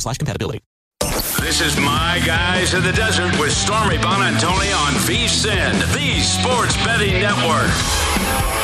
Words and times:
slash 0.00 0.18
compatibility. 0.18 0.60
This 1.40 1.60
is 1.60 1.76
My 1.76 2.20
Guys 2.26 2.74
in 2.74 2.82
the 2.82 2.92
Desert 2.92 3.38
with 3.38 3.52
Stormy 3.52 3.96
Buonantony 3.96 4.74
on 4.86 4.92
VSIN, 5.06 5.72
the 5.94 6.20
Sports 6.20 6.76
Betting 6.84 7.20
Network. 7.20 8.57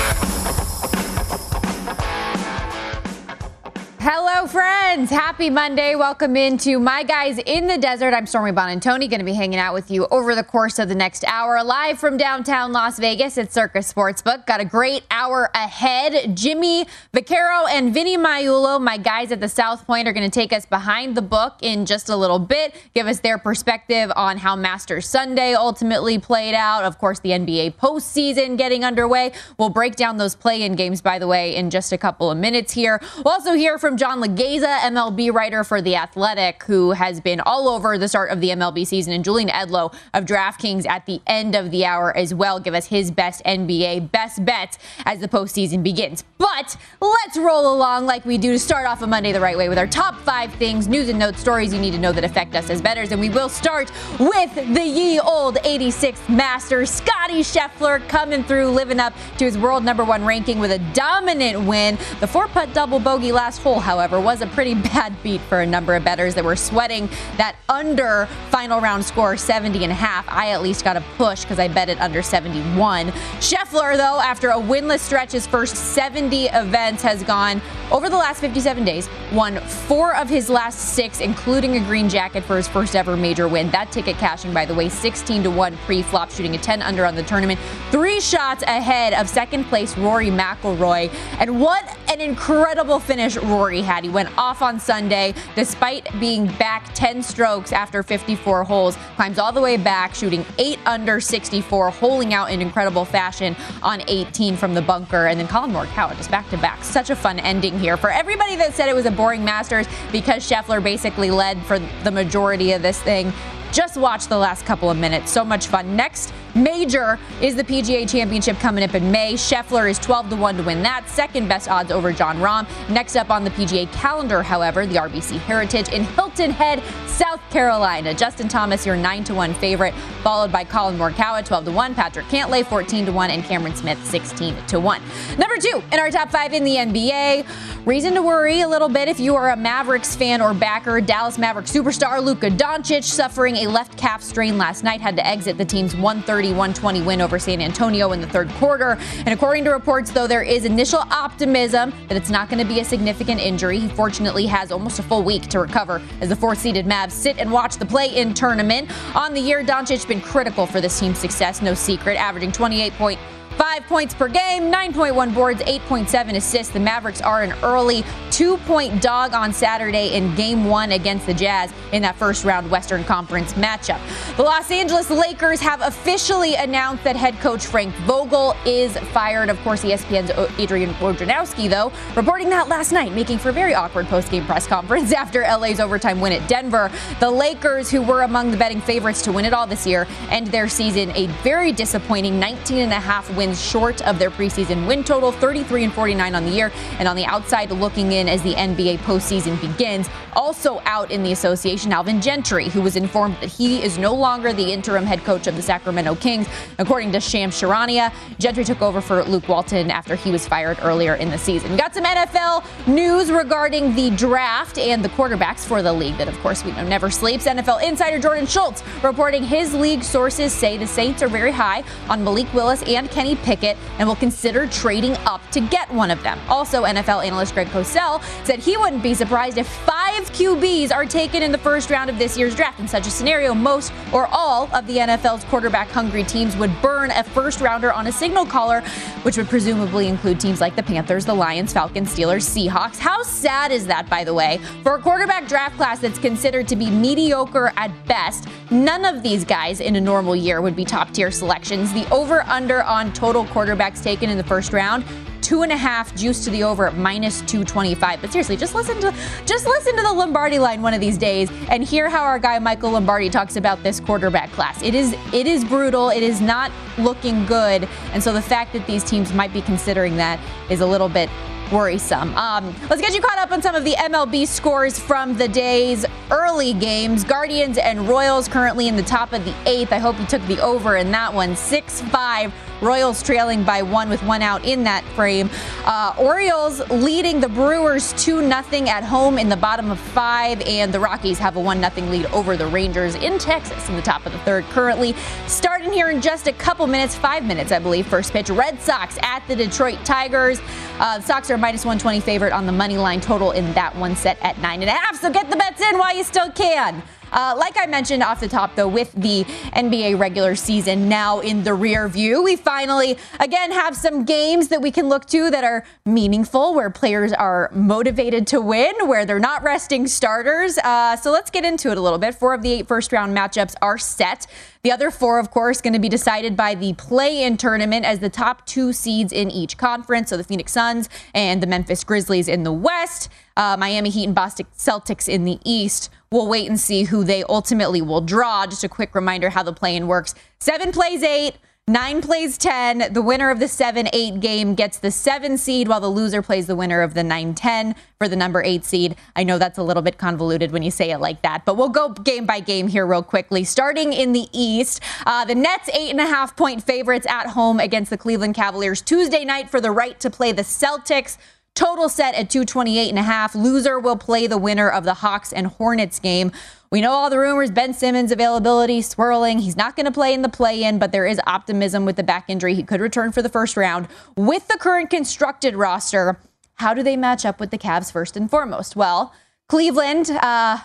Hello, 4.07 4.47
friends. 4.47 5.09
Happy 5.09 5.49
Monday. 5.49 5.95
Welcome 5.95 6.37
into 6.37 6.79
My 6.79 7.05
Guys 7.05 7.39
in 7.39 7.69
the 7.69 7.79
Desert. 7.79 8.13
I'm 8.13 8.27
Stormy 8.27 8.53
Buonantony, 8.53 9.09
going 9.09 9.21
to 9.21 9.25
be 9.25 9.33
hanging 9.33 9.59
out 9.59 9.73
with 9.73 9.91
you 9.91 10.07
over 10.11 10.35
the 10.35 10.45
course 10.45 10.79
of 10.79 10.91
the 10.91 10.95
next 10.95 11.25
hour, 11.25 11.65
live 11.65 11.99
from 11.99 12.19
downtown 12.19 12.75
Las 12.75 12.99
Vegas 12.99 13.39
at 13.39 13.51
Circus 13.51 13.91
Sportsbook. 13.91 14.45
Got 14.45 14.61
a 14.61 14.67
great 14.67 15.05
hour 15.11 15.49
ahead. 15.55 16.37
Jimmy 16.37 16.85
Vaccaro 17.15 17.67
and 17.71 17.95
Vinny 17.95 18.19
Magliulo, 18.19 18.79
my 18.79 18.99
guys 18.99 19.33
at 19.33 19.41
the 19.41 19.49
South 19.49 19.87
Point, 19.87 20.07
are 20.07 20.13
going 20.13 20.31
to 20.31 20.35
take 20.35 20.53
us 20.53 20.67
behind 20.67 21.17
the 21.17 21.23
book 21.23 21.55
in 21.63 21.87
just 21.87 22.11
a 22.11 22.17
little 22.17 22.39
bit, 22.39 22.75
give 22.95 23.07
us 23.07 23.21
their 23.21 23.39
perspective 23.39 24.13
on 24.17 24.37
how 24.37 24.55
Masters 24.55 25.09
Sunday 25.09 25.55
ultimately 25.55 26.19
played 26.19 26.55
out. 26.55 26.85
Of 26.85 26.99
course, 26.99 27.21
the 27.21 27.31
NBA 27.31 27.77
postseason 27.77 28.59
getting 28.59 28.85
underway. 28.85 29.33
We'll 29.59 29.71
break 29.71 29.97
down 29.97 30.19
those 30.19 30.35
play-in 30.35 30.75
games, 30.75 31.01
by 31.01 31.19
the 31.19 31.27
way, 31.27 31.57
in 31.57 31.71
just 31.71 31.91
a 31.91 31.97
couple 31.97 32.31
of 32.31 32.37
minutes 32.37 32.75
here. 32.75 33.01
We'll 33.25 33.33
also 33.33 33.55
hear 33.55 33.79
from 33.79 33.94
John 33.97 34.21
Laghezza, 34.21 34.79
MLB 34.81 35.33
writer 35.33 35.63
for 35.63 35.81
The 35.81 35.95
Athletic, 35.95 36.65
who 36.65 36.93
has 36.93 37.21
been 37.21 37.41
all 37.41 37.69
over 37.69 37.97
the 37.97 38.09
start 38.09 38.31
of 38.31 38.41
the 38.41 38.49
MLB 38.51 38.87
season, 38.87 39.13
and 39.13 39.25
Julian 39.25 39.49
Edlow 39.51 39.95
of 40.13 40.25
DraftKings 40.25 40.87
at 40.87 41.07
the 41.07 41.21
end 41.27 41.55
of 41.55 41.71
the 41.71 41.85
hour 41.85 42.17
as 42.17 42.35
well, 42.35 42.59
give 42.59 42.75
us 42.75 42.87
his 42.87 43.11
best 43.11 43.45
NBA 43.45 44.11
best 44.11 44.45
bets 44.45 44.79
as 45.05 45.21
the 45.21 45.29
postseason 45.29 45.83
begins. 45.83 46.25
But 46.39 46.77
let's 47.01 47.39
roll 47.39 47.73
along 47.73 48.07
like 48.07 48.25
we 48.25 48.37
do 48.37 48.53
to 48.53 48.59
start 48.59 48.87
off 48.87 49.03
a 49.03 49.07
Monday 49.07 49.33
the 49.33 49.41
right 49.41 49.57
way 49.57 49.69
with 49.69 49.79
our 49.79 49.87
top 49.87 50.19
five 50.21 50.53
things, 50.55 50.89
news 50.89 51.09
and 51.09 51.19
notes, 51.19 51.41
stories 51.41 51.73
you 51.73 51.81
need 51.81 51.93
to 51.93 51.99
know 51.99 52.13
that 52.13 52.25
affect 52.25 52.55
us 52.55 52.71
as 52.71 52.83
betters. 52.83 53.13
And 53.13 53.21
we 53.21 53.31
will 53.31 53.49
start 53.49 53.93
with 54.19 54.55
the 54.55 54.85
ye 54.85 55.21
old 55.21 55.57
86th 55.57 56.29
master, 56.29 56.85
Scotty 56.85 57.43
Scheffler, 57.43 58.07
coming 58.09 58.43
through, 58.43 58.69
living 58.71 58.99
up 58.99 59.15
to 59.39 59.45
his 59.45 59.57
world 59.57 59.85
number 59.85 60.05
one 60.05 60.25
ranking 60.25 60.59
with 60.59 60.73
a 60.73 60.79
dominant 60.93 61.67
win. 61.67 61.97
The 62.21 62.27
four 62.27 62.49
putt 62.49 62.75
double 62.75 62.99
bogey 62.99 63.33
last 63.33 63.63
hole 63.63 63.81
however, 63.85 64.19
was 64.19 64.41
a 64.41 64.47
pretty 64.49 64.75
bad 64.95 65.15
beat 65.23 65.41
for 65.43 65.61
a 65.61 65.67
number 65.67 65.95
of 65.95 66.03
bettors 66.03 66.35
that 66.35 66.45
were 66.45 66.57
sweating 66.57 67.09
that 67.37 67.57
under 67.69 68.27
final 68.51 68.81
round 68.81 69.05
score 69.05 69.37
70 69.37 69.85
and 69.85 69.93
a 69.93 69.95
half. 69.95 70.27
I 70.29 70.51
at 70.51 70.63
least 70.63 70.85
got 70.85 70.97
a 70.97 71.05
push 71.17 71.43
because 71.43 71.59
I 71.59 71.69
bet 71.69 71.89
it 71.89 72.01
under 72.01 72.23
71. 72.23 73.09
Scheffler, 73.41 73.97
though, 73.97 74.21
after 74.21 74.51
a 74.51 74.57
winless 74.57 75.01
stretch, 75.01 75.33
his 75.33 75.47
first 75.47 75.77
70 75.77 76.47
events 76.47 77.03
has 77.03 77.23
gone 77.23 77.61
over 77.93 78.09
the 78.09 78.17
last 78.17 78.41
57 78.41 78.85
days, 78.85 79.09
won 79.33 79.61
four 79.61 80.17
of 80.17 80.29
his 80.29 80.49
last 80.49 80.95
six, 80.95 81.21
including 81.21 81.77
a 81.77 81.81
green 81.81 82.09
jacket 82.09 82.43
for 82.43 82.57
his 82.57 82.67
first 82.67 82.97
ever 82.97 83.17
major 83.17 83.47
win. 83.47 83.71
That 83.71 83.93
ticket 83.93 84.17
cashing, 84.17 84.53
by 84.53 84.65
the 84.65 84.75
way, 84.75 84.89
16 84.89 85.43
to 85.45 85.51
1 85.51 85.77
pre 85.79 86.03
flop, 86.03 86.31
shooting 86.31 86.55
a 86.55 86.59
10 86.59 86.83
under 86.83 87.05
on 87.05 87.15
the 87.15 87.23
tournament. 87.23 87.61
Three 87.91 88.21
shots 88.21 88.63
ahead 88.63 89.13
of 89.15 89.29
second 89.29 89.65
place 89.65 89.97
Rory 89.97 90.29
McIlroy. 90.29 91.13
And 91.39 91.61
what 91.61 91.85
an 92.15 92.21
incredible 92.21 93.01
finish 93.01 93.37
Rory 93.37 93.83
had. 93.83 94.05
He 94.05 94.11
went 94.11 94.29
off 94.39 94.63
on 94.63 94.79
Sunday 94.79 95.35
despite 95.57 96.09
being 96.21 96.47
back 96.47 96.95
10 96.95 97.25
strokes 97.25 97.73
after 97.73 98.05
54 98.05 98.63
holes. 98.63 98.97
Climbs 99.17 99.37
all 99.37 99.51
the 99.51 99.61
way 99.61 99.77
back, 99.77 100.15
shooting 100.15 100.47
8 100.57 100.79
under 100.87 101.21
64, 101.21 101.91
holing 101.91 102.33
out 102.33 102.53
in 102.53 102.63
incredible 102.63 103.05
fashion 103.05 103.57
on 103.83 104.01
18 104.07 104.57
from 104.57 104.75
the 104.75 104.83
bunker. 104.83 105.27
And 105.27 105.41
then 105.41 105.49
Collin 105.49 105.73
Morikawa 105.73 106.17
just 106.17 106.31
back 106.31 106.49
to 106.51 106.57
back. 106.57 106.85
Such 106.85 107.11
a 107.11 107.17
fun 107.17 107.41
ending 107.41 107.81
here. 107.81 107.97
For 107.97 108.11
everybody 108.11 108.55
that 108.57 108.75
said 108.75 108.89
it 108.89 108.95
was 108.95 109.07
a 109.07 109.11
boring 109.11 109.45
Masters 109.45 109.89
because 110.13 110.49
Scheffler 110.49 110.81
basically 110.81 111.33
led 111.33 111.61
for 111.65 111.81
the 112.05 112.13
majority 112.13 112.71
of 112.73 112.83
this 112.83 113.03
thing, 113.03 113.33
just 113.73 113.97
watch 113.97 114.29
the 114.29 114.39
last 114.39 114.65
couple 114.65 114.89
of 114.89 114.97
minutes. 114.97 115.33
So 115.33 115.45
much 115.45 115.67
fun. 115.67 115.97
Next 115.97 116.33
major 116.55 117.19
is 117.41 117.55
the 117.55 117.65
PGA 117.65 118.09
Championship 118.09 118.59
coming 118.59 118.85
up 118.85 118.95
in 118.95 119.11
May. 119.11 119.35
Scheffler 119.35 119.91
is 119.91 119.99
12 119.99 120.31
to 120.31 120.37
1 120.37 120.57
to 120.59 120.63
win 120.63 120.83
that. 120.83 121.09
Second 121.09 121.49
best 121.49 121.69
odds 121.69 121.91
over 121.91 122.13
Jon 122.13 122.39
Rahm. 122.39 122.67
Next 122.89 123.17
up 123.17 123.31
on 123.31 123.45
the 123.45 123.51
PGA 123.51 123.91
calendar, 123.93 124.43
however, 124.43 124.87
the 124.87 124.97
RBC 124.97 125.39
Heritage 125.41 125.89
in 125.89 126.05
Hilton 126.05 126.51
Head, 126.51 126.83
South 127.07 127.41
Carolina. 127.51 128.15
Justin 128.15 128.49
Thomas, 128.49 128.87
your 128.87 128.97
9 128.97 129.25
to 129.25 129.35
1 129.35 129.55
favorite, 129.55 129.95
followed 130.23 130.53
by 130.53 130.65
Collin 130.65 130.99
Morikawa, 130.99 131.45
12 131.45 131.67
to 131.67 131.73
1, 131.73 131.95
Patrick 131.95 132.27
Cantlay, 132.27 132.65
14 132.65 133.07
to 133.07 133.13
1, 133.13 133.31
and 133.31 133.45
Cameron 133.45 133.75
Smith, 133.75 134.05
16 134.07 134.55
to 134.67 134.81
1. 134.81 135.03
Number 135.39 135.57
two 135.59 135.83
in 135.93 135.99
our 135.99 136.11
top 136.11 136.31
five 136.31 136.53
in 136.53 136.65
the 136.65 136.77
NBA. 136.77 137.47
Reason 137.87 138.15
to 138.15 138.23
worry 138.23 138.61
a 138.61 138.69
little 138.69 138.89
bit 138.89 139.09
if 139.09 139.21
you 139.21 139.37
are 139.37 139.51
a 139.51 139.57
Mavericks 139.57 140.17
fan 140.17 140.41
or 140.41 140.55
backer. 140.55 141.01
Dallas 141.01 141.39
Mavericks 141.39 141.73
superstar 141.73 142.23
Luka 142.23 142.51
Doncic 142.51 143.05
suffering 143.05 143.57
a 143.57 143.67
left 143.67 143.99
calf 143.99 144.23
strain 144.23 144.57
last 144.57 144.85
night, 144.85 145.01
had 145.01 145.17
to 145.17 145.27
exit 145.27 145.59
the 145.59 145.65
team's 145.65 145.95
130 145.95 146.44
120 146.49 147.03
win 147.03 147.21
over 147.21 147.39
San 147.39 147.61
Antonio 147.61 148.13
in 148.13 148.21
the 148.21 148.27
third 148.27 148.49
quarter. 148.51 148.99
And 149.19 149.29
according 149.29 149.65
to 149.65 149.71
reports, 149.71 150.11
though, 150.11 150.27
there 150.27 150.43
is 150.43 150.65
initial 150.65 151.01
optimism 151.11 151.93
that 152.09 152.17
it's 152.17 152.31
not 152.31 152.49
going 152.49 152.59
to 152.61 152.69
be 152.69 152.81
a 152.81 152.85
significant 152.85 153.41
injury. 153.41 153.79
He 153.79 153.89
fortunately 153.89 154.47
has 154.47 154.73
almost 154.73 154.99
a 154.99 155.03
full 155.03 155.23
week 155.23 155.49
to 155.49 155.61
recover 155.61 156.01
as 156.21 156.29
the 156.29 156.37
four 156.37 156.55
seeded 156.55 156.87
Mavs 156.87 157.13
sit 157.13 157.39
and 157.39 157.51
watch 157.51 157.77
the 157.77 157.87
play 157.87 158.15
in 158.15 158.35
tournament. 158.35 158.91
On 159.17 159.35
the 159.35 159.41
year, 159.41 159.63
Doncic's 159.65 160.05
been 160.05 160.21
critical 160.21 160.67
for 160.67 160.81
this 160.81 160.99
team's 160.99 161.19
success, 161.19 161.63
no 161.63 161.75
secret, 161.75 162.17
averaging 162.17 162.53
28 162.53 162.93
point 162.95 163.21
five 163.57 163.83
points 163.85 164.15
per 164.15 164.29
game, 164.29 164.71
9.1 164.73 165.35
boards, 165.35 165.63
8.7 165.63 166.35
assists. 166.37 166.73
The 166.73 166.81
Mavericks 166.81 167.21
are 167.21 167.43
an 167.43 167.53
early 167.63 168.05
two 168.31 168.57
point 168.59 169.01
dog 169.01 169.33
on 169.33 169.53
Saturday 169.53 170.15
in 170.15 170.35
game 170.35 170.65
one 170.65 170.93
against 170.93 171.27
the 171.27 171.35
Jazz 171.35 171.73
in 171.93 172.03
that 172.03 172.17
first 172.17 172.45
round 172.45 172.69
Western 172.71 173.05
Conference 173.05 173.53
matchup. 173.55 174.01
The 174.37 174.43
Los 174.43 174.71
Angeles 174.71 175.09
Lakers 175.11 175.61
have 175.61 175.81
officially 175.83 176.55
announced 176.57 177.05
that 177.05 177.17
head 177.17 177.35
coach 177.41 177.67
Frank 177.67 177.95
Vogel 178.07 178.57
is 178.67 178.97
fired. 179.13 179.49
Of 179.51 179.61
course, 179.61 179.85
ESPN's 179.85 180.31
Adrian 180.59 180.91
Wojnarowski, 180.95 181.71
though, 181.71 181.93
reporting 182.17 182.49
that 182.51 182.69
last 182.69 182.93
night, 182.93 183.13
making 183.13 183.39
for 183.39 183.51
a 183.51 183.53
very 183.53 183.75
awkward 183.75 184.07
post 184.07 184.31
game 184.31 184.45
press 184.47 184.67
conference 184.67 185.13
after 185.25 185.43
LA's 185.43 185.81
overtime 185.81 186.21
win 186.21 186.33
at 186.33 186.49
Denver. 186.49 186.91
The 187.21 187.31
Lakers, 187.31 187.91
who 187.91 188.03
were 188.03 188.23
among 188.23 188.51
the 188.51 188.57
betting 188.57 188.81
favorites 188.81 189.23
to 189.23 189.33
win 189.33 189.45
it 189.45 189.53
all 189.53 189.67
this 189.67 189.87
year, 189.87 190.07
end 190.31 190.49
their 190.49 190.69
season 190.69 191.11
a 191.17 191.27
very 191.43 191.73
disappointing 191.73 192.41
19 192.41 192.79
and 192.79 192.93
a 192.93 192.97
half 192.97 193.31
wins 193.45 193.63
short 193.63 194.01
of 194.07 194.19
their 194.19 194.31
preseason 194.31 194.87
win 194.87 195.05
total, 195.05 195.31
33 195.31 195.85
and 195.85 195.93
49 195.93 196.35
on 196.35 196.45
the 196.45 196.51
year. 196.51 196.73
And 196.99 197.07
on 197.07 197.15
the 197.15 197.27
outside 197.27 197.71
looking 197.71 198.13
in 198.13 198.27
as 198.29 198.43
the 198.43 198.55
NBA 198.55 198.99
postseason 198.99 199.61
begins, 199.61 200.09
also 200.35 200.81
out 200.85 201.11
in 201.11 201.23
the 201.23 201.33
association, 201.33 201.93
Alvin 201.93 202.21
Gentry, 202.21 202.69
who 202.69 202.81
was 202.81 202.97
informed 202.97 203.37
that 203.41 203.51
he 203.51 203.83
is 203.83 203.99
no 203.99 204.15
longer 204.15 204.53
the 204.53 204.73
interim 204.73 205.05
head 205.05 205.23
coach 205.25 205.47
of 205.47 205.57
the 205.57 205.63
Sacramento 205.63 206.15
Kings. 206.15 206.49
According 206.79 207.13
to 207.13 207.21
Shams 207.21 207.61
Charania, 207.61 208.13
Gentry 208.39 208.65
took 208.65 208.81
over 208.81 209.01
for 209.01 209.23
Luke 209.25 209.49
Walton 209.49 209.91
after 209.91 210.15
he 210.15 210.31
was 210.31 210.47
fired 210.49 210.79
earlier 210.83 211.17
in 211.17 211.31
the 211.31 211.39
season. 211.39 211.77
Got 211.77 211.95
some 211.95 212.05
NFL 212.05 212.65
news 212.87 213.31
regarding 213.31 213.95
the 213.95 214.11
draft 214.11 214.79
and 214.79 215.05
the 215.05 215.11
quarterbacks 215.11 215.67
for 215.67 215.83
the 215.83 215.93
league 215.93 216.17
that, 216.17 216.29
of 216.29 216.39
course, 216.41 216.65
we 216.65 216.73
know 216.73 216.87
never 216.87 217.11
sleeps. 217.11 217.47
NFL 217.47 217.83
insider 217.83 218.19
Jordan 218.19 218.47
Schultz 218.47 218.83
reporting 219.03 219.43
his 219.43 219.75
league 219.75 220.03
sources 220.03 220.53
say 220.53 220.77
the 220.79 220.87
Saints 220.87 221.23
are 221.23 221.29
very 221.29 221.53
high 221.53 221.83
on 222.09 222.25
Malik 222.25 222.53
Willis 222.55 222.83
and 222.85 223.11
Kenny 223.11 223.34
Pickett 223.37 223.77
and 223.99 224.09
will 224.09 224.17
consider 224.17 224.67
trading 224.67 225.13
up 225.27 225.41
to 225.51 225.61
get 225.61 225.93
one 225.93 226.11
of 226.11 226.23
them. 226.23 226.39
Also, 226.49 226.85
NFL 226.85 227.25
analyst 227.25 227.55
Greg 227.55 227.69
Cosell 227.69 228.23
said 228.45 228.59
he 228.59 228.77
wouldn't 228.77 229.03
be 229.03 229.15
surprised 229.15 229.59
if 229.59 229.69
five 229.69 230.25
QBs 230.33 230.93
are 230.93 231.07
taken 231.07 231.43
in 231.43 231.53
the 231.53 231.59
first 231.59 231.91
round 231.91 232.11
of 232.11 232.19
this 232.19 232.37
year's 232.37 232.55
draft. 232.55 232.81
In 232.81 232.89
such 232.89 233.07
a 233.07 233.11
scenario, 233.11 233.55
most 233.55 233.93
or 234.13 234.27
all 234.33 234.69
of 234.75 234.87
the 234.87 234.97
NFL's 234.97 235.45
quarterback 235.45 235.89
hungry 235.89 236.25
teams 236.25 236.57
would 236.57 236.71
burn 236.83 237.11
a 237.11 237.23
first 237.23 237.61
rounder 237.61 237.93
on 237.93 238.07
a 238.07 238.13
signal 238.13 238.47
caller, 238.47 238.81
which 239.23 239.37
would 239.37 239.49
presumably 239.49 240.09
include 240.09 240.41
teams 240.41 240.61
like 240.61 240.77
the 240.77 240.83
Panthers, 240.83 241.25
the 241.25 241.35
Lions, 241.35 241.73
Falcons, 241.73 242.15
Steelers, 242.15 242.45
Seahawks. 242.45 242.99
How 242.99 243.23
sad 243.23 243.73
is 243.73 243.87
that, 243.87 244.09
by 244.09 244.25
the 244.25 244.35
way? 244.35 244.61
For 244.83 244.97
a 244.97 245.01
quarterback 245.01 245.49
draft 245.49 245.77
class 245.77 246.01
that's 246.01 246.19
considered 246.19 246.69
to 246.69 246.77
be 246.77 246.91
mediocre 246.91 247.73
at 247.77 247.93
best, 248.07 248.49
none 248.71 249.05
of 249.05 249.23
these 249.23 249.45
guys 249.45 249.81
in 249.81 249.97
a 249.97 250.01
normal 250.01 250.37
year 250.37 250.61
would 250.61 250.77
be 250.77 250.85
top 250.85 251.13
tier 251.13 251.31
selections. 251.31 251.93
The 251.93 252.09
over 252.13 252.43
under 252.43 252.83
on 252.83 253.13
total 253.25 253.47
quarterbacks 253.47 254.03
taken 254.03 254.29
in 254.29 254.37
the 254.37 254.45
first 254.45 254.75
round 254.75 255.03
two 255.41 255.63
and 255.63 255.73
a 255.73 255.77
half 255.79 256.15
juice 256.15 256.45
to 256.45 256.51
the 256.51 256.63
over 256.63 256.87
at 256.87 256.95
minus 256.95 257.41
225 257.41 258.21
but 258.21 258.31
seriously 258.31 258.55
just 258.55 258.75
listen 258.75 259.01
to 259.01 259.11
just 259.47 259.67
listen 259.67 259.97
to 259.97 260.03
the 260.03 260.13
lombardi 260.13 260.59
line 260.59 260.83
one 260.83 260.93
of 260.93 261.01
these 261.01 261.17
days 261.17 261.51
and 261.71 261.83
hear 261.83 262.11
how 262.11 262.23
our 262.23 262.39
guy 262.39 262.59
michael 262.59 262.91
lombardi 262.91 263.31
talks 263.31 263.57
about 263.57 263.83
this 263.83 263.99
quarterback 263.99 264.53
class 264.53 264.83
it 264.83 264.95
is 264.95 265.17
it 265.33 265.47
is 265.47 265.65
brutal 265.65 266.11
it 266.11 266.23
is 266.23 266.43
not 266.43 266.71
looking 266.99 267.47
good 267.47 267.89
and 268.13 268.23
so 268.23 268.31
the 268.31 268.43
fact 268.43 268.75
that 268.75 268.87
these 268.87 269.03
teams 269.03 269.33
might 269.33 269.55
be 269.55 269.63
considering 269.63 270.19
that 270.19 270.39
is 270.69 270.83
a 270.83 270.87
little 270.87 271.09
bit 271.09 271.31
worrisome. 271.73 272.37
Um, 272.37 272.75
let's 272.91 273.01
get 273.01 273.15
you 273.15 273.23
caught 273.23 273.39
up 273.39 273.51
on 273.51 273.63
some 273.63 273.75
of 273.75 273.85
the 273.85 273.95
MLB 273.95 274.47
scores 274.47 274.99
from 274.99 275.35
the 275.35 275.49
day's 275.49 276.05
early 276.31 276.75
games. 276.75 277.25
Guardians 277.25 277.79
and 277.79 278.07
Royals 278.07 278.49
currently 278.49 278.87
in 278.87 278.97
the 278.97 279.03
top 279.03 279.33
of 279.33 279.45
the 279.47 279.55
eighth. 279.67 279.91
I 279.93 279.99
hope 279.99 280.19
you 280.21 280.27
took 280.27 280.43
the 280.47 280.61
over 280.61 280.97
in 280.97 281.11
that 281.13 281.33
one. 281.33 281.57
6 281.57 282.01
5 282.03 282.53
Royals 282.81 283.23
trailing 283.23 283.65
by 283.65 283.83
one 283.83 284.09
with 284.09 284.23
one 284.23 284.43
out 284.43 284.65
in 284.65 284.85
that 284.85 285.05
frame. 285.15 285.51
Uh, 285.85 286.15
Orioles 286.19 286.81
leading 286.91 287.41
the 287.41 287.49
Brewers 287.49 288.13
2 288.15 288.41
0 288.41 288.53
at 288.87 289.05
home 289.05 289.39
in 289.39 289.49
the 289.49 289.57
bottom 289.57 289.91
of 289.91 289.99
five, 289.99 290.61
and 290.63 290.93
the 290.93 291.01
Rockies 291.01 291.39
have 291.39 291.57
a 291.57 291.61
1 291.61 291.81
0 291.81 292.11
lead 292.11 292.27
over 292.27 292.57
the 292.57 292.67
Rangers 292.67 293.15
in 293.17 293.39
Texas 293.39 293.89
in 293.89 293.97
the 293.97 294.03
top 294.03 294.27
of 294.27 294.33
the 294.33 294.39
third 294.41 294.65
currently. 294.65 295.15
Starting 295.47 295.93
here 295.93 296.11
in 296.11 296.21
just 296.21 296.47
a 296.47 296.53
couple 296.53 296.87
minutes, 296.87 297.15
five 297.15 297.45
minutes, 297.45 297.73
I 297.73 297.79
believe, 297.79 298.07
first 298.07 298.33
pitch. 298.33 298.51
Red 298.51 298.81
Sox 298.81 299.19
at 299.23 299.47
the 299.49 299.57
Detroit 299.57 299.99
Tigers. 300.05 300.61
Uh, 300.99 301.21
Sox 301.21 301.51
are 301.51 301.59
minus 301.59 301.85
120 301.85 302.21
favorite 302.21 302.53
on 302.53 302.67
the 302.67 302.73
money 302.73 302.99
line 302.99 303.21
total 303.21 303.53
in 303.53 303.73
that 303.75 303.95
one 303.97 304.17
set 304.17 304.39
at 304.43 304.59
nine 304.59 304.81
and 304.81 304.91
a 304.91 304.93
half. 304.93 305.21
So 305.21 305.31
get 305.31 305.51
the 305.51 305.57
bets 305.57 305.81
in 305.81 305.99
while 305.99 306.17
you 306.17 306.25
still 306.25 306.51
can. 306.51 307.03
Uh, 307.35 307.53
like 307.59 307.77
I 307.77 307.87
mentioned 307.87 308.23
off 308.23 308.39
the 308.39 308.49
top, 308.49 308.77
though, 308.77 308.87
with 308.87 309.13
the 309.13 309.43
NBA 309.75 310.19
regular 310.19 310.55
season 310.55 311.09
now 311.09 311.41
in 311.41 311.65
the 311.65 311.75
rear 311.75 312.07
view, 312.09 312.43
we 312.45 312.55
finally, 312.55 313.19
again, 313.41 313.73
have 313.73 313.97
some 313.97 314.25
games 314.25 314.69
that 314.69 314.81
we 314.81 314.93
can 314.93 315.09
look 315.09 315.27
to 315.27 315.51
that 315.51 315.65
are 315.65 315.85
meaningful, 316.07 316.75
where 316.75 316.91
players 316.91 317.33
are 317.33 317.71
motivated 317.75 318.47
to 318.47 318.61
win, 318.61 318.95
where 319.09 319.27
they're 319.27 319.41
not 319.41 319.65
resting 319.65 320.07
starters. 320.07 320.79
Uh, 320.79 321.17
so 321.17 321.33
let's 321.33 321.51
get 321.51 321.65
into 321.65 321.91
it 321.91 321.99
a 321.99 322.01
little 322.01 322.21
bit. 322.21 322.37
Four 322.37 322.55
of 322.55 322.63
the 322.63 322.73
eight 322.73 322.87
first 322.87 323.13
round 323.13 323.37
matchups 323.37 323.75
are 323.83 323.99
set. 323.99 324.47
The 324.85 324.93
other 324.93 325.11
four, 325.11 325.39
of 325.39 325.51
course, 325.51 325.81
going 325.81 325.95
to 325.95 325.99
be 325.99 326.11
decided 326.11 326.57
by 326.57 326.75
the 326.75 326.93
play 326.93 327.43
in 327.43 327.57
tournament 327.57 328.05
as 328.05 328.19
the 328.19 328.29
top 328.29 328.67
two 328.67 328.93
seeds 328.93 329.33
in 329.33 329.51
each 329.51 329.79
conference. 329.79 330.29
So 330.29 330.37
the 330.37 330.45
Phoenix 330.45 330.73
Suns 330.73 331.09
and 331.35 331.63
the 331.63 331.67
Memphis 331.67 332.05
Grizzlies 332.05 332.49
in 332.49 332.65
the 332.65 332.73
West, 332.73 333.31
uh, 333.57 333.77
Miami 333.79 334.11
Heat 334.11 334.27
and 334.27 334.35
Boston 334.35 334.67
Celtics 334.77 335.27
in 335.27 335.45
the 335.45 335.59
East. 335.65 336.11
We'll 336.35 336.49
wait 336.49 336.69
and 336.69 336.81
see 336.81 337.05
who 337.05 337.23
they 337.23 337.45
ultimately 337.45 338.03
will 338.03 338.21
draw. 338.21 338.67
Just 338.67 338.83
a 338.83 338.89
quick 338.89 339.15
reminder 339.15 339.51
how 339.51 339.63
the 339.63 339.73
play 339.73 339.95
in 339.95 340.09
works 340.09 340.35
seven 340.59 340.91
plays 340.91 341.23
eight. 341.23 341.55
Nine 341.87 342.23
plays 342.23 342.57
10. 342.57 343.13
The 343.13 343.21
winner 343.21 343.51
of 343.51 343.61
the 343.61 343.69
7 343.69 344.09
8 344.11 344.41
game 344.41 344.75
gets 344.75 344.97
the 344.99 345.11
7 345.11 345.59
seed, 345.59 345.87
while 345.87 346.01
the 346.01 346.09
loser 346.09 346.41
plays 346.41 346.67
the 346.67 346.75
winner 346.75 347.03
of 347.03 347.13
the 347.13 347.23
9 347.23 347.55
10 347.55 347.95
for 348.19 348.27
the 348.27 348.37
number 348.37 348.63
8 348.63 348.85
seed. 348.87 349.17
I 349.37 349.45
know 349.45 349.59
that's 349.59 349.79
a 349.79 349.83
little 349.83 350.03
bit 350.03 350.17
convoluted 350.17 350.73
when 350.73 350.83
you 350.83 350.91
say 350.91 351.11
it 351.11 351.19
like 351.19 351.43
that, 351.43 351.67
but 351.67 351.77
we'll 351.77 351.91
go 351.91 352.09
game 352.09 352.47
by 352.47 352.61
game 352.61 352.89
here, 352.89 353.07
real 353.07 353.23
quickly. 353.23 353.63
Starting 353.63 354.15
in 354.15 354.33
the 354.33 354.49
East, 354.51 355.01
uh, 355.27 355.45
the 355.45 355.55
Nets, 355.55 355.91
8.5 355.91 356.57
point 356.57 356.83
favorites 356.83 357.27
at 357.29 357.49
home 357.49 357.79
against 357.79 358.11
the 358.11 358.19
Cleveland 358.19 358.55
Cavaliers 358.55 359.03
Tuesday 359.03 359.45
night 359.45 359.71
for 359.71 359.81
the 359.81 359.91
right 359.91 360.19
to 360.21 360.31
play 360.31 360.53
the 360.53 360.63
Celtics. 360.63 361.37
Total 361.75 362.09
set 362.09 362.35
at 362.37 362.51
228 362.51 363.09
and 363.09 363.19
a 363.19 363.23
half. 363.23 363.55
Loser 363.55 363.99
will 363.99 364.17
play 364.17 364.47
the 364.47 364.59
winner 364.59 364.89
of 364.89 365.03
the 365.03 365.15
Hawks 365.15 365.53
and 365.53 365.67
Hornets 365.67 366.21
game. 366.21 366.53
We 366.93 367.01
know 367.01 367.11
all 367.11 367.29
the 367.29 367.39
rumors, 367.39 367.73
Ben 367.73 367.93
Simmons 367.93 368.31
availability 368.31 369.03
swirling. 369.03 369.59
He's 369.59 369.77
not 369.77 369.97
going 369.97 370.07
to 370.07 370.13
play 370.13 370.33
in 370.33 370.43
the 370.43 370.49
play 370.49 370.85
in, 370.85 371.01
but 371.01 371.11
there 371.11 371.27
is 371.27 371.41
optimism 371.49 372.05
with 372.05 372.15
the 372.15 372.23
back 372.23 372.45
injury. 372.49 372.75
He 372.77 372.85
could 372.85 373.01
return 373.01 373.33
for 373.33 373.43
the 373.43 373.49
first 373.49 373.77
round. 373.77 374.07
With 374.37 374.69
the 374.69 374.79
current 374.79 375.11
constructed 375.11 375.75
roster, 375.75 376.39
how 376.75 376.95
do 376.95 377.03
they 377.03 377.17
match 377.17 377.45
up 377.45 377.59
with 377.59 377.73
the 377.73 377.79
Cavs 377.79 378.13
first 378.13 378.37
and 378.37 378.49
foremost? 378.49 378.95
Well, 378.95 379.35
Cleveland, 379.67 380.31
uh, 380.31 380.79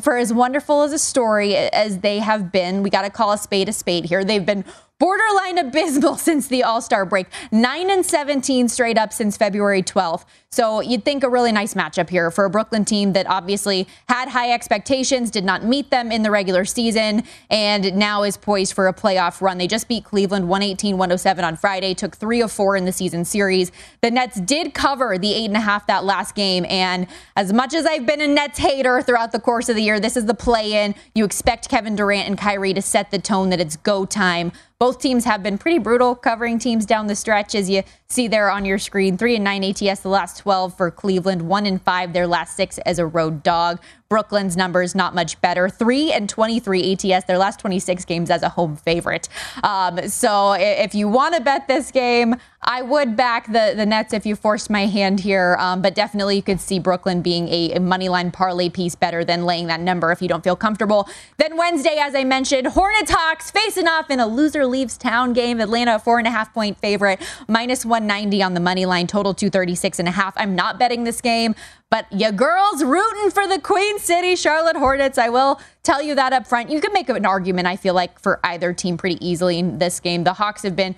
for 0.00 0.16
as 0.16 0.32
wonderful 0.32 0.82
as 0.82 0.92
a 0.92 0.98
story 0.98 1.56
as 1.56 1.98
they 2.00 2.20
have 2.20 2.52
been, 2.52 2.82
we 2.82 2.90
got 2.90 3.02
to 3.02 3.10
call 3.10 3.32
a 3.32 3.38
spade 3.38 3.68
a 3.68 3.72
spade 3.72 4.04
here. 4.04 4.24
They've 4.24 4.44
been 4.44 4.64
borderline 4.98 5.58
abysmal 5.58 6.16
since 6.16 6.48
the 6.48 6.62
All 6.62 6.80
Star 6.80 7.04
break. 7.04 7.26
9 7.52 7.90
and 7.90 8.04
17 8.04 8.68
straight 8.68 8.98
up 8.98 9.12
since 9.12 9.36
February 9.36 9.82
12th. 9.82 10.24
So 10.50 10.80
you'd 10.80 11.04
think 11.04 11.22
a 11.22 11.28
really 11.28 11.52
nice 11.52 11.74
matchup 11.74 12.08
here 12.08 12.30
for 12.30 12.46
a 12.46 12.50
Brooklyn 12.50 12.84
team 12.86 13.12
that 13.12 13.26
obviously 13.28 13.86
had 14.08 14.28
high 14.28 14.52
expectations, 14.52 15.30
did 15.30 15.44
not 15.44 15.64
meet 15.64 15.90
them 15.90 16.10
in 16.10 16.22
the 16.22 16.30
regular 16.30 16.64
season, 16.64 17.24
and 17.50 17.94
now 17.94 18.22
is 18.22 18.38
poised 18.38 18.72
for 18.72 18.88
a 18.88 18.94
playoff 18.94 19.42
run. 19.42 19.58
They 19.58 19.66
just 19.66 19.86
beat 19.86 20.04
Cleveland 20.04 20.48
118 20.48 20.96
107 20.96 21.44
on 21.44 21.56
Friday, 21.56 21.92
took 21.92 22.16
three 22.16 22.40
of 22.40 22.50
four 22.50 22.74
in 22.74 22.86
the 22.86 22.92
season 22.92 23.26
series. 23.26 23.70
The 24.00 24.10
Nets 24.10 24.40
did 24.40 24.72
cover 24.72 25.18
the 25.18 25.34
eight 25.34 25.46
and 25.46 25.56
a 25.56 25.60
half 25.60 25.86
that 25.88 26.04
last 26.04 26.34
game. 26.34 26.64
And 26.70 27.06
as 27.34 27.52
much 27.52 27.74
as 27.74 27.84
I've 27.84 28.06
been 28.06 28.22
a 28.22 28.26
Nets 28.26 28.58
hater 28.58 29.02
throughout 29.02 29.32
the 29.32 29.40
course 29.40 29.68
of 29.68 29.76
the 29.76 29.82
year, 29.82 30.00
this 30.00 30.16
is 30.16 30.24
the 30.24 30.34
play 30.34 30.84
in. 30.84 30.94
You 31.14 31.26
expect 31.26 31.68
Kevin 31.68 31.96
Durant 31.96 32.28
and 32.28 32.38
Kyrie 32.38 32.72
to 32.72 32.82
set 32.82 33.10
the 33.10 33.18
tone 33.18 33.50
that 33.50 33.60
it's 33.60 33.76
go 33.76 34.06
time. 34.06 34.52
Both 34.78 34.98
teams 34.98 35.24
have 35.24 35.42
been 35.42 35.56
pretty 35.56 35.78
brutal 35.78 36.14
covering 36.14 36.58
teams 36.58 36.84
down 36.84 37.06
the 37.06 37.16
stretch, 37.16 37.54
as 37.54 37.70
you 37.70 37.82
see 38.08 38.28
there 38.28 38.50
on 38.50 38.66
your 38.66 38.78
screen. 38.78 39.16
Three 39.16 39.34
and 39.34 39.42
nine 39.42 39.64
ATS 39.64 40.00
the 40.00 40.10
last 40.10 40.36
12 40.40 40.76
for 40.76 40.90
Cleveland, 40.90 41.40
one 41.40 41.64
and 41.64 41.80
five 41.80 42.12
their 42.12 42.26
last 42.26 42.56
six 42.56 42.76
as 42.78 42.98
a 42.98 43.06
road 43.06 43.42
dog. 43.42 43.80
Brooklyn's 44.08 44.56
numbers 44.56 44.94
not 44.94 45.14
much 45.14 45.40
better. 45.40 45.68
Three 45.68 46.12
and 46.12 46.28
23 46.28 46.92
ATS, 46.92 47.26
their 47.26 47.38
last 47.38 47.60
26 47.60 48.04
games 48.04 48.30
as 48.30 48.42
a 48.42 48.48
home 48.48 48.76
favorite. 48.76 49.28
Um, 49.62 50.08
so 50.08 50.52
if 50.52 50.94
you 50.94 51.08
want 51.08 51.34
to 51.34 51.40
bet 51.40 51.66
this 51.68 51.90
game, 51.90 52.36
I 52.62 52.82
would 52.82 53.16
back 53.16 53.46
the, 53.46 53.74
the 53.76 53.86
Nets 53.86 54.12
if 54.12 54.26
you 54.26 54.34
forced 54.34 54.70
my 54.70 54.86
hand 54.86 55.20
here. 55.20 55.56
Um, 55.60 55.82
but 55.82 55.94
definitely 55.94 56.36
you 56.36 56.42
could 56.42 56.60
see 56.60 56.78
Brooklyn 56.78 57.22
being 57.22 57.48
a, 57.48 57.74
a 57.74 57.80
money 57.80 58.08
line 58.08 58.30
parlay 58.32 58.68
piece 58.68 58.94
better 58.96 59.24
than 59.24 59.44
laying 59.44 59.68
that 59.68 59.80
number 59.80 60.10
if 60.10 60.20
you 60.20 60.28
don't 60.28 60.42
feel 60.42 60.56
comfortable. 60.56 61.08
Then 61.36 61.56
Wednesday, 61.56 61.96
as 62.00 62.14
I 62.14 62.24
mentioned, 62.24 62.66
Hornets 62.68 63.10
Hawks 63.10 63.50
facing 63.50 63.86
off 63.86 64.10
in 64.10 64.18
a 64.18 64.26
loser 64.26 64.66
leaves 64.66 64.98
town 64.98 65.32
game. 65.32 65.60
Atlanta, 65.60 65.98
four 65.98 66.18
and 66.18 66.26
a 66.26 66.30
half 66.30 66.52
point 66.52 66.78
favorite, 66.78 67.20
minus 67.48 67.84
190 67.84 68.42
on 68.42 68.54
the 68.54 68.60
money 68.60 68.84
line, 68.84 69.06
total 69.06 69.32
236 69.32 70.00
and 70.00 70.08
a 70.08 70.12
half. 70.12 70.34
I'm 70.36 70.56
not 70.56 70.78
betting 70.78 71.04
this 71.04 71.20
game. 71.20 71.54
But 71.88 72.06
your 72.12 72.32
girls 72.32 72.82
rooting 72.82 73.30
for 73.30 73.46
the 73.46 73.60
Queen 73.60 74.00
City 74.00 74.34
Charlotte 74.34 74.76
Hornets. 74.76 75.18
I 75.18 75.28
will 75.28 75.60
tell 75.84 76.02
you 76.02 76.16
that 76.16 76.32
up 76.32 76.46
front. 76.46 76.68
You 76.68 76.80
can 76.80 76.92
make 76.92 77.08
an 77.08 77.24
argument, 77.24 77.68
I 77.68 77.76
feel 77.76 77.94
like, 77.94 78.18
for 78.18 78.40
either 78.42 78.72
team 78.72 78.96
pretty 78.96 79.24
easily 79.24 79.60
in 79.60 79.78
this 79.78 80.00
game. 80.00 80.24
The 80.24 80.32
Hawks 80.32 80.62
have 80.62 80.74
been 80.74 80.96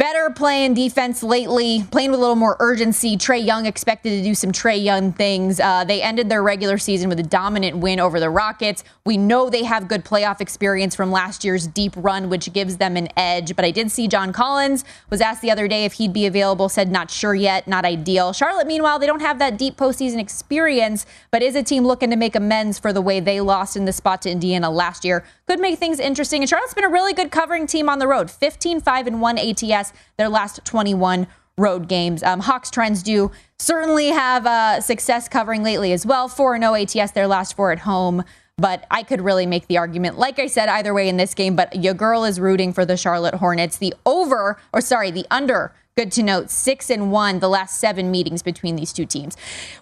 better 0.00 0.30
playing 0.30 0.72
defense 0.72 1.22
lately, 1.22 1.84
playing 1.90 2.10
with 2.10 2.18
a 2.18 2.20
little 2.22 2.34
more 2.34 2.56
urgency. 2.58 3.18
Trae 3.18 3.44
Young 3.44 3.66
expected 3.66 4.08
to 4.16 4.22
do 4.22 4.34
some 4.34 4.50
Trae 4.50 4.82
Young 4.82 5.12
things. 5.12 5.60
Uh, 5.60 5.84
they 5.84 6.00
ended 6.00 6.30
their 6.30 6.42
regular 6.42 6.78
season 6.78 7.10
with 7.10 7.20
a 7.20 7.22
dominant 7.22 7.76
win 7.76 8.00
over 8.00 8.18
the 8.18 8.30
Rockets. 8.30 8.82
We 9.04 9.18
know 9.18 9.50
they 9.50 9.62
have 9.64 9.88
good 9.88 10.02
playoff 10.02 10.40
experience 10.40 10.96
from 10.96 11.12
last 11.12 11.44
year's 11.44 11.66
deep 11.66 11.92
run, 11.96 12.30
which 12.30 12.50
gives 12.54 12.78
them 12.78 12.96
an 12.96 13.08
edge. 13.14 13.54
But 13.54 13.66
I 13.66 13.72
did 13.72 13.90
see 13.90 14.08
John 14.08 14.32
Collins 14.32 14.86
was 15.10 15.20
asked 15.20 15.42
the 15.42 15.50
other 15.50 15.68
day 15.68 15.84
if 15.84 15.92
he'd 15.92 16.14
be 16.14 16.24
available, 16.24 16.70
said 16.70 16.90
not 16.90 17.10
sure 17.10 17.34
yet, 17.34 17.68
not 17.68 17.84
ideal. 17.84 18.32
Charlotte, 18.32 18.66
meanwhile, 18.66 18.98
they 18.98 19.06
don't 19.06 19.20
have 19.20 19.38
that 19.38 19.58
deep 19.58 19.76
postseason 19.76 20.18
experience, 20.18 21.04
but 21.30 21.42
is 21.42 21.54
a 21.54 21.62
team 21.62 21.86
looking 21.86 22.08
to 22.08 22.16
make 22.16 22.34
amends 22.34 22.78
for 22.78 22.94
the 22.94 23.02
way 23.02 23.20
they 23.20 23.42
lost 23.42 23.76
in 23.76 23.84
the 23.84 23.92
spot 23.92 24.22
to 24.22 24.30
Indiana 24.30 24.70
last 24.70 25.04
year. 25.04 25.26
Could 25.46 25.60
make 25.60 25.78
things 25.78 26.00
interesting. 26.00 26.40
And 26.40 26.48
Charlotte's 26.48 26.72
been 26.72 26.84
a 26.84 26.88
really 26.88 27.12
good 27.12 27.30
covering 27.30 27.66
team 27.66 27.90
on 27.90 27.98
the 27.98 28.06
road 28.06 28.30
15 28.30 28.80
5 28.80 29.06
and 29.06 29.20
1 29.20 29.38
ATS 29.38 29.89
their 30.16 30.28
last 30.28 30.64
21 30.64 31.26
road 31.56 31.88
games. 31.88 32.22
Um, 32.22 32.40
Hawks 32.40 32.70
trends 32.70 33.02
do 33.02 33.30
certainly 33.58 34.08
have 34.08 34.46
uh, 34.46 34.80
success 34.80 35.28
covering 35.28 35.62
lately 35.62 35.92
as 35.92 36.06
well. 36.06 36.28
4 36.28 36.58
0 36.58 36.74
ATS, 36.74 37.12
their 37.12 37.26
last 37.26 37.54
four 37.54 37.70
at 37.70 37.80
home. 37.80 38.24
But 38.56 38.86
I 38.90 39.02
could 39.02 39.22
really 39.22 39.46
make 39.46 39.68
the 39.68 39.78
argument, 39.78 40.18
like 40.18 40.38
I 40.38 40.46
said, 40.46 40.68
either 40.68 40.92
way 40.92 41.08
in 41.08 41.16
this 41.16 41.32
game. 41.32 41.56
But 41.56 41.82
your 41.82 41.94
girl 41.94 42.24
is 42.24 42.38
rooting 42.38 42.74
for 42.74 42.84
the 42.84 42.96
Charlotte 42.96 43.34
Hornets. 43.34 43.78
The 43.78 43.94
over, 44.04 44.58
or 44.74 44.80
sorry, 44.82 45.10
the 45.10 45.26
under 45.30 45.72
Good 46.00 46.12
to 46.12 46.22
note, 46.22 46.48
six 46.48 46.88
and 46.88 47.12
one 47.12 47.40
the 47.40 47.48
last 47.50 47.76
seven 47.76 48.10
meetings 48.10 48.42
between 48.42 48.74
these 48.74 48.90
two 48.90 49.04
teams. 49.04 49.36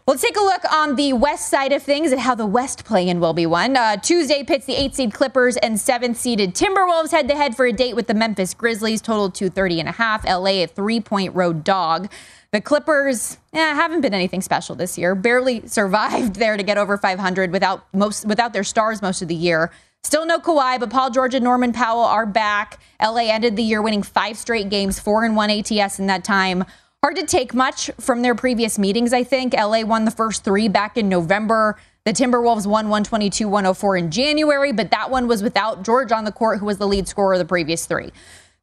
Well, 0.05 0.19
take 0.19 0.37
a 0.37 0.41
look 0.41 0.63
on 0.73 0.97
the 0.97 1.13
west 1.13 1.49
side 1.49 1.71
of 1.71 1.81
things 1.81 2.11
and 2.11 2.21
how 2.21 2.35
the 2.35 2.45
West 2.45 2.85
play-in 2.85 3.21
will 3.21 3.35
be 3.35 3.47
won. 3.47 3.77
Uh, 3.77 3.99
Tuesday 3.99 4.43
pits 4.43 4.67
the 4.67 4.75
eight 4.75 4.97
seed 4.97 5.15
Clippers 5.15 5.57
and 5.59 5.79
seventh 5.79 6.17
seeded 6.17 6.57
Timberwolves 6.57 7.13
head 7.13 7.29
to 7.29 7.37
head 7.37 7.55
for 7.55 7.67
a 7.67 7.73
date 7.73 7.95
with 7.95 8.09
the 8.09 8.15
Memphis 8.15 8.53
Grizzlies, 8.53 9.01
total 9.01 9.31
230 9.31 9.79
and 9.79 9.89
a 9.91 9.93
half. 9.93 10.25
LA 10.25 10.65
a 10.65 10.67
three 10.67 10.99
point 10.99 11.37
road 11.37 11.63
dog. 11.63 12.11
The 12.51 12.61
Clippers 12.61 13.37
eh, 13.53 13.75
haven't 13.75 14.01
been 14.01 14.13
anything 14.13 14.41
special 14.41 14.75
this 14.75 14.99
year. 14.99 15.15
Barely 15.15 15.65
survived 15.69 16.35
there 16.35 16.57
to 16.57 16.65
get 16.65 16.79
over 16.79 16.99
500 16.99 17.53
without 17.53 17.85
most 17.95 18.27
without 18.27 18.53
their 18.53 18.65
stars 18.65 19.01
most 19.03 19.23
of 19.23 19.29
the 19.29 19.37
year. 19.37 19.71
Still 20.03 20.25
no 20.25 20.39
Kawhi, 20.39 20.81
but 20.81 20.91
Paul 20.91 21.11
George 21.11 21.35
and 21.35 21.45
Norman 21.45 21.73
Powell 21.73 22.05
are 22.05 22.25
back. 22.25 22.81
LA 23.03 23.31
ended 23.31 23.57
the 23.57 23.63
year 23.63 23.83
winning 23.83 24.03
five 24.03 24.37
straight 24.37 24.71
games, 24.71 24.99
four 24.99 25.25
and 25.25 25.37
one 25.37 25.51
ATS 25.51 25.99
in 25.99 26.07
that 26.07 26.25
time. 26.25 26.65
Hard 27.03 27.17
to 27.17 27.27
take 27.27 27.55
much 27.55 27.91
from 28.01 28.23
their 28.23 28.35
previous 28.35 28.79
meetings, 28.79 29.13
I 29.13 29.23
think. 29.23 29.55
LA 29.55 29.83
won 29.83 30.05
the 30.05 30.11
first 30.11 30.45
three 30.45 30.67
back 30.69 30.97
in 30.97 31.09
November. 31.09 31.77
The 32.05 32.13
Timberwolves 32.13 32.67
won 32.67 32.89
122 32.89 33.47
104 33.49 33.97
in 33.99 34.11
January, 34.11 34.73
but 34.73 34.91
that 34.91 35.11
one 35.11 35.29
was 35.29 35.43
without 35.43 35.85
George 35.85 36.11
on 36.11 36.25
the 36.25 36.33
court, 36.33 36.59
who 36.59 36.67
was 36.67 36.79
the 36.79 36.89
lead 36.89 37.07
scorer 37.07 37.35
of 37.35 37.39
the 37.39 37.45
previous 37.45 37.87
three. 37.87 38.11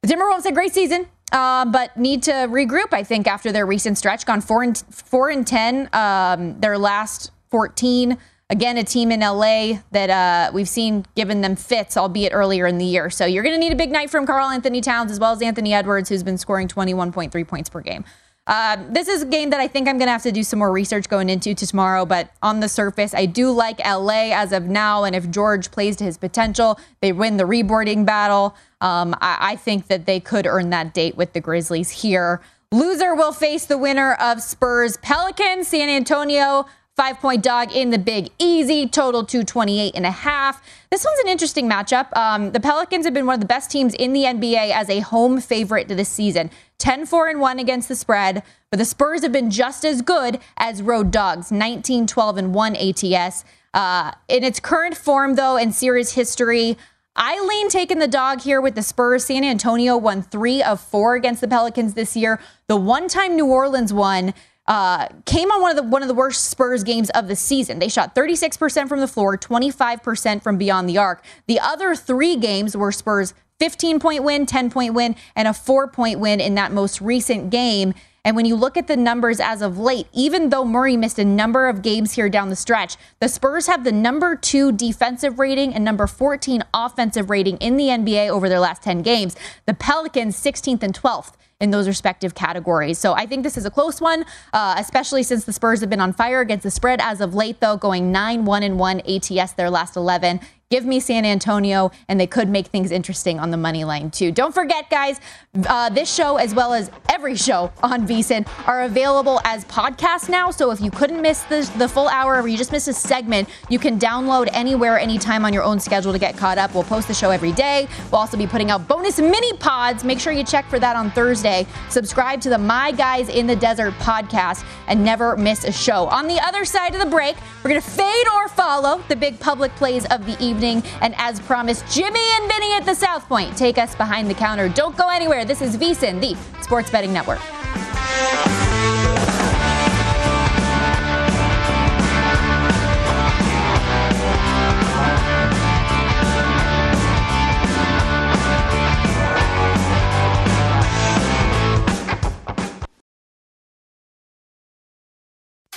The 0.02 0.08
Timberwolves 0.08 0.42
had 0.42 0.52
a 0.52 0.54
great 0.54 0.74
season, 0.74 1.06
uh, 1.32 1.64
but 1.64 1.96
need 1.96 2.24
to 2.24 2.32
regroup, 2.32 2.92
I 2.92 3.04
think, 3.04 3.26
after 3.26 3.52
their 3.52 3.64
recent 3.64 3.98
stretch. 3.98 4.26
Gone 4.26 4.40
4 4.40 4.62
and, 4.64 4.78
four 4.90 5.30
and 5.30 5.46
10, 5.46 5.90
um, 5.92 6.60
their 6.60 6.76
last 6.76 7.30
14. 7.50 8.18
Again, 8.48 8.76
a 8.78 8.84
team 8.84 9.10
in 9.10 9.20
LA 9.20 9.80
that 9.90 10.08
uh, 10.08 10.52
we've 10.54 10.68
seen 10.68 11.04
given 11.16 11.40
them 11.40 11.56
fits, 11.56 11.96
albeit 11.96 12.32
earlier 12.32 12.68
in 12.68 12.78
the 12.78 12.84
year. 12.84 13.10
So 13.10 13.26
you're 13.26 13.42
going 13.42 13.56
to 13.56 13.58
need 13.58 13.72
a 13.72 13.76
big 13.76 13.90
night 13.90 14.08
from 14.08 14.24
Karl-Anthony 14.24 14.80
Towns 14.80 15.10
as 15.10 15.18
well 15.18 15.32
as 15.32 15.42
Anthony 15.42 15.74
Edwards, 15.74 16.08
who's 16.08 16.22
been 16.22 16.38
scoring 16.38 16.68
21.3 16.68 17.48
points 17.48 17.68
per 17.68 17.80
game. 17.80 18.04
Uh, 18.46 18.76
this 18.90 19.08
is 19.08 19.22
a 19.22 19.26
game 19.26 19.50
that 19.50 19.58
I 19.58 19.66
think 19.66 19.88
I'm 19.88 19.98
going 19.98 20.06
to 20.06 20.12
have 20.12 20.22
to 20.22 20.30
do 20.30 20.44
some 20.44 20.60
more 20.60 20.70
research 20.70 21.08
going 21.08 21.28
into 21.28 21.52
to 21.54 21.66
tomorrow, 21.66 22.06
but 22.06 22.30
on 22.40 22.60
the 22.60 22.68
surface, 22.68 23.12
I 23.12 23.26
do 23.26 23.50
like 23.50 23.80
LA 23.80 24.30
as 24.32 24.52
of 24.52 24.66
now. 24.66 25.02
And 25.02 25.16
if 25.16 25.28
George 25.28 25.72
plays 25.72 25.96
to 25.96 26.04
his 26.04 26.16
potential, 26.16 26.78
they 27.00 27.10
win 27.10 27.38
the 27.38 27.44
reboarding 27.44 28.06
battle. 28.06 28.54
Um, 28.80 29.16
I, 29.20 29.38
I 29.40 29.56
think 29.56 29.88
that 29.88 30.06
they 30.06 30.20
could 30.20 30.46
earn 30.46 30.70
that 30.70 30.94
date 30.94 31.16
with 31.16 31.32
the 31.32 31.40
Grizzlies 31.40 31.90
here. 31.90 32.40
Loser 32.70 33.16
will 33.16 33.32
face 33.32 33.66
the 33.66 33.78
winner 33.78 34.14
of 34.14 34.40
Spurs 34.40 34.96
Pelicans. 34.98 35.66
San 35.66 35.88
Antonio 35.88 36.66
Five 36.96 37.20
point 37.20 37.42
dog 37.42 37.72
in 37.72 37.90
the 37.90 37.98
big 37.98 38.30
easy, 38.38 38.88
total 38.88 39.22
228 39.22 39.94
and 39.94 40.06
a 40.06 40.10
half. 40.10 40.66
This 40.90 41.04
one's 41.04 41.20
an 41.20 41.28
interesting 41.28 41.68
matchup. 41.68 42.16
Um, 42.16 42.52
the 42.52 42.60
Pelicans 42.60 43.04
have 43.04 43.12
been 43.12 43.26
one 43.26 43.34
of 43.34 43.40
the 43.40 43.46
best 43.46 43.70
teams 43.70 43.92
in 43.92 44.14
the 44.14 44.22
NBA 44.22 44.70
as 44.70 44.88
a 44.88 45.00
home 45.00 45.38
favorite 45.42 45.88
this 45.88 46.08
season. 46.08 46.50
10 46.78 47.04
4 47.04 47.28
and 47.28 47.40
1 47.40 47.58
against 47.58 47.90
the 47.90 47.96
spread, 47.96 48.42
but 48.70 48.78
the 48.78 48.86
Spurs 48.86 49.20
have 49.20 49.32
been 49.32 49.50
just 49.50 49.84
as 49.84 50.00
good 50.00 50.40
as 50.56 50.80
road 50.80 51.10
dogs, 51.10 51.52
19 51.52 52.06
12 52.06 52.38
and 52.38 52.54
1 52.54 52.76
ATS. 52.76 53.44
Uh, 53.74 54.12
in 54.28 54.42
its 54.42 54.58
current 54.58 54.96
form, 54.96 55.34
though, 55.34 55.58
and 55.58 55.74
series 55.74 56.12
history, 56.12 56.78
I 57.14 57.38
lean 57.46 57.68
taking 57.68 57.98
the 57.98 58.08
dog 58.08 58.40
here 58.40 58.60
with 58.60 58.74
the 58.74 58.82
Spurs. 58.82 59.26
San 59.26 59.44
Antonio 59.44 59.98
won 59.98 60.22
three 60.22 60.62
of 60.62 60.80
four 60.80 61.14
against 61.14 61.42
the 61.42 61.48
Pelicans 61.48 61.92
this 61.92 62.16
year. 62.16 62.40
The 62.68 62.76
one 62.76 63.06
time 63.06 63.36
New 63.36 63.46
Orleans 63.46 63.92
won, 63.92 64.32
uh, 64.68 65.08
came 65.24 65.50
on 65.50 65.60
one 65.62 65.70
of 65.70 65.76
the 65.76 65.82
one 65.82 66.02
of 66.02 66.08
the 66.08 66.14
worst 66.14 66.44
Spurs 66.44 66.82
games 66.82 67.10
of 67.10 67.28
the 67.28 67.36
season. 67.36 67.78
They 67.78 67.88
shot 67.88 68.14
36% 68.14 68.88
from 68.88 69.00
the 69.00 69.08
floor, 69.08 69.38
25% 69.38 70.42
from 70.42 70.58
beyond 70.58 70.88
the 70.88 70.98
arc. 70.98 71.24
The 71.46 71.60
other 71.60 71.94
three 71.94 72.36
games 72.36 72.76
were 72.76 72.92
Spurs 72.92 73.34
15 73.58 74.00
point 74.00 74.24
win, 74.24 74.46
10 74.46 74.70
point 74.70 74.94
win, 74.94 75.16
and 75.34 75.48
a 75.48 75.54
four 75.54 75.88
point 75.88 76.20
win 76.20 76.40
in 76.40 76.54
that 76.56 76.72
most 76.72 77.00
recent 77.00 77.50
game. 77.50 77.94
And 78.26 78.34
when 78.34 78.44
you 78.44 78.56
look 78.56 78.76
at 78.76 78.88
the 78.88 78.96
numbers 78.96 79.38
as 79.38 79.62
of 79.62 79.78
late, 79.78 80.08
even 80.12 80.48
though 80.48 80.64
Murray 80.64 80.96
missed 80.96 81.20
a 81.20 81.24
number 81.24 81.68
of 81.68 81.80
games 81.80 82.14
here 82.14 82.28
down 82.28 82.50
the 82.50 82.56
stretch, 82.56 82.96
the 83.20 83.28
Spurs 83.28 83.68
have 83.68 83.84
the 83.84 83.92
number 83.92 84.34
two 84.34 84.72
defensive 84.72 85.38
rating 85.38 85.72
and 85.72 85.84
number 85.84 86.08
14 86.08 86.64
offensive 86.74 87.30
rating 87.30 87.56
in 87.58 87.76
the 87.76 87.84
NBA 87.84 88.28
over 88.28 88.48
their 88.48 88.58
last 88.58 88.82
10 88.82 89.02
games. 89.02 89.36
The 89.66 89.74
Pelicans 89.74 90.36
16th 90.36 90.82
and 90.82 90.92
12th 90.92 91.34
in 91.60 91.70
those 91.70 91.86
respective 91.86 92.34
categories. 92.34 92.98
So 92.98 93.14
I 93.14 93.26
think 93.26 93.42
this 93.42 93.56
is 93.56 93.64
a 93.64 93.70
close 93.70 94.00
one, 94.00 94.26
uh, 94.52 94.74
especially 94.76 95.22
since 95.22 95.44
the 95.44 95.52
Spurs 95.52 95.80
have 95.80 95.88
been 95.88 96.00
on 96.00 96.12
fire 96.12 96.40
against 96.40 96.64
the 96.64 96.70
spread 96.70 97.00
as 97.00 97.20
of 97.20 97.34
late, 97.34 97.60
though, 97.60 97.76
going 97.76 98.12
9 98.12 98.44
1 98.44 98.62
and 98.62 98.78
1 98.78 99.02
ATS 99.08 99.52
their 99.52 99.70
last 99.70 99.96
11. 99.96 100.40
Give 100.68 100.84
me 100.84 100.98
San 100.98 101.24
Antonio, 101.24 101.92
and 102.08 102.18
they 102.18 102.26
could 102.26 102.48
make 102.48 102.66
things 102.66 102.90
interesting 102.90 103.38
on 103.38 103.52
the 103.52 103.56
money 103.56 103.84
line, 103.84 104.10
too. 104.10 104.32
Don't 104.32 104.52
forget, 104.52 104.90
guys, 104.90 105.20
uh, 105.68 105.90
this 105.90 106.12
show, 106.12 106.38
as 106.38 106.56
well 106.56 106.74
as 106.74 106.90
every 107.08 107.36
show 107.36 107.70
on 107.84 108.04
VSIN, 108.04 108.48
are 108.66 108.82
available 108.82 109.40
as 109.44 109.64
podcasts 109.66 110.28
now. 110.28 110.50
So 110.50 110.72
if 110.72 110.80
you 110.80 110.90
couldn't 110.90 111.22
miss 111.22 111.44
the, 111.44 111.70
the 111.78 111.88
full 111.88 112.08
hour 112.08 112.42
or 112.42 112.48
you 112.48 112.58
just 112.58 112.72
missed 112.72 112.88
a 112.88 112.92
segment, 112.92 113.48
you 113.68 113.78
can 113.78 113.96
download 113.96 114.48
anywhere, 114.52 114.98
anytime 114.98 115.44
on 115.44 115.52
your 115.52 115.62
own 115.62 115.78
schedule 115.78 116.10
to 116.10 116.18
get 116.18 116.36
caught 116.36 116.58
up. 116.58 116.74
We'll 116.74 116.82
post 116.82 117.06
the 117.06 117.14
show 117.14 117.30
every 117.30 117.52
day. 117.52 117.86
We'll 118.10 118.20
also 118.20 118.36
be 118.36 118.48
putting 118.48 118.72
out 118.72 118.88
bonus 118.88 119.20
mini 119.20 119.56
pods. 119.58 120.02
Make 120.02 120.18
sure 120.18 120.32
you 120.32 120.42
check 120.42 120.68
for 120.68 120.80
that 120.80 120.96
on 120.96 121.12
Thursday. 121.12 121.64
Subscribe 121.90 122.40
to 122.40 122.48
the 122.50 122.58
My 122.58 122.90
Guys 122.90 123.28
in 123.28 123.46
the 123.46 123.54
Desert 123.54 123.94
podcast 124.00 124.64
and 124.88 125.04
never 125.04 125.36
miss 125.36 125.62
a 125.62 125.70
show. 125.70 126.08
On 126.08 126.26
the 126.26 126.40
other 126.40 126.64
side 126.64 126.92
of 126.92 127.00
the 127.00 127.08
break, 127.08 127.36
we're 127.62 127.70
going 127.70 127.80
to 127.80 127.88
fade 127.88 128.26
or 128.34 128.48
follow 128.48 129.00
the 129.06 129.14
big 129.14 129.38
public 129.38 129.72
plays 129.76 130.04
of 130.06 130.26
the 130.26 130.32
evening 130.42 130.55
evening. 130.56 130.82
And 131.02 131.14
as 131.18 131.38
promised, 131.40 131.84
Jimmy 131.92 132.20
and 132.36 132.50
Vinny 132.50 132.72
at 132.72 132.86
the 132.86 132.94
South 132.94 133.28
Point 133.28 133.56
take 133.56 133.76
us 133.76 133.94
behind 133.94 134.30
the 134.30 134.34
counter. 134.34 134.68
Don't 134.68 134.96
go 134.96 135.10
anywhere. 135.10 135.44
This 135.44 135.60
is 135.60 135.76
VSIN, 135.76 136.20
the 136.20 136.62
Sports 136.62 136.90
Betting 136.90 137.12
Network. 137.12 137.40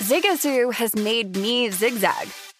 Zigazoo 0.00 0.72
has 0.72 0.96
made 0.96 1.36
me 1.36 1.70
zigzag. 1.70 2.28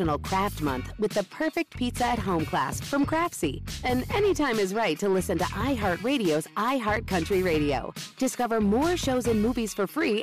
National 0.00 0.18
Craft 0.18 0.62
Month 0.62 0.92
with 0.98 1.12
the 1.12 1.24
perfect 1.24 1.76
pizza 1.76 2.06
at 2.06 2.18
home 2.18 2.46
class 2.46 2.80
from 2.80 3.04
Craftsy. 3.04 3.60
And 3.84 4.10
anytime 4.14 4.58
is 4.58 4.72
right 4.72 4.98
to 4.98 5.10
listen 5.10 5.36
to 5.36 5.44
iHeartRadio's 5.44 6.46
iHeart 6.56 7.06
Country 7.06 7.42
Radio. 7.42 7.92
Discover 8.16 8.62
more 8.62 8.96
shows 8.96 9.26
and 9.26 9.42
movies 9.42 9.74
for 9.74 9.86
free. 9.86 10.22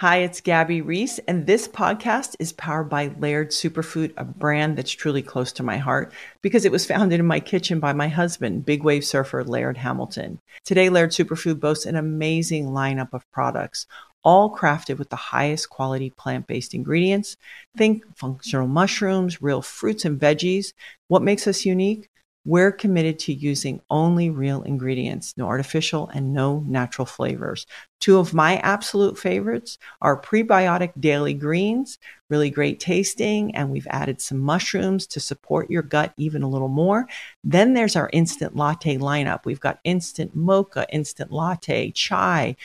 Hi, 0.00 0.18
it's 0.18 0.40
Gabby 0.40 0.80
Reece, 0.80 1.18
and 1.28 1.46
this 1.46 1.68
podcast 1.68 2.34
is 2.38 2.54
powered 2.54 2.88
by 2.88 3.12
Laird 3.18 3.50
Superfood, 3.50 4.14
a 4.16 4.24
brand 4.24 4.78
that's 4.78 4.92
truly 4.92 5.20
close 5.20 5.52
to 5.52 5.62
my 5.62 5.76
heart 5.76 6.14
because 6.40 6.64
it 6.64 6.72
was 6.72 6.86
founded 6.86 7.20
in 7.20 7.26
my 7.26 7.38
kitchen 7.38 7.80
by 7.80 7.92
my 7.92 8.08
husband, 8.08 8.64
big 8.64 8.82
wave 8.82 9.04
surfer 9.04 9.44
Laird 9.44 9.76
Hamilton. 9.76 10.38
Today, 10.64 10.88
Laird 10.88 11.10
Superfood 11.10 11.60
boasts 11.60 11.84
an 11.84 11.96
amazing 11.96 12.68
lineup 12.68 13.12
of 13.12 13.30
products, 13.30 13.86
all 14.22 14.54
crafted 14.54 14.98
with 14.98 15.10
the 15.10 15.16
highest 15.16 15.70
quality 15.70 16.10
plant 16.10 16.46
based 16.46 16.74
ingredients. 16.74 17.36
Think 17.76 18.04
functional 18.16 18.68
mushrooms, 18.68 19.42
real 19.42 19.62
fruits 19.62 20.04
and 20.04 20.20
veggies. 20.20 20.72
What 21.08 21.22
makes 21.22 21.46
us 21.46 21.64
unique? 21.64 22.10
We're 22.46 22.72
committed 22.72 23.18
to 23.20 23.34
using 23.34 23.82
only 23.90 24.30
real 24.30 24.62
ingredients, 24.62 25.34
no 25.36 25.46
artificial 25.46 26.08
and 26.08 26.32
no 26.32 26.60
natural 26.60 27.04
flavors. 27.04 27.66
Two 28.00 28.18
of 28.18 28.32
my 28.32 28.56
absolute 28.58 29.18
favorites 29.18 29.76
are 30.00 30.18
prebiotic 30.18 30.92
daily 30.98 31.34
greens, 31.34 31.98
really 32.30 32.48
great 32.48 32.80
tasting, 32.80 33.54
and 33.54 33.68
we've 33.70 33.86
added 33.90 34.22
some 34.22 34.38
mushrooms 34.38 35.06
to 35.08 35.20
support 35.20 35.70
your 35.70 35.82
gut 35.82 36.14
even 36.16 36.42
a 36.42 36.48
little 36.48 36.68
more. 36.68 37.06
Then 37.44 37.74
there's 37.74 37.94
our 37.94 38.08
instant 38.14 38.56
latte 38.56 38.96
lineup. 38.96 39.44
We've 39.44 39.60
got 39.60 39.80
instant 39.84 40.34
mocha, 40.34 40.86
instant 40.90 41.30
latte, 41.30 41.90
chai. 41.90 42.56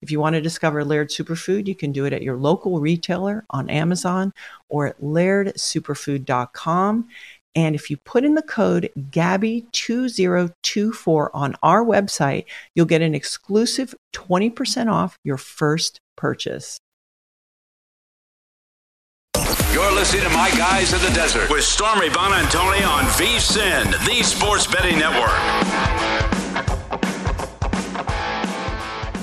If 0.00 0.10
you 0.10 0.18
want 0.20 0.34
to 0.34 0.40
discover 0.40 0.84
Laird 0.84 1.10
Superfood, 1.10 1.66
you 1.66 1.74
can 1.74 1.90
do 1.92 2.04
it 2.04 2.12
at 2.12 2.20
your 2.22 2.36
local 2.36 2.78
retailer 2.80 3.44
on 3.50 3.68
Amazon 3.70 4.32
or 4.68 4.88
at 4.88 5.00
lairdsuperfood.com. 5.00 7.08
And 7.54 7.74
if 7.74 7.90
you 7.90 7.96
put 7.96 8.24
in 8.24 8.34
the 8.34 8.42
code 8.42 8.90
GABBY2024 8.98 11.30
on 11.32 11.56
our 11.62 11.82
website, 11.82 12.44
you'll 12.74 12.84
get 12.86 13.00
an 13.00 13.14
exclusive 13.14 13.94
20% 14.12 14.92
off 14.92 15.18
your 15.24 15.38
first 15.38 16.02
purchase. 16.16 16.78
You're 19.72 19.92
listening 19.92 20.24
to 20.24 20.30
My 20.30 20.50
Guys 20.50 20.92
in 20.92 21.00
the 21.00 21.10
Desert 21.10 21.48
with 21.50 21.64
Stormy 21.64 22.08
Buonantony 22.08 22.86
on 22.86 23.04
VSIN, 23.04 23.92
the 24.06 24.22
Sports 24.22 24.66
Betting 24.66 24.98
Network. 24.98 26.45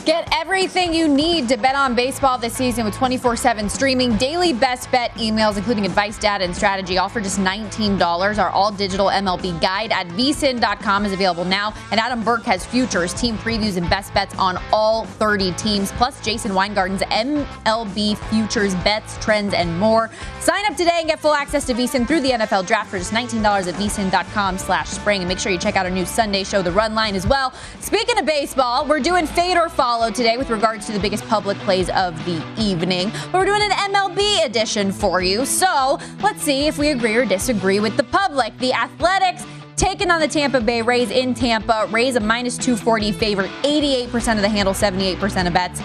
Get 0.06 0.28
everything 0.34 0.94
you 0.94 1.08
need 1.08 1.48
to 1.48 1.56
bet 1.56 1.76
on 1.76 1.96
baseball 1.96 2.38
this 2.38 2.54
season 2.54 2.84
with 2.84 2.94
24 2.94 3.38
7 3.38 3.70
streaming, 3.70 4.18
daily 4.18 4.52
best 4.52 4.92
bet 4.92 5.12
emails, 5.12 5.56
including 5.56 5.86
advice, 5.86 6.18
data, 6.18 6.44
and 6.44 6.54
strategy, 6.54 6.98
all 6.98 7.08
for 7.08 7.22
just 7.22 7.40
$19. 7.40 8.38
Our 8.38 8.50
all 8.50 8.70
digital 8.70 9.06
MLB 9.08 9.62
guide 9.62 9.94
at 9.94 10.08
vsin.com 10.10 11.06
is 11.06 11.14
available 11.14 11.46
now. 11.46 11.74
And 11.92 12.02
Adam 12.02 12.22
Burke 12.22 12.44
has 12.44 12.66
futures, 12.66 13.14
team 13.14 13.38
previews, 13.38 13.78
and 13.78 13.90
best 13.90 14.14
bets 14.14 14.38
on 14.38 14.62
all 14.74 15.06
30 15.06 15.54
teams, 15.54 15.94
plus 15.94 16.20
Jason 16.20 16.52
Weingarten's 16.52 17.04
MLB 17.04 18.18
futures, 18.30 18.76
bets, 18.84 19.18
trends, 19.24 19.54
and 19.54 19.80
more. 19.80 20.10
Sign 20.42 20.66
up 20.66 20.76
today 20.76 20.98
and 21.00 21.08
get 21.08 21.22
full 21.22 21.34
access 21.34 21.66
to 21.68 21.74
vsin 21.74 22.06
through 22.06 22.20
the 22.20 22.32
NFL 22.32 22.68
draft 22.68 22.90
for 22.90 22.98
just 22.98 23.14
$19 23.14 23.42
at 23.46 23.74
vsin.com 23.76 24.58
slash 24.58 24.90
spring. 24.90 25.22
And 25.22 25.30
make 25.30 25.40
sure 25.40 25.50
you 25.54 25.58
check 25.58 25.78
out 25.78 25.86
our 25.86 25.92
new 25.92 26.06
Sunday 26.06 26.44
show, 26.44 26.62
The 26.62 26.74
Run 26.74 26.94
Line, 26.94 27.16
as 27.16 27.26
well. 27.26 27.54
Speaking 27.80 28.20
of 28.20 28.26
baseball, 28.26 28.86
we're 28.86 29.00
doing 29.00 29.26
fade 29.26 29.56
or 29.56 29.70
fall 29.70 29.93
follow 29.94 30.10
today 30.10 30.38
with 30.38 30.50
regards 30.50 30.88
to 30.88 30.92
the 30.92 31.00
biggest 31.00 31.24
public 31.26 31.56
plays 31.60 31.88
of 31.92 32.18
the 32.26 32.44
evening. 32.58 33.12
But 33.32 33.34
we're 33.34 33.46
doing 33.46 33.62
an 33.62 33.70
MLB 33.94 34.44
edition 34.44 34.92
for 34.92 35.22
you. 35.22 35.46
So 35.46 36.00
let's 36.24 36.42
see 36.42 36.66
if 36.66 36.80
we 36.80 36.90
agree 36.90 37.16
or 37.16 37.26
disagree 37.26 37.80
with 37.80 37.96
the 37.96 38.04
public. 38.04 38.58
The 38.58 38.74
Athletics 38.74 39.46
taking 39.76 40.10
on 40.10 40.20
the 40.20 40.28
Tampa 40.28 40.62
Bay 40.62 40.82
Rays 40.82 41.12
in 41.12 41.36
Tampa. 41.36 41.88
Rays 41.92 42.16
a 42.16 42.20
minus 42.20 42.58
240 42.58 43.12
favorite, 43.12 43.52
88% 43.62 44.38
of 44.38 44.42
the 44.42 44.50
handle, 44.50 44.74
78% 44.74 45.46
of 45.46 45.54
bets. 45.54 45.80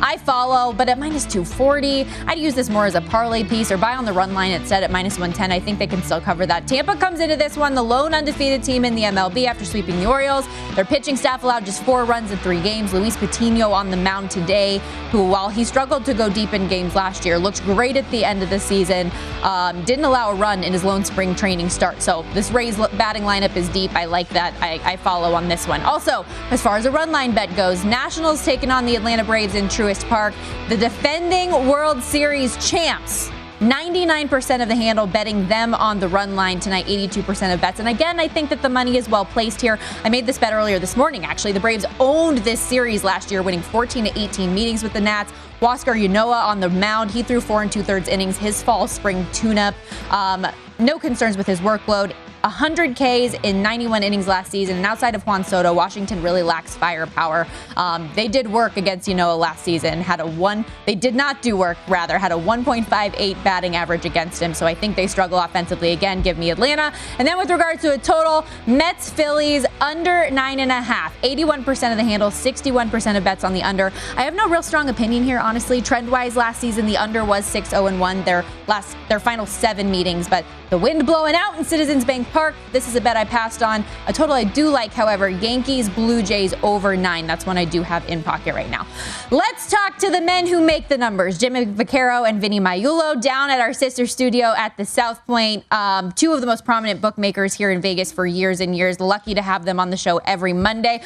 I 0.00 0.16
follow, 0.18 0.72
but 0.72 0.88
at 0.88 0.98
minus 0.98 1.24
240, 1.24 2.06
I'd 2.26 2.38
use 2.38 2.54
this 2.54 2.68
more 2.68 2.86
as 2.86 2.94
a 2.94 3.00
parlay 3.00 3.44
piece 3.44 3.70
or 3.70 3.76
buy 3.76 3.94
on 3.96 4.04
the 4.04 4.12
run 4.12 4.34
line 4.34 4.64
set 4.66 4.82
at 4.82 4.90
minus 4.90 5.14
110. 5.14 5.50
I 5.50 5.60
think 5.60 5.78
they 5.78 5.86
can 5.86 6.02
still 6.02 6.20
cover 6.20 6.46
that. 6.46 6.66
Tampa 6.66 6.96
comes 6.96 7.20
into 7.20 7.36
this 7.36 7.56
one, 7.56 7.74
the 7.74 7.82
lone 7.82 8.14
undefeated 8.14 8.62
team 8.62 8.84
in 8.84 8.94
the 8.94 9.02
MLB 9.02 9.46
after 9.46 9.64
sweeping 9.64 9.98
the 10.00 10.06
Orioles. 10.06 10.46
Their 10.74 10.84
pitching 10.84 11.16
staff 11.16 11.42
allowed 11.42 11.64
just 11.64 11.82
four 11.84 12.04
runs 12.04 12.30
in 12.30 12.38
three 12.38 12.60
games. 12.60 12.92
Luis 12.92 13.16
Patino 13.16 13.70
on 13.70 13.90
the 13.90 13.96
mound 13.96 14.30
today, 14.30 14.78
who, 15.10 15.28
while 15.28 15.48
he 15.48 15.64
struggled 15.64 16.04
to 16.04 16.14
go 16.14 16.28
deep 16.28 16.52
in 16.52 16.68
games 16.68 16.94
last 16.94 17.24
year, 17.24 17.38
looked 17.38 17.62
great 17.64 17.96
at 17.96 18.10
the 18.10 18.24
end 18.24 18.42
of 18.42 18.50
the 18.50 18.58
season. 18.58 19.10
Um, 19.42 19.84
didn't 19.84 20.04
allow 20.04 20.30
a 20.30 20.34
run 20.34 20.64
in 20.64 20.72
his 20.72 20.84
lone 20.84 21.04
spring 21.04 21.34
training 21.34 21.68
start. 21.68 22.02
So 22.02 22.24
this 22.34 22.50
Rays 22.50 22.76
batting 22.76 23.22
lineup 23.22 23.56
is 23.56 23.68
deep. 23.68 23.94
I 23.94 24.04
like 24.04 24.28
that. 24.30 24.54
I, 24.60 24.80
I 24.84 24.96
follow 24.96 25.34
on 25.34 25.48
this 25.48 25.66
one. 25.66 25.80
Also, 25.82 26.24
as 26.50 26.62
far 26.62 26.76
as 26.76 26.86
a 26.86 26.90
run 26.90 27.12
line 27.12 27.34
bet 27.34 27.54
goes, 27.56 27.84
Nationals 27.84 28.44
taking 28.44 28.70
on 28.70 28.86
the 28.86 28.96
Atlanta 28.96 29.24
Braves 29.24 29.54
in 29.54 29.68
Truist 29.84 30.08
Park. 30.08 30.32
The 30.70 30.78
defending 30.78 31.50
World 31.68 32.02
Series 32.02 32.56
champs. 32.66 33.30
99% 33.60 34.62
of 34.62 34.68
the 34.68 34.74
handle 34.74 35.06
betting 35.06 35.46
them 35.46 35.74
on 35.74 36.00
the 36.00 36.08
run 36.08 36.34
line 36.34 36.58
tonight, 36.58 36.86
82% 36.86 37.52
of 37.52 37.60
bets. 37.60 37.80
And 37.80 37.88
again, 37.88 38.18
I 38.18 38.26
think 38.26 38.48
that 38.48 38.62
the 38.62 38.68
money 38.68 38.96
is 38.96 39.10
well 39.10 39.26
placed 39.26 39.60
here. 39.60 39.78
I 40.02 40.08
made 40.08 40.24
this 40.24 40.38
bet 40.38 40.54
earlier 40.54 40.78
this 40.78 40.96
morning, 40.96 41.26
actually. 41.26 41.52
The 41.52 41.60
Braves 41.60 41.84
owned 42.00 42.38
this 42.38 42.60
series 42.60 43.04
last 43.04 43.30
year, 43.30 43.42
winning 43.42 43.60
14 43.60 44.06
to 44.06 44.18
18 44.18 44.54
meetings 44.54 44.82
with 44.82 44.94
the 44.94 45.00
Nats. 45.00 45.32
Huascar 45.60 45.94
Ynoa 45.94 46.44
on 46.44 46.60
the 46.60 46.70
mound. 46.70 47.10
He 47.10 47.22
threw 47.22 47.42
four 47.42 47.62
and 47.62 47.70
two 47.70 47.82
thirds 47.82 48.08
innings, 48.08 48.38
his 48.38 48.62
fall 48.62 48.88
spring 48.88 49.26
tune 49.34 49.58
up. 49.58 49.74
Um, 50.10 50.46
no 50.78 50.98
concerns 50.98 51.36
with 51.36 51.46
his 51.46 51.60
workload. 51.60 52.14
100 52.44 52.94
Ks 52.94 53.34
in 53.42 53.62
91 53.62 54.02
innings 54.02 54.28
last 54.28 54.50
season. 54.50 54.76
And 54.76 54.84
outside 54.84 55.14
of 55.14 55.26
Juan 55.26 55.44
Soto, 55.44 55.72
Washington 55.72 56.22
really 56.22 56.42
lacks 56.42 56.76
firepower. 56.76 57.46
Um, 57.78 58.10
they 58.14 58.28
did 58.28 58.46
work 58.46 58.76
against 58.76 59.08
Ynoa 59.08 59.38
last 59.38 59.64
season, 59.64 60.02
had 60.02 60.20
a 60.20 60.26
one, 60.26 60.66
they 60.84 60.94
did 60.94 61.14
not 61.14 61.40
do 61.40 61.56
work, 61.56 61.78
rather, 61.88 62.18
had 62.18 62.32
a 62.32 62.36
1.58 62.36 63.42
batting 63.42 63.76
average 63.76 64.04
against 64.04 64.42
him. 64.42 64.52
So 64.52 64.66
I 64.66 64.74
think 64.74 64.94
they 64.94 65.06
struggle 65.06 65.38
offensively. 65.38 65.92
Again, 65.92 66.20
give 66.20 66.36
me 66.36 66.50
Atlanta. 66.50 66.92
And 67.18 67.26
then 67.26 67.38
with 67.38 67.50
regards 67.50 67.80
to 67.82 67.94
a 67.94 67.98
total, 67.98 68.44
Mets, 68.66 69.08
Phillies, 69.08 69.64
under 69.80 70.30
nine 70.30 70.60
and 70.60 70.70
a 70.70 70.82
half. 70.82 71.18
81% 71.22 71.92
of 71.92 71.96
the 71.96 72.04
handle, 72.04 72.28
61% 72.28 73.16
of 73.16 73.24
bets 73.24 73.42
on 73.42 73.54
the 73.54 73.62
under. 73.62 73.90
I 74.16 74.22
have 74.22 74.34
no 74.34 74.48
real 74.48 74.62
strong 74.62 74.90
opinion 74.90 75.24
here, 75.24 75.38
honestly. 75.38 75.80
Trend 75.80 76.10
wise, 76.10 76.36
last 76.36 76.60
season 76.60 76.84
the 76.84 76.98
under 76.98 77.24
was 77.24 77.46
6 77.46 77.70
0 77.70 77.96
1 77.96 78.24
their 78.24 78.44
last 78.66 78.96
their 79.08 79.20
final 79.20 79.46
seven 79.46 79.90
meetings, 79.90 80.28
but 80.28 80.44
the 80.70 80.78
wind 80.78 81.06
blowing 81.06 81.34
out 81.34 81.56
in 81.58 81.64
Citizens 81.64 82.04
Bank 82.04 82.26
Park. 82.34 82.56
This 82.72 82.88
is 82.88 82.96
a 82.96 83.00
bet 83.00 83.16
I 83.16 83.24
passed 83.24 83.62
on. 83.62 83.84
A 84.08 84.12
total 84.12 84.34
I 84.34 84.42
do 84.42 84.68
like, 84.68 84.92
however, 84.92 85.28
Yankees 85.28 85.88
Blue 85.88 86.20
Jays 86.20 86.52
over 86.64 86.96
nine. 86.96 87.28
That's 87.28 87.46
one 87.46 87.56
I 87.56 87.64
do 87.64 87.80
have 87.82 88.06
in 88.08 88.24
pocket 88.24 88.56
right 88.56 88.68
now. 88.68 88.88
Let's 89.30 89.70
talk 89.70 89.98
to 89.98 90.10
the 90.10 90.20
men 90.20 90.48
who 90.48 90.60
make 90.60 90.88
the 90.88 90.98
numbers. 90.98 91.38
Jimmy 91.38 91.64
Vaccaro 91.64 92.28
and 92.28 92.40
Vinny 92.40 92.58
Magliulo 92.58 93.22
down 93.22 93.50
at 93.50 93.60
our 93.60 93.72
sister 93.72 94.04
studio 94.04 94.52
at 94.56 94.76
the 94.76 94.84
South 94.84 95.24
Point. 95.26 95.64
Um, 95.72 96.10
two 96.10 96.32
of 96.32 96.40
the 96.40 96.46
most 96.48 96.64
prominent 96.64 97.00
bookmakers 97.00 97.54
here 97.54 97.70
in 97.70 97.80
Vegas 97.80 98.10
for 98.10 98.26
years 98.26 98.60
and 98.60 98.76
years. 98.76 98.98
Lucky 98.98 99.34
to 99.34 99.42
have 99.42 99.64
them 99.64 99.78
on 99.78 99.90
the 99.90 99.96
show 99.96 100.18
every 100.24 100.52
Monday. 100.52 101.02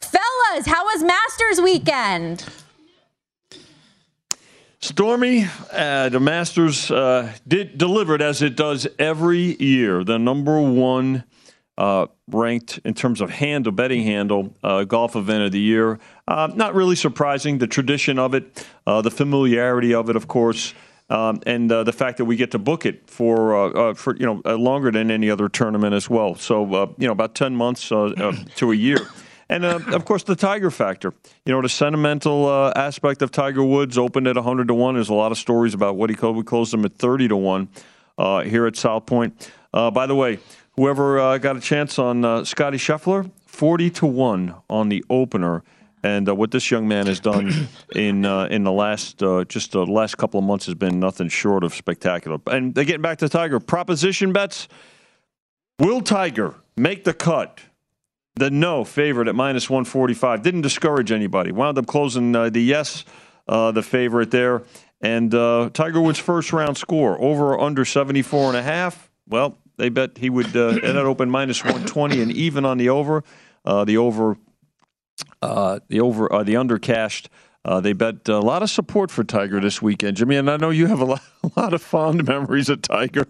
Fellas, 0.00 0.66
how 0.66 0.84
was 0.84 1.04
Masters 1.04 1.60
weekend? 1.62 2.44
Stormy, 4.82 5.46
uh, 5.70 6.08
the 6.08 6.18
Masters 6.18 6.90
uh, 6.90 7.32
did 7.46 7.78
delivered 7.78 8.20
as 8.20 8.42
it 8.42 8.56
does 8.56 8.88
every 8.98 9.56
year. 9.62 10.02
The 10.02 10.18
number 10.18 10.60
one 10.60 11.22
uh, 11.78 12.08
ranked 12.26 12.80
in 12.84 12.92
terms 12.92 13.20
of 13.20 13.30
handle, 13.30 13.70
betting 13.70 14.02
handle, 14.02 14.56
uh, 14.64 14.82
golf 14.82 15.14
event 15.14 15.44
of 15.44 15.52
the 15.52 15.60
year. 15.60 16.00
Uh, 16.26 16.50
not 16.56 16.74
really 16.74 16.96
surprising. 16.96 17.58
The 17.58 17.68
tradition 17.68 18.18
of 18.18 18.34
it, 18.34 18.66
uh, 18.84 19.02
the 19.02 19.10
familiarity 19.12 19.94
of 19.94 20.10
it, 20.10 20.16
of 20.16 20.26
course. 20.26 20.74
Um, 21.08 21.40
and 21.46 21.70
the 21.70 21.92
fact 21.92 22.18
that 22.18 22.24
we 22.24 22.34
get 22.34 22.50
to 22.52 22.58
book 22.58 22.84
it 22.84 23.08
for 23.08 23.94
for 23.94 24.16
you 24.16 24.26
know 24.26 24.56
longer 24.56 24.90
than 24.90 25.10
any 25.10 25.30
other 25.30 25.48
tournament 25.48 25.94
as 25.94 26.10
well. 26.10 26.34
So 26.34 26.94
you 26.98 27.06
know 27.06 27.12
about 27.12 27.36
ten 27.36 27.54
months 27.54 27.88
to 27.88 28.72
a 28.72 28.74
year. 28.74 28.98
And 29.48 29.64
uh, 29.64 29.80
of 29.88 30.04
course, 30.04 30.22
the 30.22 30.36
Tiger 30.36 30.70
factor. 30.70 31.12
You 31.44 31.52
know, 31.52 31.62
the 31.62 31.68
sentimental 31.68 32.48
uh, 32.48 32.72
aspect 32.74 33.22
of 33.22 33.30
Tiger 33.30 33.62
Woods 33.62 33.98
opened 33.98 34.26
at 34.26 34.36
100 34.36 34.68
to 34.68 34.74
1. 34.74 34.94
There's 34.94 35.08
a 35.08 35.14
lot 35.14 35.32
of 35.32 35.38
stories 35.38 35.74
about 35.74 35.96
what 35.96 36.10
he 36.10 36.16
called. 36.16 36.36
We 36.36 36.42
closed 36.42 36.72
him 36.72 36.84
at 36.84 36.94
30 36.94 37.28
to 37.28 37.36
1 37.36 37.68
uh, 38.18 38.42
here 38.42 38.66
at 38.66 38.76
South 38.76 39.06
Point. 39.06 39.50
Uh, 39.72 39.90
by 39.90 40.06
the 40.06 40.14
way, 40.14 40.38
whoever 40.76 41.18
uh, 41.18 41.38
got 41.38 41.56
a 41.56 41.60
chance 41.60 41.98
on 41.98 42.24
uh, 42.24 42.44
Scotty 42.44 42.78
Scheffler, 42.78 43.30
40 43.46 43.90
to 43.90 44.06
1 44.06 44.54
on 44.70 44.88
the 44.88 45.04
opener. 45.10 45.62
And 46.04 46.26
what 46.36 46.50
this 46.50 46.68
young 46.68 46.88
man 46.88 47.06
has 47.06 47.20
done 47.20 47.68
in 47.94 48.24
in 48.24 48.64
the 48.64 48.72
last 48.72 49.22
just 49.46 49.70
the 49.70 49.86
last 49.86 50.18
couple 50.18 50.40
of 50.40 50.44
months 50.44 50.66
has 50.66 50.74
been 50.74 50.98
nothing 50.98 51.28
short 51.28 51.62
of 51.62 51.72
spectacular. 51.72 52.38
And 52.48 52.74
getting 52.74 53.02
back 53.02 53.18
to 53.18 53.28
Tiger, 53.28 53.60
proposition 53.60 54.32
bets. 54.32 54.66
Will 55.78 56.00
Tiger 56.00 56.56
make 56.76 57.04
the 57.04 57.14
cut 57.14 57.60
the 58.34 58.50
no 58.50 58.84
favorite 58.84 59.28
at 59.28 59.34
minus 59.34 59.68
145. 59.68 60.42
Didn't 60.42 60.62
discourage 60.62 61.12
anybody. 61.12 61.52
Wound 61.52 61.78
up 61.78 61.86
closing 61.86 62.34
uh, 62.34 62.50
the 62.50 62.62
yes, 62.62 63.04
uh, 63.48 63.72
the 63.72 63.82
favorite 63.82 64.30
there. 64.30 64.62
And 65.00 65.34
uh, 65.34 65.70
Tiger 65.72 66.00
Woods' 66.00 66.18
first 66.18 66.52
round 66.52 66.76
score 66.76 67.20
over 67.20 67.54
or 67.54 67.60
under 67.60 67.84
74 67.84 68.48
and 68.48 68.56
a 68.56 68.62
half. 68.62 69.10
Well, 69.28 69.58
they 69.76 69.88
bet 69.88 70.18
he 70.18 70.30
would 70.30 70.56
uh, 70.56 70.68
end 70.82 70.96
up 70.96 71.04
open 71.04 71.28
minus 71.28 71.62
120 71.62 72.22
and 72.22 72.32
even 72.32 72.64
on 72.64 72.78
the 72.78 72.88
over. 72.88 73.24
Uh, 73.64 73.84
the 73.84 73.96
over, 73.96 74.36
uh, 75.40 75.80
the 75.88 76.00
over, 76.00 76.32
uh, 76.32 76.42
the 76.42 76.56
under 76.56 76.78
cashed. 76.78 77.28
They 77.80 77.92
bet 77.92 78.28
a 78.28 78.40
lot 78.40 78.62
of 78.62 78.70
support 78.70 79.10
for 79.10 79.24
Tiger 79.24 79.60
this 79.60 79.80
weekend, 79.80 80.16
Jimmy. 80.16 80.36
And 80.36 80.50
I 80.50 80.56
know 80.56 80.70
you 80.70 80.86
have 80.86 81.00
a 81.00 81.04
lot, 81.04 81.22
a 81.44 81.60
lot 81.60 81.74
of 81.74 81.82
fond 81.82 82.26
memories 82.26 82.68
of 82.68 82.82
Tiger. 82.82 83.26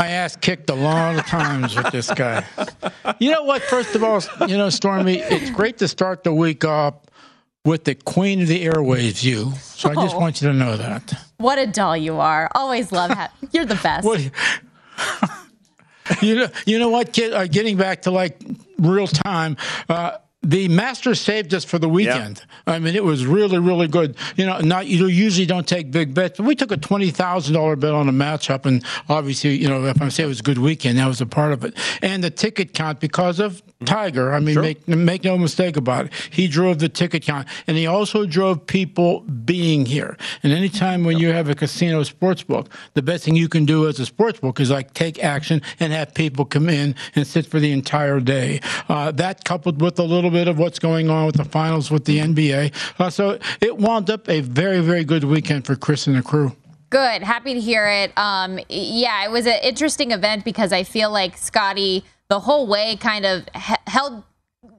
My 0.00 0.08
ass 0.08 0.34
kicked 0.34 0.70
a 0.70 0.74
lot 0.74 1.18
of 1.18 1.26
times 1.26 1.76
with 1.76 1.92
this 1.92 2.10
guy. 2.10 2.42
You 3.18 3.32
know 3.32 3.42
what? 3.42 3.60
First 3.60 3.94
of 3.94 4.02
all, 4.02 4.22
you 4.48 4.56
know, 4.56 4.70
Stormy, 4.70 5.18
it's 5.18 5.50
great 5.50 5.76
to 5.78 5.88
start 5.88 6.24
the 6.24 6.32
week 6.32 6.64
off 6.64 6.94
with 7.66 7.84
the 7.84 7.94
Queen 7.94 8.40
of 8.40 8.48
the 8.48 8.64
airwaves, 8.64 9.22
you. 9.22 9.52
So. 9.60 9.90
I 9.90 9.94
just 9.96 10.16
oh. 10.16 10.20
want 10.20 10.40
you 10.40 10.48
to 10.48 10.54
know 10.54 10.78
that. 10.78 11.12
What 11.36 11.58
a 11.58 11.66
doll 11.66 11.98
you 11.98 12.18
are! 12.18 12.50
Always 12.54 12.92
love 12.92 13.10
that. 13.10 13.34
You're 13.52 13.66
the 13.66 13.74
best. 13.76 14.30
You 16.20 16.34
know, 16.34 16.48
you 16.66 16.80
know 16.80 16.88
what, 16.88 17.12
kid? 17.12 17.32
Uh, 17.32 17.46
getting 17.46 17.76
back 17.76 18.02
to 18.02 18.10
like 18.10 18.42
real 18.78 19.06
time. 19.06 19.56
Uh, 19.88 20.16
the 20.42 20.68
Masters 20.68 21.20
saved 21.20 21.52
us 21.52 21.64
for 21.64 21.78
the 21.78 21.88
weekend. 21.88 22.42
I 22.66 22.78
mean, 22.78 22.96
it 22.96 23.04
was 23.04 23.26
really, 23.26 23.58
really 23.58 23.88
good. 23.88 24.16
You 24.36 24.46
know, 24.46 24.58
not 24.60 24.86
you 24.86 25.06
usually 25.06 25.46
don't 25.46 25.68
take 25.68 25.90
big 25.90 26.14
bets, 26.14 26.38
but 26.38 26.46
we 26.46 26.54
took 26.54 26.72
a 26.72 26.78
twenty 26.78 27.10
thousand 27.10 27.54
dollar 27.54 27.76
bet 27.76 27.92
on 27.92 28.08
a 28.08 28.12
matchup, 28.12 28.64
and 28.64 28.82
obviously, 29.08 29.56
you 29.58 29.68
know, 29.68 29.84
if 29.84 30.00
I 30.00 30.08
say 30.08 30.24
it 30.24 30.28
was 30.28 30.40
a 30.40 30.42
good 30.42 30.58
weekend, 30.58 30.98
that 30.98 31.06
was 31.06 31.20
a 31.20 31.26
part 31.26 31.52
of 31.52 31.64
it. 31.64 31.76
And 32.00 32.24
the 32.24 32.30
ticket 32.30 32.72
count 32.72 33.00
because 33.00 33.38
of 33.38 33.62
Tiger. 33.84 34.32
I 34.32 34.40
mean, 34.40 34.54
sure. 34.54 34.62
make 34.62 34.86
make 34.86 35.24
no 35.24 35.38
mistake 35.38 35.76
about 35.76 36.06
it. 36.06 36.12
He 36.30 36.48
drove 36.48 36.80
the 36.80 36.88
ticket 36.88 37.22
count, 37.22 37.48
and 37.66 37.78
he 37.78 37.86
also 37.86 38.26
drove 38.26 38.66
people 38.66 39.20
being 39.20 39.86
here. 39.86 40.18
And 40.42 40.52
anytime 40.52 41.02
when 41.04 41.18
you 41.18 41.32
have 41.32 41.48
a 41.48 41.54
casino 41.54 42.02
sports 42.02 42.42
book, 42.42 42.68
the 42.92 43.00
best 43.00 43.24
thing 43.24 43.36
you 43.36 43.48
can 43.48 43.64
do 43.64 43.88
as 43.88 43.98
a 43.98 44.04
sports 44.04 44.38
book 44.38 44.60
is 44.60 44.70
like 44.70 44.92
take 44.92 45.22
action 45.24 45.62
and 45.78 45.94
have 45.94 46.12
people 46.12 46.44
come 46.44 46.68
in 46.68 46.94
and 47.14 47.26
sit 47.26 47.46
for 47.46 47.58
the 47.58 47.72
entire 47.72 48.20
day. 48.20 48.60
Uh, 48.88 49.12
that 49.12 49.44
coupled 49.44 49.80
with 49.80 49.98
a 49.98 50.04
little 50.04 50.30
bit 50.30 50.46
of 50.46 50.58
what's 50.58 50.78
going 50.78 51.08
on 51.08 51.24
with 51.24 51.36
the 51.36 51.44
finals 51.44 51.90
with 51.90 52.04
the 52.04 52.18
NBA, 52.18 52.74
uh, 53.00 53.08
so 53.08 53.38
it 53.62 53.78
wound 53.78 54.10
up 54.10 54.28
a 54.28 54.40
very 54.42 54.80
very 54.80 55.04
good 55.04 55.24
weekend 55.24 55.64
for 55.64 55.74
Chris 55.74 56.06
and 56.06 56.16
the 56.16 56.22
crew. 56.22 56.54
Good, 56.90 57.22
happy 57.22 57.54
to 57.54 57.60
hear 57.60 57.86
it. 57.86 58.12
Um, 58.18 58.58
yeah, 58.68 59.24
it 59.24 59.30
was 59.30 59.46
an 59.46 59.58
interesting 59.62 60.10
event 60.10 60.44
because 60.44 60.72
I 60.72 60.82
feel 60.82 61.10
like 61.10 61.38
Scotty 61.38 62.04
the 62.30 62.40
whole 62.40 62.66
way 62.66 62.96
kind 62.96 63.26
of 63.26 63.44
held 63.86 64.22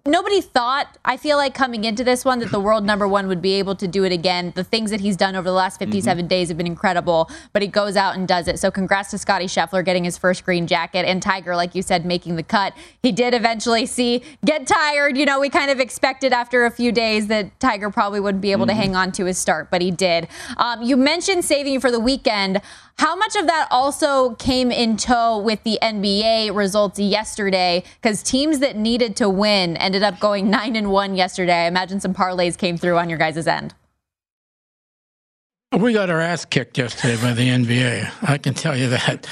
nobody 0.05 0.41
thought, 0.41 0.97
I 1.05 1.17
feel 1.17 1.37
like, 1.37 1.53
coming 1.53 1.83
into 1.83 2.03
this 2.03 2.25
one, 2.25 2.39
that 2.39 2.51
the 2.51 2.59
world 2.59 2.83
number 2.83 3.07
one 3.07 3.27
would 3.27 3.41
be 3.41 3.53
able 3.53 3.75
to 3.75 3.87
do 3.87 4.03
it 4.03 4.11
again. 4.11 4.53
The 4.55 4.63
things 4.63 4.91
that 4.91 5.01
he's 5.01 5.15
done 5.15 5.35
over 5.35 5.43
the 5.43 5.53
last 5.53 5.79
57 5.79 6.21
mm-hmm. 6.21 6.27
days 6.27 6.47
have 6.47 6.57
been 6.57 6.67
incredible, 6.67 7.29
but 7.53 7.61
he 7.61 7.67
goes 7.67 7.95
out 7.95 8.15
and 8.15 8.27
does 8.27 8.47
it. 8.47 8.59
So, 8.59 8.71
congrats 8.71 9.11
to 9.11 9.17
Scotty 9.17 9.45
Scheffler 9.45 9.83
getting 9.83 10.03
his 10.03 10.17
first 10.17 10.43
green 10.43 10.67
jacket 10.67 11.05
and 11.05 11.21
Tiger, 11.21 11.55
like 11.55 11.75
you 11.75 11.81
said, 11.81 12.05
making 12.05 12.35
the 12.35 12.43
cut. 12.43 12.73
He 13.01 13.11
did 13.11 13.33
eventually 13.33 13.85
see, 13.85 14.23
get 14.45 14.67
tired. 14.67 15.17
You 15.17 15.25
know, 15.25 15.39
we 15.39 15.49
kind 15.49 15.71
of 15.71 15.79
expected 15.79 16.33
after 16.33 16.65
a 16.65 16.71
few 16.71 16.91
days 16.91 17.27
that 17.27 17.59
Tiger 17.59 17.89
probably 17.89 18.19
wouldn't 18.19 18.41
be 18.41 18.51
able 18.51 18.65
mm-hmm. 18.65 18.77
to 18.77 18.81
hang 18.81 18.95
on 18.95 19.11
to 19.13 19.25
his 19.25 19.37
start, 19.37 19.69
but 19.69 19.81
he 19.81 19.91
did. 19.91 20.27
Um, 20.57 20.81
you 20.81 20.97
mentioned 20.97 21.45
saving 21.45 21.79
for 21.79 21.91
the 21.91 21.99
weekend. 21.99 22.61
How 23.01 23.15
much 23.15 23.35
of 23.35 23.47
that 23.47 23.67
also 23.71 24.35
came 24.35 24.71
in 24.71 24.95
tow 24.95 25.39
with 25.39 25.63
the 25.63 25.79
NBA 25.81 26.55
results 26.55 26.99
yesterday? 26.99 27.83
Because 27.99 28.21
teams 28.21 28.59
that 28.59 28.75
needed 28.75 29.15
to 29.15 29.27
win 29.27 29.75
ended 29.91 30.03
up 30.03 30.21
going 30.21 30.49
nine 30.49 30.77
and 30.77 30.89
one 30.89 31.15
yesterday. 31.15 31.65
I 31.65 31.67
imagine 31.67 31.99
some 31.99 32.13
parlays 32.13 32.57
came 32.57 32.77
through 32.77 32.97
on 32.97 33.09
your 33.09 33.19
guys' 33.19 33.45
end. 33.45 33.73
We 35.77 35.91
got 35.91 36.09
our 36.09 36.21
ass 36.21 36.45
kicked 36.45 36.77
yesterday 36.77 37.21
by 37.21 37.33
the 37.33 37.49
NBA. 37.49 38.09
I 38.21 38.37
can 38.37 38.53
tell 38.53 38.77
you 38.77 38.87
that. 38.87 39.27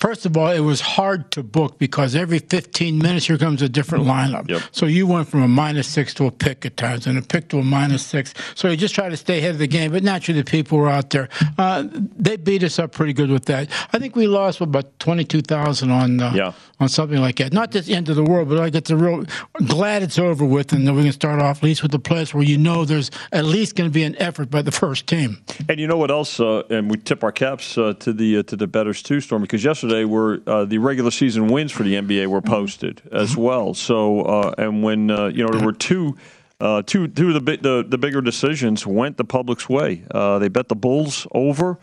First 0.00 0.24
of 0.24 0.34
all, 0.34 0.50
it 0.50 0.60
was 0.60 0.80
hard 0.80 1.30
to 1.32 1.42
book 1.42 1.78
because 1.78 2.16
every 2.16 2.38
15 2.38 2.96
minutes 2.96 3.26
here 3.26 3.36
comes 3.36 3.60
a 3.60 3.68
different 3.68 4.06
lineup. 4.06 4.48
Yep. 4.48 4.62
So 4.72 4.86
you 4.86 5.06
went 5.06 5.28
from 5.28 5.42
a 5.42 5.48
minus 5.48 5.88
six 5.88 6.14
to 6.14 6.24
a 6.24 6.30
pick 6.30 6.64
at 6.64 6.78
times, 6.78 7.06
and 7.06 7.18
a 7.18 7.22
pick 7.22 7.50
to 7.50 7.58
a 7.58 7.62
minus 7.62 8.04
six. 8.04 8.32
So 8.54 8.68
you 8.68 8.78
just 8.78 8.94
try 8.94 9.10
to 9.10 9.16
stay 9.16 9.38
ahead 9.38 9.52
of 9.52 9.58
the 9.58 9.66
game. 9.66 9.92
But 9.92 10.02
naturally, 10.02 10.40
the 10.40 10.50
people 10.50 10.78
were 10.78 10.88
out 10.88 11.10
there. 11.10 11.28
Uh, 11.58 11.84
they 11.92 12.38
beat 12.38 12.62
us 12.62 12.78
up 12.78 12.92
pretty 12.92 13.12
good 13.12 13.30
with 13.30 13.44
that. 13.44 13.68
I 13.92 13.98
think 13.98 14.16
we 14.16 14.26
lost 14.26 14.62
about 14.62 14.98
22,000 15.00 15.90
on 15.90 16.20
uh, 16.20 16.32
yeah. 16.34 16.52
on 16.80 16.88
something 16.88 17.18
like 17.18 17.36
that. 17.36 17.52
Not 17.52 17.72
the 17.72 17.84
end 17.94 18.08
of 18.08 18.16
the 18.16 18.24
world, 18.24 18.48
but 18.48 18.56
like 18.56 18.74
it's 18.74 18.88
a 18.88 18.96
real 18.96 19.26
glad 19.66 20.02
it's 20.02 20.18
over 20.18 20.46
with, 20.46 20.72
and 20.72 20.86
then 20.86 20.96
we 20.96 21.02
can 21.02 21.12
start 21.12 21.42
off 21.42 21.58
at 21.58 21.62
least 21.62 21.82
with 21.82 21.92
the 21.92 21.98
place 21.98 22.32
where 22.32 22.42
you 22.42 22.56
know 22.56 22.86
there's 22.86 23.10
at 23.32 23.44
least 23.44 23.76
going 23.76 23.90
to 23.90 23.92
be 23.92 24.04
an 24.04 24.16
effort 24.16 24.48
by 24.48 24.62
the 24.62 24.72
first 24.72 25.06
team. 25.06 25.42
And 25.68 25.78
you 25.78 25.86
know 25.86 25.98
what 25.98 26.10
else? 26.10 26.40
Uh, 26.40 26.62
and 26.70 26.90
we 26.90 26.96
tip 26.96 27.22
our 27.22 27.32
caps 27.32 27.76
uh, 27.76 27.92
to 28.00 28.14
the 28.14 28.38
uh, 28.38 28.42
to 28.44 28.56
the 28.56 28.66
betters 28.66 29.02
too, 29.02 29.20
Storm, 29.20 29.42
because 29.42 29.62
yesterday 29.62 29.89
yesterday 29.90 30.04
were 30.04 30.42
uh, 30.46 30.64
the 30.64 30.78
regular 30.78 31.10
season 31.10 31.48
wins 31.48 31.72
for 31.72 31.82
the 31.82 31.94
NBA 31.94 32.26
were 32.28 32.40
posted 32.40 33.02
as 33.12 33.36
well. 33.36 33.74
So 33.74 34.22
uh, 34.22 34.54
and 34.58 34.82
when 34.82 35.10
uh, 35.10 35.26
you 35.26 35.44
know 35.44 35.50
there 35.50 35.64
were 35.64 35.72
two. 35.72 36.16
Uh, 36.62 36.82
two, 36.82 37.08
two 37.08 37.34
of 37.34 37.42
the, 37.42 37.56
the, 37.56 37.82
the 37.88 37.96
bigger 37.96 38.20
decisions 38.20 38.86
went 38.86 39.16
the 39.16 39.24
public's 39.24 39.66
way. 39.66 40.04
Uh, 40.10 40.38
they 40.38 40.48
bet 40.48 40.68
the 40.68 40.74
Bulls 40.74 41.26
over, 41.32 41.78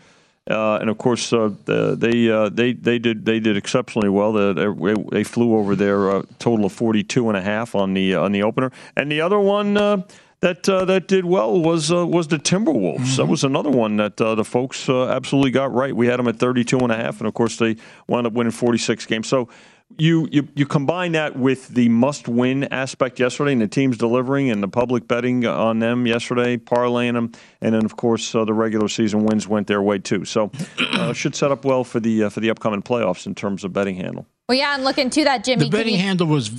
uh, 0.48 0.76
and 0.76 0.88
of 0.88 0.96
course 0.98 1.30
the, 1.30 1.96
they 1.98 2.28
they 2.54 2.74
they 2.74 3.00
did 3.00 3.24
they 3.24 3.40
did 3.40 3.56
exceptionally 3.56 4.08
well. 4.08 4.32
They, 4.32 4.94
they 5.10 5.24
flew 5.24 5.56
over 5.56 5.74
their 5.74 6.22
total 6.38 6.66
of 6.66 6.72
forty 6.72 7.02
two 7.02 7.28
and 7.28 7.36
a 7.36 7.42
half 7.42 7.74
on 7.74 7.92
the 7.92 8.14
on 8.14 8.30
the 8.30 8.44
opener, 8.44 8.70
and 8.94 9.10
the 9.10 9.20
other 9.20 9.40
one 9.40 10.04
that 10.40 10.68
uh, 10.68 10.84
that 10.84 11.08
did 11.08 11.24
well 11.24 11.60
was 11.60 11.90
uh, 11.90 12.06
was 12.06 12.28
the 12.28 12.38
Timberwolves. 12.38 12.98
Mm-hmm. 12.98 13.16
That 13.16 13.26
was 13.26 13.44
another 13.44 13.70
one 13.70 13.96
that 13.96 14.20
uh, 14.20 14.34
the 14.34 14.44
folks 14.44 14.88
uh, 14.88 15.08
absolutely 15.08 15.50
got 15.50 15.72
right. 15.72 15.94
We 15.94 16.06
had 16.06 16.18
them 16.18 16.28
at 16.28 16.36
32 16.36 16.78
and 16.78 16.92
a 16.92 16.96
half, 16.96 17.18
and 17.18 17.26
of 17.26 17.34
course 17.34 17.56
they 17.56 17.76
wound 18.06 18.26
up 18.26 18.32
winning 18.32 18.52
46 18.52 19.06
games. 19.06 19.26
So 19.26 19.48
you, 19.96 20.28
you 20.30 20.46
you 20.54 20.66
combine 20.66 21.12
that 21.12 21.36
with 21.36 21.68
the 21.68 21.88
must-win 21.88 22.64
aspect 22.64 23.18
yesterday, 23.18 23.52
and 23.52 23.60
the 23.60 23.68
teams 23.68 23.96
delivering, 23.96 24.50
and 24.50 24.62
the 24.62 24.68
public 24.68 25.08
betting 25.08 25.44
on 25.44 25.80
them 25.80 26.06
yesterday, 26.06 26.56
parlaying 26.56 27.14
them, 27.14 27.32
and 27.60 27.74
then 27.74 27.84
of 27.84 27.96
course 27.96 28.34
uh, 28.34 28.44
the 28.44 28.54
regular 28.54 28.88
season 28.88 29.24
wins 29.24 29.48
went 29.48 29.66
their 29.66 29.82
way 29.82 29.98
too. 29.98 30.24
So 30.24 30.52
uh, 30.92 31.12
should 31.14 31.34
set 31.34 31.50
up 31.50 31.64
well 31.64 31.82
for 31.82 31.98
the 31.98 32.28
for 32.28 32.40
the 32.40 32.50
upcoming 32.50 32.82
playoffs 32.82 33.26
in 33.26 33.34
terms 33.34 33.64
of 33.64 33.72
betting 33.72 33.96
handle. 33.96 34.26
Well, 34.48 34.56
yeah, 34.56 34.70
I'm 34.70 34.82
looking 34.82 35.10
to 35.10 35.24
that, 35.24 35.44
Jimmy. 35.44 35.64
The 35.64 35.70
betting 35.70 35.94
you... 35.94 36.00
handle 36.00 36.26
was. 36.26 36.50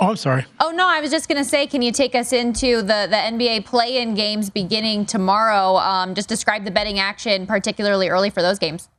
Oh, 0.00 0.10
I'm 0.10 0.16
sorry. 0.16 0.44
Oh 0.60 0.70
no, 0.70 0.86
I 0.86 1.00
was 1.00 1.10
just 1.10 1.30
going 1.30 1.42
to 1.42 1.48
say, 1.48 1.66
can 1.66 1.80
you 1.80 1.92
take 1.92 2.14
us 2.14 2.34
into 2.34 2.82
the 2.82 3.06
the 3.08 3.16
NBA 3.16 3.64
play-in 3.64 4.14
games 4.14 4.50
beginning 4.50 5.06
tomorrow? 5.06 5.76
Um, 5.76 6.14
just 6.14 6.28
describe 6.28 6.66
the 6.66 6.70
betting 6.70 6.98
action, 6.98 7.46
particularly 7.46 8.10
early 8.10 8.28
for 8.28 8.42
those 8.42 8.58
games. 8.58 8.90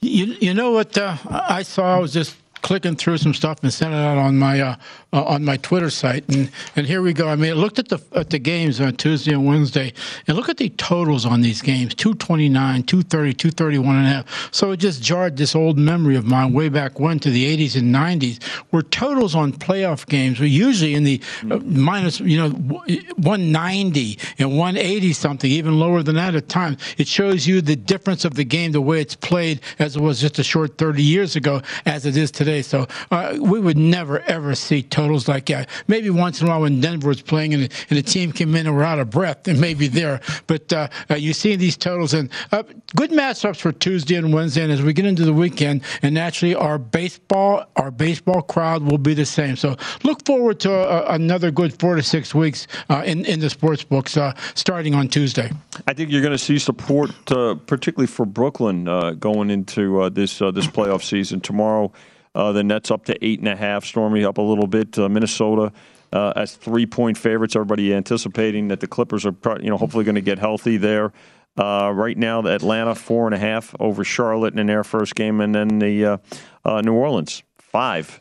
You, 0.00 0.36
you 0.40 0.52
know 0.52 0.72
what 0.72 0.98
uh, 0.98 1.16
I 1.30 1.62
saw? 1.62 1.96
I 1.96 1.98
was 2.00 2.12
just 2.12 2.36
clicking 2.64 2.96
through 2.96 3.18
some 3.18 3.34
stuff 3.34 3.62
and 3.62 3.70
sent 3.70 3.92
it 3.92 3.98
out 3.98 4.16
on 4.16 4.38
my 4.38 4.58
uh, 4.58 4.76
uh, 5.12 5.22
on 5.24 5.44
my 5.44 5.56
Twitter 5.58 5.90
site, 5.90 6.26
and 6.30 6.50
and 6.74 6.86
here 6.86 7.02
we 7.02 7.12
go. 7.12 7.28
I 7.28 7.36
mean, 7.36 7.50
I 7.50 7.54
looked 7.54 7.78
at 7.78 7.88
the 7.88 8.02
at 8.14 8.30
the 8.30 8.38
games 8.38 8.80
on 8.80 8.96
Tuesday 8.96 9.32
and 9.32 9.46
Wednesday, 9.46 9.92
and 10.26 10.36
look 10.36 10.48
at 10.48 10.56
the 10.56 10.70
totals 10.70 11.26
on 11.26 11.42
these 11.42 11.60
games: 11.60 11.94
229, 11.94 12.82
230, 12.82 13.34
231 13.34 13.96
and 13.96 14.06
a 14.06 14.08
half. 14.08 14.52
So 14.52 14.72
it 14.72 14.78
just 14.78 15.02
jarred 15.02 15.36
this 15.36 15.54
old 15.54 15.78
memory 15.78 16.16
of 16.16 16.24
mine 16.24 16.54
way 16.54 16.70
back 16.70 16.98
when 16.98 17.18
to 17.20 17.30
the 17.30 17.44
80s 17.56 17.76
and 17.78 17.94
90s, 17.94 18.42
where 18.70 18.82
totals 18.82 19.34
on 19.34 19.52
playoff 19.52 20.06
games 20.06 20.40
were 20.40 20.46
usually 20.46 20.94
in 20.94 21.04
the 21.04 21.20
uh, 21.50 21.58
minus, 21.58 22.18
you 22.20 22.38
know, 22.38 22.48
190 22.48 24.18
and 24.38 24.58
180 24.58 25.12
something, 25.12 25.50
even 25.50 25.78
lower 25.78 26.02
than 26.02 26.16
that 26.16 26.34
at 26.34 26.48
times. 26.48 26.80
It 26.96 27.08
shows 27.08 27.46
you 27.46 27.60
the 27.60 27.76
difference 27.76 28.24
of 28.24 28.34
the 28.34 28.44
game, 28.44 28.72
the 28.72 28.80
way 28.80 29.02
it's 29.02 29.14
played, 29.14 29.60
as 29.78 29.96
it 29.96 30.00
was 30.00 30.18
just 30.18 30.38
a 30.38 30.44
short 30.44 30.78
30 30.78 31.02
years 31.02 31.36
ago, 31.36 31.60
as 31.84 32.06
it 32.06 32.16
is 32.16 32.30
today. 32.30 32.53
So 32.62 32.86
uh, 33.10 33.36
we 33.40 33.60
would 33.60 33.76
never 33.76 34.20
ever 34.20 34.54
see 34.54 34.82
totals 34.82 35.28
like 35.28 35.46
that. 35.46 35.68
Maybe 35.88 36.10
once 36.10 36.40
in 36.40 36.46
a 36.46 36.50
while 36.50 36.62
when 36.62 36.80
Denver 36.80 37.08
was 37.08 37.22
playing 37.22 37.54
and, 37.54 37.62
and 37.62 37.98
the 37.98 38.02
team 38.02 38.32
came 38.32 38.54
in 38.54 38.66
and 38.66 38.76
were 38.76 38.84
out 38.84 38.98
of 38.98 39.10
breath, 39.10 39.46
and 39.48 39.60
maybe 39.60 39.88
there. 39.88 40.20
But 40.46 40.72
uh, 40.72 40.88
uh, 41.10 41.14
you 41.14 41.32
see 41.32 41.56
these 41.56 41.76
totals 41.76 42.14
and 42.14 42.30
uh, 42.52 42.62
good 42.96 43.10
matchups 43.10 43.60
for 43.60 43.72
Tuesday 43.72 44.16
and 44.16 44.32
Wednesday. 44.32 44.62
And 44.62 44.72
as 44.72 44.82
we 44.82 44.92
get 44.92 45.06
into 45.06 45.24
the 45.24 45.32
weekend, 45.32 45.82
and 46.02 46.14
naturally 46.14 46.54
our 46.54 46.78
baseball 46.78 47.66
our 47.76 47.90
baseball 47.90 48.42
crowd 48.42 48.82
will 48.82 48.98
be 48.98 49.14
the 49.14 49.26
same. 49.26 49.56
So 49.56 49.76
look 50.02 50.24
forward 50.24 50.60
to 50.60 50.72
uh, 50.72 51.06
another 51.08 51.50
good 51.50 51.78
four 51.78 51.96
to 51.96 52.02
six 52.02 52.34
weeks 52.34 52.66
in 53.04 53.24
in 53.24 53.40
the 53.40 53.50
sports 53.50 53.84
books 53.84 54.16
starting 54.54 54.94
on 54.94 55.08
Tuesday. 55.08 55.50
I 55.86 55.94
think 55.94 56.10
you're 56.10 56.22
going 56.22 56.32
to 56.32 56.38
see 56.38 56.58
support, 56.58 57.10
particularly 57.26 58.06
for 58.06 58.26
Brooklyn, 58.26 58.84
going 59.18 59.50
into 59.50 60.08
this 60.10 60.38
this 60.38 60.66
playoff 60.66 61.02
season 61.02 61.40
tomorrow. 61.40 61.92
Uh, 62.34 62.52
the 62.52 62.64
Nets 62.64 62.90
up 62.90 63.04
to 63.06 63.24
eight 63.24 63.38
and 63.38 63.48
a 63.48 63.56
half. 63.56 63.84
Stormy 63.84 64.24
up 64.24 64.38
a 64.38 64.42
little 64.42 64.66
bit. 64.66 64.98
Uh, 64.98 65.08
Minnesota 65.08 65.72
uh, 66.12 66.32
as 66.36 66.54
three 66.56 66.86
point 66.86 67.16
favorites. 67.16 67.54
Everybody 67.54 67.94
anticipating 67.94 68.68
that 68.68 68.80
the 68.80 68.86
Clippers 68.86 69.24
are, 69.24 69.34
you 69.60 69.70
know, 69.70 69.76
hopefully 69.76 70.04
going 70.04 70.14
to 70.14 70.20
get 70.20 70.38
healthy 70.38 70.76
there. 70.76 71.12
Uh, 71.56 71.92
right 71.94 72.18
now, 72.18 72.42
the 72.42 72.52
Atlanta 72.52 72.94
four 72.94 73.26
and 73.26 73.34
a 73.34 73.38
half 73.38 73.74
over 73.78 74.02
Charlotte 74.02 74.58
in 74.58 74.66
their 74.66 74.82
first 74.82 75.14
game, 75.14 75.40
and 75.40 75.54
then 75.54 75.78
the 75.78 76.04
uh, 76.04 76.16
uh, 76.64 76.80
New 76.80 76.94
Orleans 76.94 77.44
five, 77.58 78.20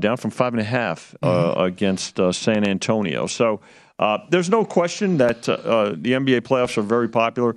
down 0.00 0.16
from 0.16 0.30
five 0.30 0.52
and 0.52 0.60
a 0.60 0.64
half 0.64 1.14
mm-hmm. 1.22 1.60
against 1.60 2.18
San 2.32 2.66
Antonio. 2.66 3.26
So 3.28 3.60
there's 4.30 4.50
no 4.50 4.64
question 4.64 5.18
that 5.18 5.42
the 5.44 5.54
NBA 5.54 6.40
playoffs 6.40 6.76
are 6.76 6.82
very 6.82 7.08
popular 7.08 7.54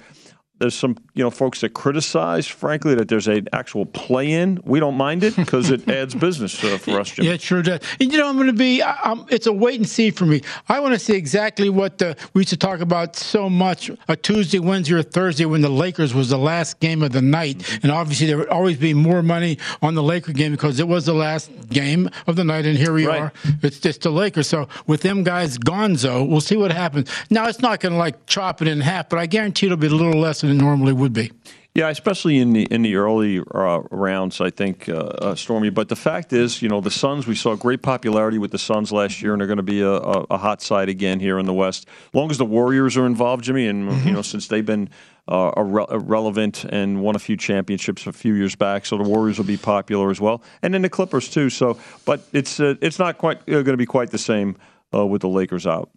there's 0.59 0.75
some 0.75 0.97
you 1.13 1.23
know 1.23 1.29
folks 1.29 1.61
that 1.61 1.73
criticize, 1.73 2.47
frankly, 2.47 2.95
that 2.95 3.09
there's 3.09 3.27
an 3.27 3.47
actual 3.51 3.85
play-in. 3.85 4.59
We 4.63 4.79
don't 4.79 4.95
mind 4.95 5.23
it 5.23 5.35
because 5.35 5.69
it 5.69 5.87
adds 5.89 6.15
business 6.27 6.63
uh, 6.63 6.77
for 6.77 6.99
us, 6.99 7.09
Jim. 7.09 7.25
Yeah, 7.25 7.33
it 7.33 7.41
sure 7.41 7.61
does. 7.61 7.81
And, 7.99 8.11
you 8.11 8.17
know, 8.17 8.29
I'm 8.29 8.35
going 8.35 8.47
to 8.47 8.53
be. 8.53 8.81
I'm, 8.81 9.25
it's 9.29 9.47
a 9.47 9.53
wait 9.53 9.79
and 9.79 9.87
see 9.87 10.11
for 10.11 10.25
me. 10.25 10.41
I 10.69 10.79
want 10.79 10.93
to 10.93 10.99
see 10.99 11.15
exactly 11.15 11.69
what 11.69 11.97
the, 11.97 12.15
we 12.33 12.41
used 12.41 12.49
to 12.49 12.57
talk 12.57 12.79
about 12.79 13.15
so 13.15 13.49
much 13.49 13.91
a 14.07 14.15
Tuesday, 14.15 14.59
Wednesday, 14.59 14.93
or 14.93 15.03
Thursday 15.03 15.45
when 15.45 15.61
the 15.61 15.69
Lakers 15.69 16.13
was 16.13 16.29
the 16.29 16.37
last 16.37 16.79
game 16.79 17.03
of 17.03 17.11
the 17.11 17.21
night, 17.21 17.57
mm-hmm. 17.57 17.79
and 17.83 17.91
obviously 17.91 18.27
there 18.27 18.37
would 18.37 18.49
always 18.49 18.77
be 18.77 18.93
more 18.93 19.21
money 19.21 19.57
on 19.81 19.93
the 19.93 20.03
Laker 20.03 20.31
game 20.31 20.51
because 20.51 20.79
it 20.79 20.87
was 20.87 21.05
the 21.05 21.13
last 21.13 21.51
game 21.69 22.09
of 22.27 22.35
the 22.35 22.43
night, 22.43 22.65
and 22.65 22.77
here 22.77 22.93
we 22.93 23.07
right. 23.07 23.21
are. 23.21 23.33
It's 23.61 23.79
just 23.79 24.01
the 24.01 24.11
Lakers. 24.11 24.47
So 24.47 24.69
with 24.87 25.01
them 25.01 25.23
guys 25.23 25.57
gonzo, 25.57 26.27
we'll 26.27 26.41
see 26.41 26.55
what 26.55 26.71
happens. 26.71 27.09
Now 27.29 27.47
it's 27.47 27.59
not 27.59 27.81
going 27.81 27.93
to 27.93 27.99
like 27.99 28.25
chop 28.25 28.61
it 28.61 28.67
in 28.67 28.79
half, 28.79 29.09
but 29.09 29.19
I 29.19 29.25
guarantee 29.25 29.65
it'll 29.65 29.77
be 29.77 29.87
a 29.87 29.89
little 29.89 30.19
less 30.19 30.44
than 30.45 30.57
it 30.57 30.61
normally 30.61 30.93
would 30.93 31.13
be. 31.13 31.31
Yeah, 31.75 31.89
especially 31.89 32.37
in 32.37 32.53
the 32.53 32.63
in 32.71 32.83
the 32.83 32.95
early 32.95 33.39
uh, 33.53 33.81
rounds, 33.91 34.39
I 34.39 34.49
think, 34.49 34.87
uh, 34.87 34.93
uh, 34.93 35.35
Stormy. 35.35 35.69
But 35.69 35.89
the 35.89 35.95
fact 35.97 36.31
is, 36.31 36.61
you 36.61 36.69
know, 36.69 36.79
the 36.79 36.89
Suns. 36.89 37.27
We 37.27 37.35
saw 37.35 37.53
great 37.57 37.81
popularity 37.81 38.37
with 38.37 38.51
the 38.51 38.57
Suns 38.57 38.93
last 38.93 39.21
year, 39.21 39.33
and 39.33 39.41
they're 39.41 39.47
going 39.47 39.57
to 39.57 39.63
be 39.63 39.81
a, 39.81 39.91
a, 39.91 40.25
a, 40.29 40.37
hot 40.37 40.61
side 40.61 40.87
again 40.87 41.19
here 41.19 41.37
in 41.37 41.45
the 41.45 41.53
West. 41.53 41.85
As 41.89 42.13
long 42.13 42.31
as 42.31 42.37
the 42.37 42.45
Warriors 42.45 42.95
are 42.95 43.05
involved, 43.05 43.43
Jimmy, 43.43 43.67
and 43.67 43.89
mm-hmm. 43.89 44.07
you 44.07 44.13
know, 44.13 44.21
since 44.21 44.47
they've 44.47 44.65
been 44.65 44.89
uh, 45.27 45.51
relevant 45.57 46.63
and 46.63 47.01
won 47.01 47.17
a 47.17 47.19
few 47.19 47.35
championships 47.35 48.07
a 48.07 48.13
few 48.13 48.35
years 48.35 48.55
back, 48.55 48.85
so 48.85 48.97
the 48.97 49.03
Warriors 49.03 49.37
will 49.37 49.45
be 49.45 49.57
popular 49.57 50.11
as 50.11 50.21
well, 50.21 50.41
and 50.61 50.73
then 50.73 50.81
the 50.81 50.89
Clippers 50.89 51.29
too. 51.29 51.49
So, 51.49 51.77
but 52.05 52.25
it's 52.31 52.61
uh, 52.61 52.75
it's 52.79 52.99
not 52.99 53.17
quite 53.17 53.39
uh, 53.49 53.63
going 53.63 53.65
to 53.65 53.77
be 53.77 53.85
quite 53.85 54.11
the 54.11 54.17
same 54.17 54.55
with 54.93 55.23
the 55.23 55.27
Lakers 55.27 55.67
out. 55.67 55.89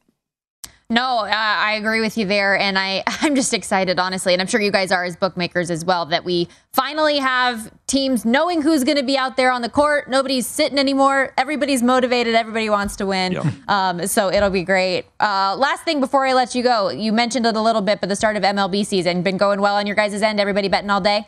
No, 0.91 1.19
uh, 1.19 1.31
I 1.31 1.75
agree 1.75 2.01
with 2.01 2.17
you 2.17 2.25
there. 2.25 2.59
And 2.59 2.79
I, 2.79 3.03
I'm 3.07 3.35
just 3.35 3.53
excited, 3.53 3.99
honestly. 3.99 4.33
And 4.33 4.41
I'm 4.41 4.49
sure 4.49 4.61
you 4.61 4.71
guys 4.71 4.91
are 4.91 5.05
as 5.05 5.17
bookmakers 5.17 5.71
as 5.71 5.85
well, 5.85 6.07
that 6.07 6.25
we 6.25 6.49
finally 6.73 7.19
have 7.19 7.71
teams 7.87 8.25
knowing 8.25 8.63
who's 8.63 8.85
going 8.85 8.97
to 8.97 9.03
be 9.03 9.19
out 9.19 9.37
there 9.37 9.53
on 9.53 9.61
the 9.61 9.69
court. 9.69 10.09
Nobody's 10.09 10.47
sitting 10.47 10.79
anymore. 10.79 11.35
Everybody's 11.37 11.83
motivated. 11.83 12.35
Everybody 12.35 12.71
wants 12.71 12.97
to 12.97 13.07
win. 13.07 13.33
Yep. 13.33 13.45
Um, 13.69 14.07
so 14.07 14.33
it'll 14.33 14.51
be 14.51 14.63
great. 14.63 15.05
Uh, 15.21 15.55
last 15.59 15.85
thing 15.85 16.01
before 16.01 16.27
I 16.27 16.33
let 16.33 16.55
you 16.55 16.63
go, 16.63 16.89
you 16.89 17.13
mentioned 17.13 17.45
it 17.45 17.55
a 17.55 17.61
little 17.61 17.83
bit, 17.83 18.01
but 18.01 18.09
the 18.09 18.17
start 18.17 18.37
of 18.37 18.43
MLB 18.43 18.87
season 18.87 19.23
been 19.23 19.37
going 19.37 19.61
well 19.61 19.77
on 19.77 19.87
your 19.87 19.97
guys' 19.97 20.23
end. 20.23 20.41
Everybody 20.41 20.69
betting 20.69 20.91
all 20.91 21.03
day? 21.03 21.27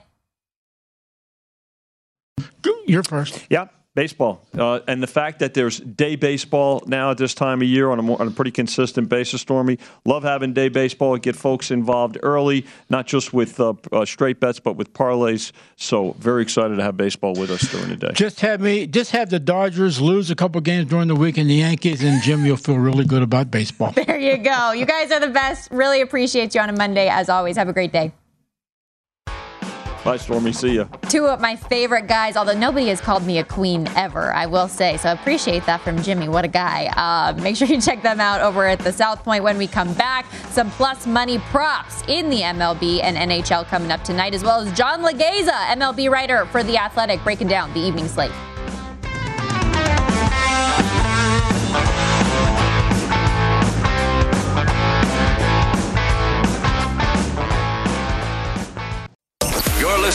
You're 2.86 3.02
first. 3.02 3.46
Yeah. 3.50 3.66
Baseball. 4.00 4.40
Uh, 4.56 4.80
and 4.88 5.02
the 5.02 5.06
fact 5.06 5.40
that 5.40 5.52
there's 5.52 5.78
day 5.78 6.16
baseball 6.16 6.82
now 6.86 7.10
at 7.10 7.18
this 7.18 7.34
time 7.34 7.60
of 7.60 7.68
year 7.68 7.90
on 7.90 7.98
a, 7.98 8.02
more, 8.02 8.18
on 8.18 8.28
a 8.28 8.30
pretty 8.30 8.50
consistent 8.50 9.10
basis, 9.10 9.42
Stormy. 9.42 9.78
Love 10.06 10.22
having 10.22 10.54
day 10.54 10.70
baseball. 10.70 11.18
Get 11.18 11.36
folks 11.36 11.70
involved 11.70 12.16
early, 12.22 12.64
not 12.88 13.06
just 13.06 13.34
with 13.34 13.60
uh, 13.60 13.74
uh, 13.92 14.06
straight 14.06 14.40
bets, 14.40 14.58
but 14.58 14.76
with 14.76 14.94
parlays. 14.94 15.52
So 15.76 16.12
very 16.12 16.40
excited 16.40 16.76
to 16.76 16.82
have 16.82 16.96
baseball 16.96 17.34
with 17.34 17.50
us 17.50 17.70
during 17.70 17.90
the 17.90 17.96
day. 17.96 18.12
Just 18.14 18.40
have 18.40 18.62
me, 18.62 18.86
just 18.86 19.10
have 19.10 19.28
the 19.28 19.38
Dodgers 19.38 20.00
lose 20.00 20.30
a 20.30 20.34
couple 20.34 20.62
games 20.62 20.88
during 20.88 21.08
the 21.08 21.14
week 21.14 21.36
and 21.36 21.50
the 21.50 21.56
Yankees, 21.56 22.02
and 22.02 22.22
Jim, 22.22 22.46
you'll 22.46 22.56
feel 22.56 22.78
really 22.78 23.04
good 23.04 23.22
about 23.22 23.50
baseball. 23.50 23.92
There 24.00 24.18
you 24.18 24.38
go. 24.38 24.72
You 24.72 24.86
guys 24.86 25.12
are 25.12 25.20
the 25.20 25.28
best. 25.28 25.70
Really 25.70 26.00
appreciate 26.00 26.54
you 26.54 26.62
on 26.62 26.70
a 26.70 26.72
Monday. 26.72 27.08
As 27.08 27.28
always, 27.28 27.58
have 27.58 27.68
a 27.68 27.72
great 27.74 27.92
day. 27.92 28.12
Bye, 30.04 30.16
Stormy. 30.16 30.52
See 30.52 30.76
ya. 30.76 30.84
Two 31.08 31.26
of 31.26 31.40
my 31.40 31.56
favorite 31.56 32.06
guys, 32.06 32.36
although 32.36 32.56
nobody 32.56 32.86
has 32.86 33.00
called 33.00 33.24
me 33.26 33.38
a 33.38 33.44
queen 33.44 33.86
ever, 33.96 34.32
I 34.32 34.46
will 34.46 34.68
say. 34.68 34.96
So 34.96 35.10
I 35.10 35.12
appreciate 35.12 35.66
that 35.66 35.82
from 35.82 36.02
Jimmy. 36.02 36.28
What 36.28 36.44
a 36.44 36.48
guy. 36.48 36.86
Uh, 36.96 37.38
make 37.42 37.56
sure 37.56 37.68
you 37.68 37.80
check 37.88 38.02
them 38.02 38.18
out 38.18 38.40
over 38.40 38.66
at 38.66 38.78
the 38.78 38.92
South 38.92 39.22
Point 39.22 39.44
when 39.44 39.58
we 39.58 39.66
come 39.66 39.92
back. 39.94 40.24
Some 40.50 40.70
plus 40.72 41.06
money 41.06 41.38
props 41.50 42.02
in 42.08 42.30
the 42.30 42.40
MLB 42.40 43.02
and 43.02 43.16
NHL 43.16 43.66
coming 43.66 43.90
up 43.90 44.02
tonight, 44.02 44.34
as 44.34 44.42
well 44.42 44.60
as 44.60 44.72
John 44.72 45.02
Laghezza, 45.02 45.66
MLB 45.66 46.10
writer 46.10 46.46
for 46.46 46.62
The 46.62 46.78
Athletic, 46.78 47.22
breaking 47.22 47.48
down 47.48 47.72
the 47.74 47.80
evening 47.80 48.08
slate. 48.08 48.32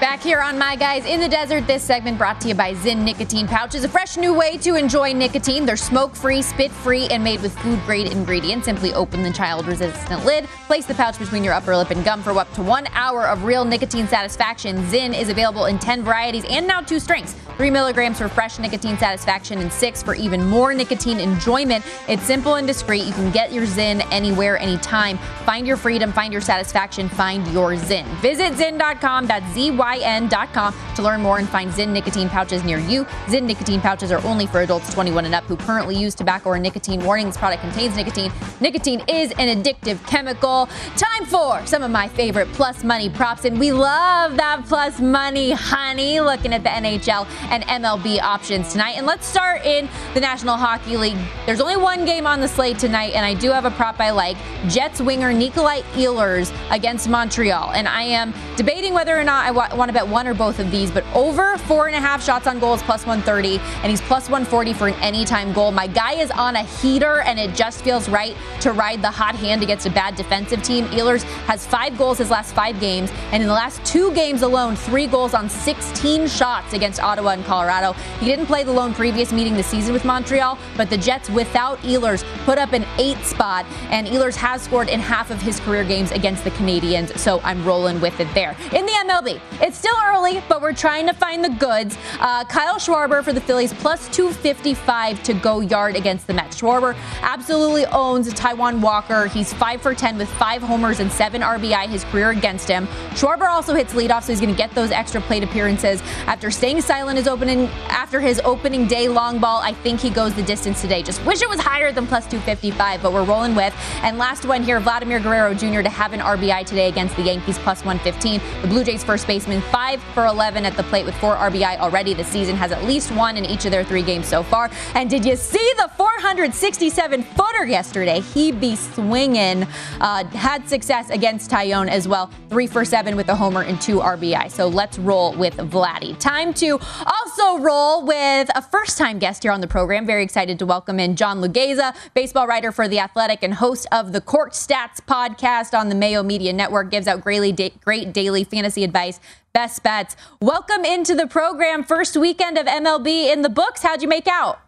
Back 0.00 0.22
here 0.22 0.40
on 0.40 0.58
My 0.58 0.76
Guys 0.76 1.04
in 1.04 1.20
the 1.20 1.28
Desert, 1.28 1.66
this 1.66 1.82
segment 1.82 2.16
brought 2.16 2.40
to 2.40 2.48
you 2.48 2.54
by 2.54 2.72
Zyn 2.72 3.04
Nicotine 3.04 3.46
Pouches, 3.46 3.84
a 3.84 3.88
fresh 3.88 4.16
new 4.16 4.32
way 4.32 4.56
to 4.56 4.74
enjoy 4.74 5.12
nicotine. 5.12 5.66
They're 5.66 5.76
smoke 5.76 6.16
free, 6.16 6.40
spit 6.40 6.70
free, 6.70 7.06
and 7.08 7.22
made 7.22 7.42
with 7.42 7.54
food 7.58 7.78
grade 7.84 8.10
ingredients. 8.10 8.64
Simply 8.64 8.94
open 8.94 9.22
the 9.22 9.30
child 9.30 9.66
resistant 9.66 10.24
lid, 10.24 10.46
place 10.66 10.86
the 10.86 10.94
pouch 10.94 11.18
between 11.18 11.44
your 11.44 11.52
upper 11.52 11.76
lip 11.76 11.90
and 11.90 12.02
gum 12.02 12.22
for 12.22 12.30
up 12.30 12.50
to 12.54 12.62
one 12.62 12.86
hour 12.94 13.26
of 13.26 13.44
real 13.44 13.62
nicotine 13.62 14.08
satisfaction. 14.08 14.78
Zyn 14.84 15.14
is 15.14 15.28
available 15.28 15.66
in 15.66 15.78
10 15.78 16.02
varieties 16.02 16.46
and 16.48 16.66
now 16.66 16.80
two 16.80 16.98
strengths. 16.98 17.34
Three 17.58 17.70
milligrams 17.70 18.16
for 18.16 18.28
fresh 18.28 18.58
nicotine 18.58 18.96
satisfaction 18.96 19.58
and 19.58 19.70
six 19.70 20.02
for 20.02 20.14
even 20.14 20.42
more 20.48 20.72
nicotine 20.72 21.20
enjoyment. 21.20 21.84
It's 22.08 22.22
simple 22.22 22.54
and 22.54 22.66
discreet. 22.66 23.04
You 23.04 23.12
can 23.12 23.30
get 23.32 23.52
your 23.52 23.66
Zyn 23.66 24.02
anywhere, 24.10 24.56
anytime. 24.56 25.18
Find 25.44 25.66
your 25.66 25.76
freedom, 25.76 26.10
find 26.10 26.32
your 26.32 26.40
satisfaction, 26.40 27.10
find 27.10 27.46
your 27.48 27.72
Zyn. 27.72 28.06
Visit 28.22 28.54
Zyn.com. 28.54 29.26
That's 29.26 29.46
Z 29.52 29.72
Y 29.72 29.89
N.com 29.98 30.74
to 30.96 31.02
learn 31.02 31.20
more 31.20 31.38
and 31.38 31.48
find 31.48 31.70
Zyn 31.70 31.88
nicotine 31.88 32.28
pouches 32.28 32.64
near 32.64 32.78
you. 32.78 33.04
Zyn 33.26 33.42
nicotine 33.42 33.80
pouches 33.80 34.12
are 34.12 34.24
only 34.26 34.46
for 34.46 34.60
adults 34.60 34.92
21 34.94 35.24
and 35.26 35.34
up 35.34 35.44
who 35.44 35.56
currently 35.56 35.96
use 35.96 36.14
tobacco 36.14 36.50
or 36.50 36.58
nicotine. 36.58 37.04
Warning 37.04 37.26
this 37.26 37.36
product 37.36 37.62
contains 37.62 37.96
nicotine. 37.96 38.32
Nicotine 38.60 39.02
is 39.08 39.32
an 39.32 39.62
addictive 39.62 40.04
chemical. 40.06 40.68
Time 40.96 41.24
for 41.26 41.64
some 41.66 41.82
of 41.82 41.90
my 41.90 42.08
favorite 42.08 42.48
plus 42.52 42.84
money 42.84 43.08
props, 43.10 43.44
and 43.44 43.58
we 43.58 43.72
love 43.72 44.36
that 44.36 44.64
plus 44.66 45.00
money, 45.00 45.52
honey. 45.52 46.20
Looking 46.20 46.52
at 46.52 46.62
the 46.62 46.70
NHL 46.70 47.26
and 47.50 47.64
MLB 47.64 48.20
options 48.20 48.72
tonight. 48.72 48.96
And 48.96 49.06
let's 49.06 49.26
start 49.26 49.64
in 49.64 49.88
the 50.14 50.20
National 50.20 50.56
Hockey 50.56 50.96
League. 50.96 51.18
There's 51.46 51.60
only 51.60 51.76
one 51.76 52.04
game 52.04 52.26
on 52.26 52.40
the 52.40 52.48
slate 52.48 52.78
tonight, 52.78 53.12
and 53.14 53.24
I 53.24 53.34
do 53.34 53.50
have 53.50 53.64
a 53.64 53.70
prop 53.70 54.00
I 54.00 54.10
like 54.10 54.36
Jets 54.68 55.00
winger 55.00 55.32
Nikolai 55.32 55.80
Ehlers 55.94 56.52
against 56.70 57.08
Montreal. 57.08 57.70
And 57.72 57.88
I 57.88 58.02
am 58.02 58.34
debating 58.56 58.94
whether 58.94 59.18
or 59.18 59.24
not 59.24 59.46
I 59.46 59.50
wa- 59.50 59.74
want 59.80 59.88
to 59.88 59.94
bet 59.94 60.06
one 60.06 60.26
or 60.26 60.34
both 60.34 60.58
of 60.58 60.70
these, 60.70 60.90
but 60.90 61.04
over 61.14 61.56
four 61.58 61.86
and 61.86 61.96
a 61.96 62.00
half 62.00 62.22
shots 62.22 62.46
on 62.46 62.58
goal 62.58 62.74
is 62.74 62.82
plus 62.82 63.06
130, 63.06 63.58
and 63.82 63.90
he's 63.90 64.02
plus 64.02 64.28
140 64.28 64.74
for 64.74 64.88
an 64.88 64.94
anytime 64.96 65.54
goal. 65.54 65.72
My 65.72 65.86
guy 65.86 66.12
is 66.12 66.30
on 66.30 66.54
a 66.54 66.62
heater, 66.62 67.22
and 67.22 67.38
it 67.38 67.54
just 67.56 67.82
feels 67.82 68.06
right 68.08 68.36
to 68.60 68.72
ride 68.72 69.00
the 69.00 69.10
hot 69.10 69.34
hand 69.34 69.62
against 69.62 69.86
a 69.86 69.90
bad 69.90 70.16
defensive 70.16 70.62
team. 70.62 70.84
Ehlers 70.88 71.22
has 71.46 71.66
five 71.66 71.96
goals 71.96 72.18
his 72.18 72.28
last 72.28 72.54
five 72.54 72.78
games, 72.78 73.10
and 73.32 73.42
in 73.42 73.48
the 73.48 73.54
last 73.54 73.82
two 73.84 74.12
games 74.12 74.42
alone, 74.42 74.76
three 74.76 75.06
goals 75.06 75.32
on 75.32 75.48
16 75.48 76.28
shots 76.28 76.74
against 76.74 77.02
Ottawa 77.02 77.30
and 77.30 77.44
Colorado. 77.46 77.94
He 78.20 78.26
didn't 78.26 78.46
play 78.46 78.64
the 78.64 78.72
lone 78.72 78.92
previous 78.92 79.32
meeting 79.32 79.54
this 79.54 79.66
season 79.66 79.94
with 79.94 80.04
Montreal, 80.04 80.58
but 80.76 80.90
the 80.90 80.98
Jets 80.98 81.30
without 81.30 81.78
Ehlers 81.78 82.22
put 82.44 82.58
up 82.58 82.74
an 82.74 82.84
eight 82.98 83.18
spot, 83.24 83.64
and 83.88 84.06
Ehlers 84.06 84.36
has 84.36 84.60
scored 84.60 84.90
in 84.90 85.00
half 85.00 85.30
of 85.30 85.40
his 85.40 85.58
career 85.60 85.84
games 85.84 86.10
against 86.12 86.44
the 86.44 86.50
Canadiens, 86.50 87.16
so 87.16 87.40
I'm 87.44 87.64
rolling 87.64 87.98
with 88.02 88.20
it 88.20 88.28
there. 88.34 88.54
In 88.72 88.84
the 88.84 88.92
MLB, 88.92 89.40
it's 89.70 89.78
still 89.78 89.94
early, 90.04 90.42
but 90.48 90.60
we're 90.60 90.72
trying 90.72 91.06
to 91.06 91.12
find 91.12 91.44
the 91.44 91.48
goods. 91.48 91.96
Uh, 92.18 92.42
Kyle 92.42 92.74
Schwarber 92.74 93.22
for 93.22 93.32
the 93.32 93.40
Phillies 93.40 93.72
plus 93.72 94.08
255 94.08 95.22
to 95.22 95.32
go 95.32 95.60
yard 95.60 95.94
against 95.94 96.26
the 96.26 96.34
Mets. 96.34 96.60
Schwarber 96.60 96.96
absolutely 97.22 97.86
owns 97.86 98.34
Taijuan 98.34 98.80
Walker. 98.80 99.28
He's 99.28 99.52
five 99.52 99.80
for 99.80 99.94
10 99.94 100.18
with 100.18 100.28
five 100.28 100.60
homers 100.60 100.98
and 100.98 101.10
seven 101.12 101.42
RBI 101.42 101.86
his 101.86 102.02
career 102.02 102.30
against 102.30 102.66
him. 102.66 102.88
Schwarber 103.10 103.46
also 103.46 103.72
hits 103.72 103.92
leadoff, 103.92 104.24
so 104.24 104.32
he's 104.32 104.40
going 104.40 104.52
to 104.52 104.58
get 104.58 104.74
those 104.74 104.90
extra 104.90 105.20
plate 105.20 105.44
appearances. 105.44 106.02
After 106.26 106.50
staying 106.50 106.80
silent 106.80 107.18
his 107.18 107.28
opening 107.28 107.66
after 107.90 108.18
his 108.18 108.40
opening 108.44 108.88
day 108.88 109.06
long 109.06 109.38
ball, 109.38 109.60
I 109.62 109.72
think 109.72 110.00
he 110.00 110.10
goes 110.10 110.34
the 110.34 110.42
distance 110.42 110.80
today. 110.80 111.04
Just 111.04 111.24
wish 111.24 111.42
it 111.42 111.48
was 111.48 111.60
higher 111.60 111.92
than 111.92 112.08
plus 112.08 112.24
255, 112.24 113.02
but 113.02 113.12
we're 113.12 113.22
rolling 113.22 113.54
with. 113.54 113.72
And 114.02 114.18
last 114.18 114.44
one 114.44 114.64
here, 114.64 114.80
Vladimir 114.80 115.20
Guerrero 115.20 115.54
Jr. 115.54 115.82
to 115.82 115.88
have 115.88 116.12
an 116.12 116.18
RBI 116.18 116.66
today 116.66 116.88
against 116.88 117.14
the 117.14 117.22
Yankees 117.22 117.56
plus 117.58 117.84
115. 117.84 118.40
The 118.62 118.66
Blue 118.66 118.82
Jays 118.82 119.04
first 119.04 119.28
baseman, 119.28 119.59
5 119.60 120.02
for 120.14 120.26
11 120.26 120.64
at 120.64 120.76
the 120.76 120.82
plate 120.84 121.04
with 121.04 121.14
4 121.16 121.36
RBI 121.36 121.78
already 121.78 122.14
this 122.14 122.28
season, 122.28 122.56
has 122.56 122.72
at 122.72 122.84
least 122.84 123.10
one 123.12 123.36
in 123.36 123.44
each 123.44 123.64
of 123.64 123.70
their 123.70 123.84
three 123.84 124.02
games 124.02 124.26
so 124.26 124.42
far. 124.42 124.70
And 124.94 125.08
did 125.08 125.24
you 125.24 125.36
see 125.36 125.72
the 125.76 125.90
467 125.96 127.22
footer 127.22 127.66
yesterday? 127.66 128.20
He 128.20 128.52
be 128.52 128.76
swinging. 128.76 129.66
Uh, 130.00 130.24
had 130.28 130.68
success 130.68 131.10
against 131.10 131.50
Taillon 131.50 131.88
as 131.88 132.08
well, 132.08 132.30
3 132.48 132.66
for 132.66 132.84
7 132.84 133.16
with 133.16 133.28
a 133.28 133.34
homer 133.34 133.62
and 133.62 133.80
2 133.80 133.98
RBI. 133.98 134.50
So 134.50 134.68
let's 134.68 134.98
roll 134.98 135.34
with 135.34 135.56
Vladdy. 135.56 136.18
Time 136.18 136.52
to 136.54 136.78
also 137.06 137.58
roll 137.58 138.04
with 138.04 138.50
a 138.54 138.62
first 138.62 138.98
time 138.98 139.18
guest 139.18 139.42
here 139.42 139.52
on 139.52 139.60
the 139.60 139.68
program. 139.68 140.06
Very 140.06 140.22
excited 140.22 140.58
to 140.58 140.66
welcome 140.66 141.00
in 141.00 141.16
John 141.16 141.40
Laghezza, 141.40 141.94
baseball 142.14 142.46
writer 142.46 142.72
for 142.72 142.88
The 142.88 142.98
Athletic 142.98 143.42
and 143.42 143.54
host 143.54 143.86
of 143.92 144.12
the 144.12 144.20
Court 144.20 144.52
Stats 144.52 145.00
podcast 145.00 145.78
on 145.78 145.88
the 145.88 145.94
Mayo 145.94 146.22
Media 146.22 146.52
Network, 146.52 146.90
gives 146.90 147.06
out 147.06 147.20
great 147.20 148.12
daily 148.12 148.44
fantasy 148.44 148.84
advice, 148.84 149.20
best 149.52 149.82
bets. 149.82 150.16
Welcome 150.40 150.84
into 150.84 151.14
the 151.14 151.26
program. 151.26 151.84
First 151.84 152.16
weekend 152.16 152.58
of 152.58 152.66
MLB 152.66 153.32
in 153.32 153.42
the 153.42 153.48
books. 153.48 153.82
How'd 153.82 154.02
you 154.02 154.08
make 154.08 154.28
out? 154.28 154.60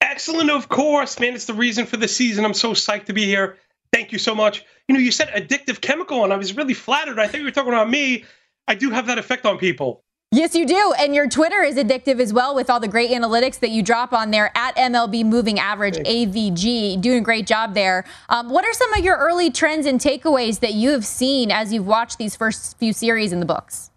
Excellent, 0.00 0.50
of 0.50 0.68
course, 0.68 1.18
man. 1.20 1.34
It's 1.34 1.46
the 1.46 1.54
reason 1.54 1.86
for 1.86 1.96
the 1.96 2.08
season. 2.08 2.44
I'm 2.44 2.54
so 2.54 2.72
psyched 2.72 3.06
to 3.06 3.12
be 3.12 3.24
here. 3.24 3.56
Thank 3.92 4.12
you 4.12 4.18
so 4.18 4.34
much. 4.34 4.64
You 4.88 4.94
know, 4.94 5.00
you 5.00 5.12
said 5.12 5.28
addictive 5.28 5.80
chemical, 5.80 6.24
and 6.24 6.32
I 6.32 6.36
was 6.36 6.56
really 6.56 6.74
flattered. 6.74 7.18
I 7.18 7.26
thought 7.26 7.38
you 7.38 7.44
were 7.44 7.50
talking 7.50 7.72
about 7.72 7.88
me. 7.88 8.24
I 8.66 8.74
do 8.74 8.90
have 8.90 9.06
that 9.06 9.18
effect 9.18 9.46
on 9.46 9.58
people. 9.58 10.02
Yes, 10.34 10.54
you 10.54 10.64
do. 10.64 10.94
And 10.98 11.14
your 11.14 11.28
Twitter 11.28 11.62
is 11.62 11.76
addictive 11.76 12.18
as 12.18 12.32
well 12.32 12.54
with 12.54 12.70
all 12.70 12.80
the 12.80 12.88
great 12.88 13.10
analytics 13.10 13.60
that 13.60 13.70
you 13.70 13.82
drop 13.82 14.14
on 14.14 14.30
there 14.30 14.50
at 14.56 14.74
MLB 14.76 15.26
Moving 15.26 15.58
Average, 15.58 15.98
AVG. 15.98 17.00
Doing 17.02 17.18
a 17.18 17.22
great 17.22 17.46
job 17.46 17.74
there. 17.74 18.06
Um, 18.30 18.48
what 18.48 18.64
are 18.64 18.72
some 18.72 18.94
of 18.94 19.04
your 19.04 19.16
early 19.18 19.50
trends 19.50 19.84
and 19.84 20.00
takeaways 20.00 20.60
that 20.60 20.72
you 20.72 20.90
have 20.90 21.04
seen 21.04 21.50
as 21.50 21.70
you've 21.70 21.86
watched 21.86 22.16
these 22.16 22.34
first 22.34 22.78
few 22.78 22.94
series 22.94 23.32
in 23.32 23.40
the 23.40 23.46
books? 23.46 23.91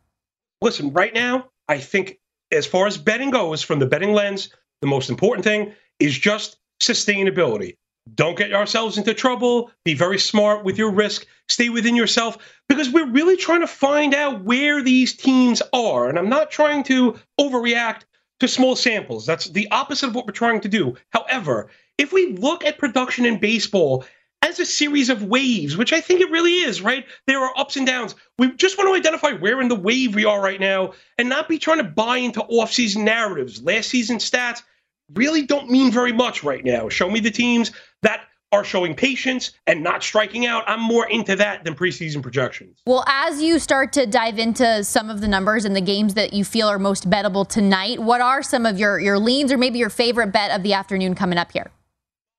Listen, 0.62 0.92
right 0.94 1.14
now, 1.14 1.50
I 1.68 1.80
think 1.80 2.20
as 2.52 2.66
far 2.66 2.88
as 2.88 2.98
betting 2.98 3.32
goes, 3.32 3.62
from 3.62 3.80
the 3.80 3.86
betting 3.86 4.14
lens, 4.14 4.50
the 4.82 4.88
most 4.88 5.10
important 5.10 5.44
thing 5.44 5.74
is 6.00 6.18
just 6.18 6.58
sustainability. 6.82 7.78
Don't 8.14 8.38
get 8.38 8.50
yourselves 8.50 8.98
into 8.98 9.14
trouble. 9.16 9.72
Be 9.84 9.96
very 9.96 10.20
smart 10.20 10.64
with 10.64 10.78
your 10.78 10.92
risk. 10.92 11.26
Stay 11.50 11.70
within 11.70 11.96
yourself 11.96 12.38
because 12.70 12.90
we're 12.92 13.10
really 13.10 13.36
trying 13.36 13.62
to 13.62 13.68
find 13.68 14.14
out 14.14 14.44
where 14.44 14.84
these 14.84 15.16
teams 15.16 15.62
are. 15.74 16.08
And 16.08 16.20
I'm 16.20 16.30
not 16.30 16.52
trying 16.52 16.84
to 16.84 17.16
overreact 17.40 18.02
to 18.42 18.48
small 18.48 18.76
samples. 18.76 19.26
That's 19.26 19.50
the 19.50 19.68
opposite 19.72 20.08
of 20.08 20.16
what 20.16 20.28
we're 20.28 20.34
trying 20.34 20.62
to 20.62 20.70
do. 20.70 20.96
However, 21.10 21.70
if 21.98 22.14
we 22.14 22.34
look 22.34 22.64
at 22.64 22.78
production 22.78 23.26
in 23.26 23.40
baseball 23.40 24.06
as 24.60 24.68
a 24.68 24.72
series 24.72 25.10
of 25.10 25.24
waves, 25.24 25.78
which 25.78 25.94
I 25.94 26.02
think 26.02 26.22
it 26.22 26.32
really 26.32 26.54
is, 26.54 26.82
right? 26.82 27.06
There 27.28 27.40
are 27.40 27.52
ups 27.58 27.76
and 27.76 27.86
downs. 27.86 28.16
We 28.38 28.52
just 28.54 28.78
want 28.78 28.90
to 28.90 28.94
identify 28.94 29.32
where 29.32 29.62
in 29.62 29.68
the 29.68 29.76
wave 29.76 30.16
we 30.16 30.26
are 30.26 30.42
right 30.42 30.60
now 30.60 30.94
and 31.18 31.28
not 31.30 31.50
be 31.50 31.58
trying 31.58 31.78
to 31.80 31.84
buy 31.84 32.18
into 32.18 32.42
off-season 32.44 33.04
narratives. 33.04 33.62
Last 33.62 33.90
season 33.90 34.18
stats 34.18 34.64
really 35.14 35.42
don't 35.46 35.70
mean 35.70 35.92
very 35.92 36.14
much 36.14 36.44
right 36.44 36.64
now. 36.64 36.90
Show 36.90 37.10
me 37.10 37.20
the 37.20 37.32
teams 37.32 37.72
that 38.02 38.22
are 38.52 38.64
showing 38.64 38.96
patience 38.96 39.52
and 39.68 39.84
not 39.84 40.02
striking 40.02 40.46
out. 40.46 40.64
I'm 40.68 40.80
more 40.80 41.10
into 41.10 41.36
that 41.36 41.66
than 41.66 41.76
preseason 41.76 42.22
projections. 42.22 42.80
Well, 42.86 43.04
as 43.08 43.42
you 43.42 43.60
start 43.60 43.92
to 43.94 44.06
dive 44.06 44.40
into 44.40 44.84
some 44.84 45.10
of 45.10 45.20
the 45.20 45.28
numbers 45.28 45.66
and 45.66 45.76
the 45.76 45.82
games 45.82 46.14
that 46.14 46.32
you 46.32 46.46
feel 46.46 46.68
are 46.68 46.80
most 46.80 47.10
bettable 47.10 47.46
tonight, 47.46 48.00
what 48.00 48.22
are 48.22 48.42
some 48.42 48.66
of 48.66 48.80
your 48.80 49.00
your 49.00 49.20
leans 49.20 49.52
or 49.52 49.58
maybe 49.58 49.78
your 49.78 49.90
favorite 49.90 50.28
bet 50.28 50.52
of 50.52 50.64
the 50.64 50.74
afternoon 50.74 51.16
coming 51.16 51.38
up 51.38 51.52
here? 51.52 51.70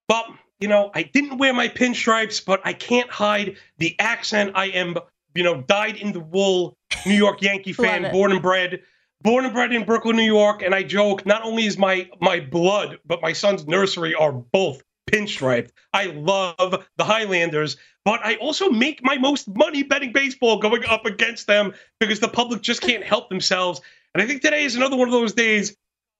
Well, 0.08 0.24
you 0.60 0.68
know, 0.68 0.90
I 0.94 1.02
didn't 1.02 1.38
wear 1.38 1.52
my 1.52 1.68
pinstripes, 1.68 2.44
but 2.44 2.60
I 2.64 2.72
can't 2.72 3.10
hide 3.10 3.56
the 3.78 3.94
accent. 3.98 4.52
I 4.54 4.66
am, 4.66 4.96
you 5.34 5.42
know, 5.42 5.62
dyed 5.62 5.96
in 5.96 6.12
the 6.12 6.20
wool 6.20 6.76
New 7.04 7.14
York 7.14 7.42
Yankee 7.42 7.72
fan, 7.72 8.10
born 8.12 8.32
and 8.32 8.42
bred 8.42 8.80
born 9.22 9.44
and 9.44 9.52
bred 9.52 9.72
in 9.72 9.84
Brooklyn, 9.84 10.16
New 10.16 10.22
York, 10.22 10.62
and 10.62 10.74
I 10.74 10.82
joke 10.82 11.26
not 11.26 11.42
only 11.42 11.66
is 11.66 11.78
my 11.78 12.08
my 12.20 12.40
blood, 12.40 12.98
but 13.04 13.20
my 13.22 13.32
son's 13.32 13.66
nursery 13.66 14.14
are 14.14 14.32
both 14.32 14.82
pinstriped. 15.10 15.70
I 15.92 16.06
love 16.06 16.84
the 16.96 17.04
Highlanders, 17.04 17.76
but 18.04 18.20
I 18.24 18.36
also 18.36 18.70
make 18.70 19.02
my 19.02 19.18
most 19.18 19.48
money 19.56 19.82
betting 19.82 20.12
baseball 20.12 20.58
going 20.58 20.84
up 20.86 21.06
against 21.06 21.46
them 21.46 21.74
because 22.00 22.20
the 22.20 22.28
public 22.28 22.62
just 22.62 22.82
can't 22.82 23.04
help 23.04 23.28
themselves. 23.28 23.80
And 24.14 24.22
I 24.22 24.26
think 24.26 24.42
today 24.42 24.64
is 24.64 24.76
another 24.76 24.96
one 24.96 25.08
of 25.08 25.12
those 25.12 25.32
days. 25.32 25.76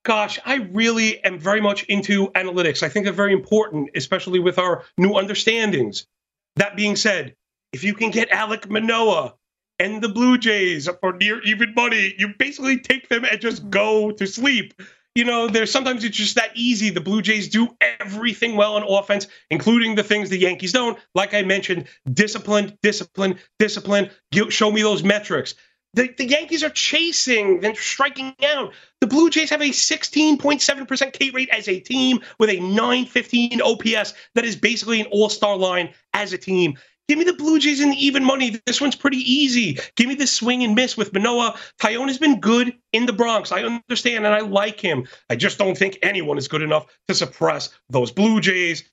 Gosh, 0.07 0.39
I 0.47 0.69
really 0.71 1.23
am 1.25 1.37
very 1.37 1.61
much 1.61 1.83
into 1.87 2.29
analytics. 2.29 2.85
I 2.85 2.89
think 2.89 3.05
they're 3.07 3.13
very 3.13 3.33
important, 3.33 3.91
especially 3.97 4.39
with 4.39 4.57
our 4.57 4.85
new 4.97 5.15
understandings. 5.15 6.07
That 6.55 6.77
being 6.77 6.95
said, 6.95 7.35
if 7.73 7.83
you 7.83 7.93
can 7.93 8.13
get 8.13 8.31
Alek 8.31 8.71
Manoah 8.71 9.35
and 9.81 10.01
the 10.01 10.09
Blue 10.09 10.39
Jays 10.39 10.89
for 11.01 11.13
near 11.15 11.43
even 11.43 11.75
money, 11.75 12.15
you 12.19 12.29
basically 12.39 12.79
take 12.79 13.09
them 13.09 13.25
and 13.25 13.41
just 13.41 13.69
go 13.69 14.13
to 14.13 14.29
sleep. 14.29 14.75
You 15.17 15.25
know, 15.25 15.49
there's 15.49 15.73
sometimes 15.73 16.05
it's 16.05 16.17
just 16.17 16.37
that 16.37 16.53
easy. 16.55 16.91
The 16.91 17.01
Blue 17.01 17.21
Jays 17.21 17.49
do 17.49 17.77
everything 17.81 18.55
well 18.55 18.77
on 18.77 18.85
offense, 18.85 19.27
including 19.51 19.97
the 19.97 20.05
things 20.05 20.31
the 20.31 20.39
Yankees 20.39 20.73
don't. 20.73 21.01
Like 21.17 21.35
I 21.35 21.43
mentioned, 21.43 21.87
discipline, 22.13 22.79
discipline, 22.81 23.41
discipline. 23.59 24.11
Show 24.51 24.71
me 24.71 24.83
those 24.83 25.03
metrics. 25.03 25.57
The, 25.97 26.13
the 26.19 26.29
Yankees 26.29 26.63
are 26.63 26.71
chasing, 26.71 27.61
then 27.61 27.75
striking 27.75 28.35
out. 28.45 28.73
The 29.01 29.07
Blue 29.07 29.31
Jays 29.31 29.49
have 29.49 29.63
a 29.63 29.71
16.7% 29.71 31.13
K 31.15 31.31
rate 31.31 31.49
as 31.49 31.69
a 31.69 31.81
team 31.81 32.21
with 32.39 32.51
a 32.51 32.61
915 32.61 33.63
OPS. 33.63 34.13
That 34.35 34.45
is 34.45 34.57
basically 34.57 35.01
an 35.01 35.07
all 35.07 35.31
star 35.31 35.57
line 35.57 35.93
as 36.13 36.35
a 36.35 36.39
team. 36.39 36.77
Give 37.09 37.19
me 37.19 37.25
the 37.25 37.33
Blue 37.33 37.59
Jays 37.59 37.81
in 37.81 37.91
the 37.91 38.05
even 38.05 38.25
money. 38.25 38.61
This 38.67 38.81
one's 38.81 38.97
pretty 38.97 39.19
easy. 39.19 39.79
Give 39.97 40.09
me 40.09 40.17
the 40.17 40.27
swing 40.27 40.63
and 40.63 40.75
miss 40.75 40.99
with 40.99 41.15
Manoah. 41.15 41.59
Taillon 41.81 42.09
has 42.09 42.19
been 42.19 42.41
good 42.41 42.77
in 42.93 43.07
the 43.07 43.13
Bronx. 43.13 43.51
I 43.51 43.63
understand 43.63 44.27
and 44.27 44.35
I 44.35 44.41
like 44.41 44.81
him. 44.81 45.07
I 45.31 45.37
just 45.37 45.57
don't 45.57 45.79
think 45.79 45.99
anyone 46.03 46.37
is 46.37 46.49
good 46.49 46.63
enough 46.63 46.87
to 47.09 47.15
suppress 47.15 47.71
those 47.89 48.11
Blue 48.11 48.41
Jays. 48.41 48.85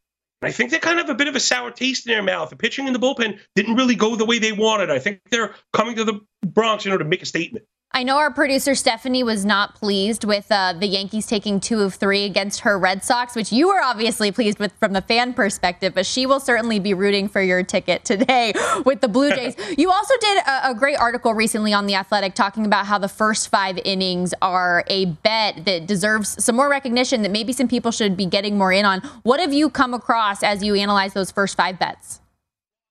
I 0.45 0.51
think 0.51 0.71
they 0.71 0.79
kind 0.79 0.99
of 0.99 1.07
have 1.07 1.15
a 1.15 1.17
bit 1.17 1.27
of 1.27 1.35
a 1.35 1.39
sour 1.39 1.71
taste 1.71 2.05
in 2.05 2.11
their 2.11 2.23
mouth. 2.23 2.49
The 2.49 2.55
pitching 2.55 2.87
in 2.87 2.93
the 2.93 2.99
bullpen 2.99 3.39
didn't 3.55 3.75
really 3.75 3.95
go 3.95 4.15
the 4.15 4.25
way 4.25 4.39
they 4.39 4.51
wanted. 4.51 4.89
I 4.89 4.99
think 4.99 5.21
they're 5.29 5.55
coming 5.71 5.95
to 5.95 6.03
the 6.03 6.19
Bronx 6.45 6.85
in 6.85 6.91
order 6.91 7.03
to 7.03 7.09
make 7.09 7.21
a 7.21 7.25
statement. 7.25 7.65
I 7.95 8.01
know 8.01 8.17
our 8.17 8.31
producer 8.31 8.73
Stephanie 8.73 9.21
was 9.21 9.45
not 9.45 9.75
pleased 9.75 10.23
with 10.23 10.51
uh, 10.51 10.73
the 10.73 10.87
Yankees 10.87 11.27
taking 11.27 11.59
two 11.59 11.81
of 11.81 11.93
three 11.93 12.25
against 12.25 12.61
her 12.61 12.79
Red 12.79 13.03
Sox, 13.03 13.35
which 13.35 13.51
you 13.51 13.67
were 13.67 13.83
obviously 13.83 14.31
pleased 14.31 14.57
with 14.57 14.73
from 14.79 14.93
the 14.93 15.01
fan 15.03 15.31
perspective, 15.35 15.93
but 15.93 16.03
she 16.07 16.25
will 16.25 16.39
certainly 16.39 16.79
be 16.79 16.95
rooting 16.95 17.27
for 17.27 17.39
your 17.39 17.61
ticket 17.61 18.03
today 18.03 18.51
with 18.85 19.01
the 19.01 19.07
Blue 19.07 19.29
Jays. 19.29 19.55
you 19.77 19.91
also 19.91 20.13
did 20.19 20.39
a, 20.39 20.71
a, 20.71 20.73
great 20.73 20.95
article 20.95 21.35
recently 21.35 21.71
on 21.71 21.85
The 21.85 21.93
Athletic 21.93 22.33
talking 22.33 22.65
about 22.65 22.87
how 22.87 22.97
the 22.97 23.07
first 23.07 23.49
five 23.49 23.77
innings 23.85 24.33
are 24.41 24.83
a 24.87 25.05
bet 25.05 25.63
that 25.65 25.85
deserves 25.85 26.43
some 26.43 26.55
more 26.55 26.69
recognition 26.69 27.21
that 27.21 27.31
maybe 27.31 27.53
some 27.53 27.67
people 27.67 27.91
should 27.91 28.17
be 28.17 28.25
getting 28.25 28.57
more 28.57 28.73
in 28.73 28.85
on. 28.85 29.01
What 29.21 29.39
have 29.39 29.53
you 29.53 29.69
come 29.69 29.93
across 29.93 30.41
as 30.41 30.63
you 30.63 30.73
analyze 30.73 31.13
those 31.13 31.29
first 31.29 31.55
five 31.55 31.77
bets? 31.77 32.21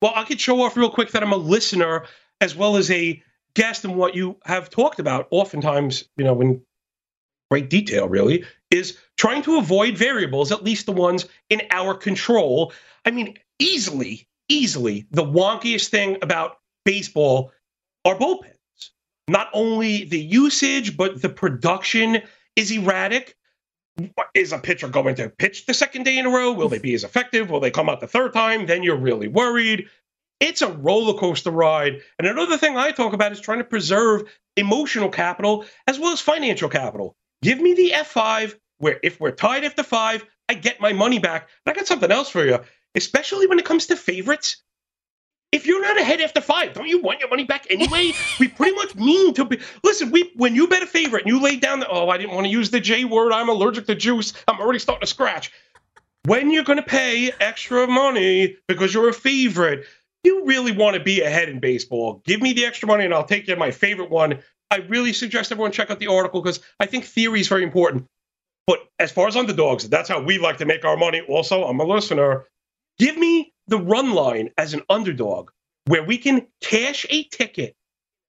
Well, 0.01 0.13
I 0.15 0.23
could 0.23 0.41
show 0.41 0.63
off 0.63 0.77
real 0.77 0.91
quick 0.91 1.11
that 1.11 1.25
I'm 1.25 1.33
a 1.33 1.37
listener 1.37 2.05
as 2.41 2.55
well 2.55 2.77
as 2.77 2.89
a 2.93 3.21
guest 3.55 3.85
in 3.85 3.95
what 3.95 4.15
you 4.15 4.37
have 4.45 4.71
talked 4.71 4.99
about 4.99 5.29
oftentimes, 5.31 6.05
you 6.17 6.25
know, 6.25 6.41
in 6.41 6.63
great 7.51 7.69
detail, 7.69 8.09
really, 8.09 8.45
is 8.71 8.97
trying 9.19 9.43
to 9.43 9.59
avoid 9.59 9.97
variables, 9.97 10.51
at 10.51 10.65
least 10.65 10.87
the 10.87 10.93
ones 10.93 11.27
in 11.51 11.63
our 11.71 11.95
control. 11.95 12.73
I 13.05 13.11
mean, 13.11 13.37
easily, 13.59 14.27
easily, 14.49 15.07
the 15.11 15.25
wonkiest 15.25 15.89
thing 15.89 16.17
about 16.23 16.59
baseball 16.85 17.53
are 18.05 18.17
bullpens. 18.17 18.57
Not 19.29 19.49
only 19.53 20.05
the 20.05 20.19
usage, 20.19 20.97
but 20.97 21.23
the 21.23 21.29
production 21.29 22.23
is 22.57 22.71
erratic. 22.71 23.37
Is 24.35 24.53
a 24.53 24.59
pitcher 24.59 24.89
going 24.89 25.15
to 25.17 25.29
pitch 25.29 25.67
the 25.67 25.75
second 25.75 26.05
day 26.05 26.17
in 26.17 26.25
a 26.25 26.31
row? 26.31 26.53
Will 26.53 26.71
they 26.71 26.79
be 26.79 26.95
as 26.95 27.05
effective? 27.05 27.51
Will 27.51 27.61
they 27.61 27.71
come 27.71 27.91
out 27.91 28.01
the 28.01 28.07
third 28.07 28.33
time? 28.33 28.65
Then 28.65 28.83
you're 28.83 28.97
really 28.97 29.29
worried. 29.29 29.87
It's 30.43 30.61
a 30.61 30.73
roller 30.73 31.15
coaster 31.15 31.53
ride. 31.53 32.01
And 32.19 32.27
another 32.27 32.59
thing 32.59 32.77
I 32.77 32.91
talk 32.91 33.13
about 33.13 33.31
is 33.31 33.41
trying 33.41 33.59
to 33.59 33.65
preserve 33.65 34.25
emotional 34.57 35.09
capital 35.09 35.65
as 35.87 36.01
well 36.01 36.13
as 36.13 36.21
financial 36.21 36.69
capital. 36.69 37.15
Give 37.43 37.61
me 37.61 37.75
the 37.75 37.93
F5 37.95 38.57
where 38.79 38.99
if 39.05 39.21
we're 39.21 39.31
tied 39.31 39.63
after 39.63 39.85
five, 39.85 40.25
I 40.49 40.55
get 40.55 40.81
my 40.81 40.93
money 40.93 41.21
back. 41.21 41.49
But 41.65 41.77
I 41.77 41.79
got 41.79 41.87
something 41.87 42.11
else 42.11 42.29
for 42.29 42.45
you, 42.45 42.59
especially 42.97 43.47
when 43.47 43.61
it 43.61 43.65
comes 43.65 43.87
to 43.87 43.97
favorites. 43.97 44.57
If 45.53 45.65
you're 45.65 45.81
not 45.81 46.01
ahead 46.01 46.21
after 46.21 46.41
five, 46.41 46.75
don't 46.75 46.89
you 46.89 47.01
want 47.01 47.21
your 47.21 47.29
money 47.29 47.45
back 47.45 47.69
anyway? 47.71 48.11
we 48.41 48.49
pretty 48.49 48.75
much 48.75 48.97
mean 48.97 49.35
to 49.35 49.45
be. 49.45 49.61
Listen, 49.85 50.11
we 50.11 50.33
when 50.35 50.57
you 50.57 50.67
bet 50.67 50.83
a 50.83 50.87
favorite 50.87 51.23
and 51.23 51.33
you 51.33 51.41
lay 51.41 51.55
down 51.55 51.79
the 51.79 51.89
oh, 51.89 52.09
I 52.09 52.19
didn't 52.19 52.35
want 52.35 52.47
to 52.47 52.51
use 52.51 52.71
the 52.71 52.81
J 52.81 53.05
word. 53.05 53.31
I'm 53.31 53.49
allergic 53.49 53.87
to 53.87 53.95
juice. 53.95 54.33
I'm 54.49 54.59
already 54.59 54.81
starting 54.81 55.03
to 55.03 55.07
scratch. 55.07 55.53
When 56.25 56.51
you're 56.51 56.65
going 56.65 56.79
to 56.79 56.85
pay 56.85 57.31
extra 57.39 57.87
money 57.87 58.57
because 58.67 58.95
you're 58.95 59.09
a 59.09 59.13
favorite, 59.13 59.87
you 60.25 60.45
really 60.45 60.73
want 60.73 60.95
to 60.95 61.03
be 61.03 61.23
ahead 61.23 61.49
in 61.49 61.61
baseball. 61.61 62.23
Give 62.25 62.41
me 62.41 62.53
the 62.53 62.65
extra 62.65 62.87
money 62.87 63.05
and 63.05 63.13
I'll 63.13 63.25
take 63.25 63.47
you 63.49 63.55
to 63.55 63.59
my 63.59 63.71
favorite 63.71 64.11
one. 64.11 64.41
I 64.71 64.77
really 64.77 65.13
suggest 65.13 65.53
everyone 65.53 65.73
check 65.73 65.91
out 65.91 65.99
the 65.99 66.07
article 66.07 66.41
because 66.41 66.61
I 66.81 66.87
think 66.87 67.05
theory 67.05 67.41
is 67.41 67.49
very 67.49 67.63
important. 67.63 68.07
But 68.67 68.81
as 68.99 69.11
far 69.11 69.27
as 69.27 69.37
underdogs, 69.37 69.89
that's 69.89 70.09
how 70.09 70.23
we 70.23 70.39
like 70.39 70.59
to 70.59 70.65
make 70.65 70.85
our 70.85 70.97
money. 70.97 71.21
Also, 71.29 71.65
I'm 71.65 71.81
a 71.81 71.85
listener. 71.85 72.47
Give 72.99 73.17
me 73.17 73.53
the 73.67 73.79
run 73.79 74.13
line 74.13 74.51
as 74.57 74.75
an 74.75 74.83
underdog 74.89 75.51
where 75.87 76.05
we 76.05 76.17
can 76.19 76.47
cash 76.61 77.05
a 77.11 77.25
ticket 77.25 77.75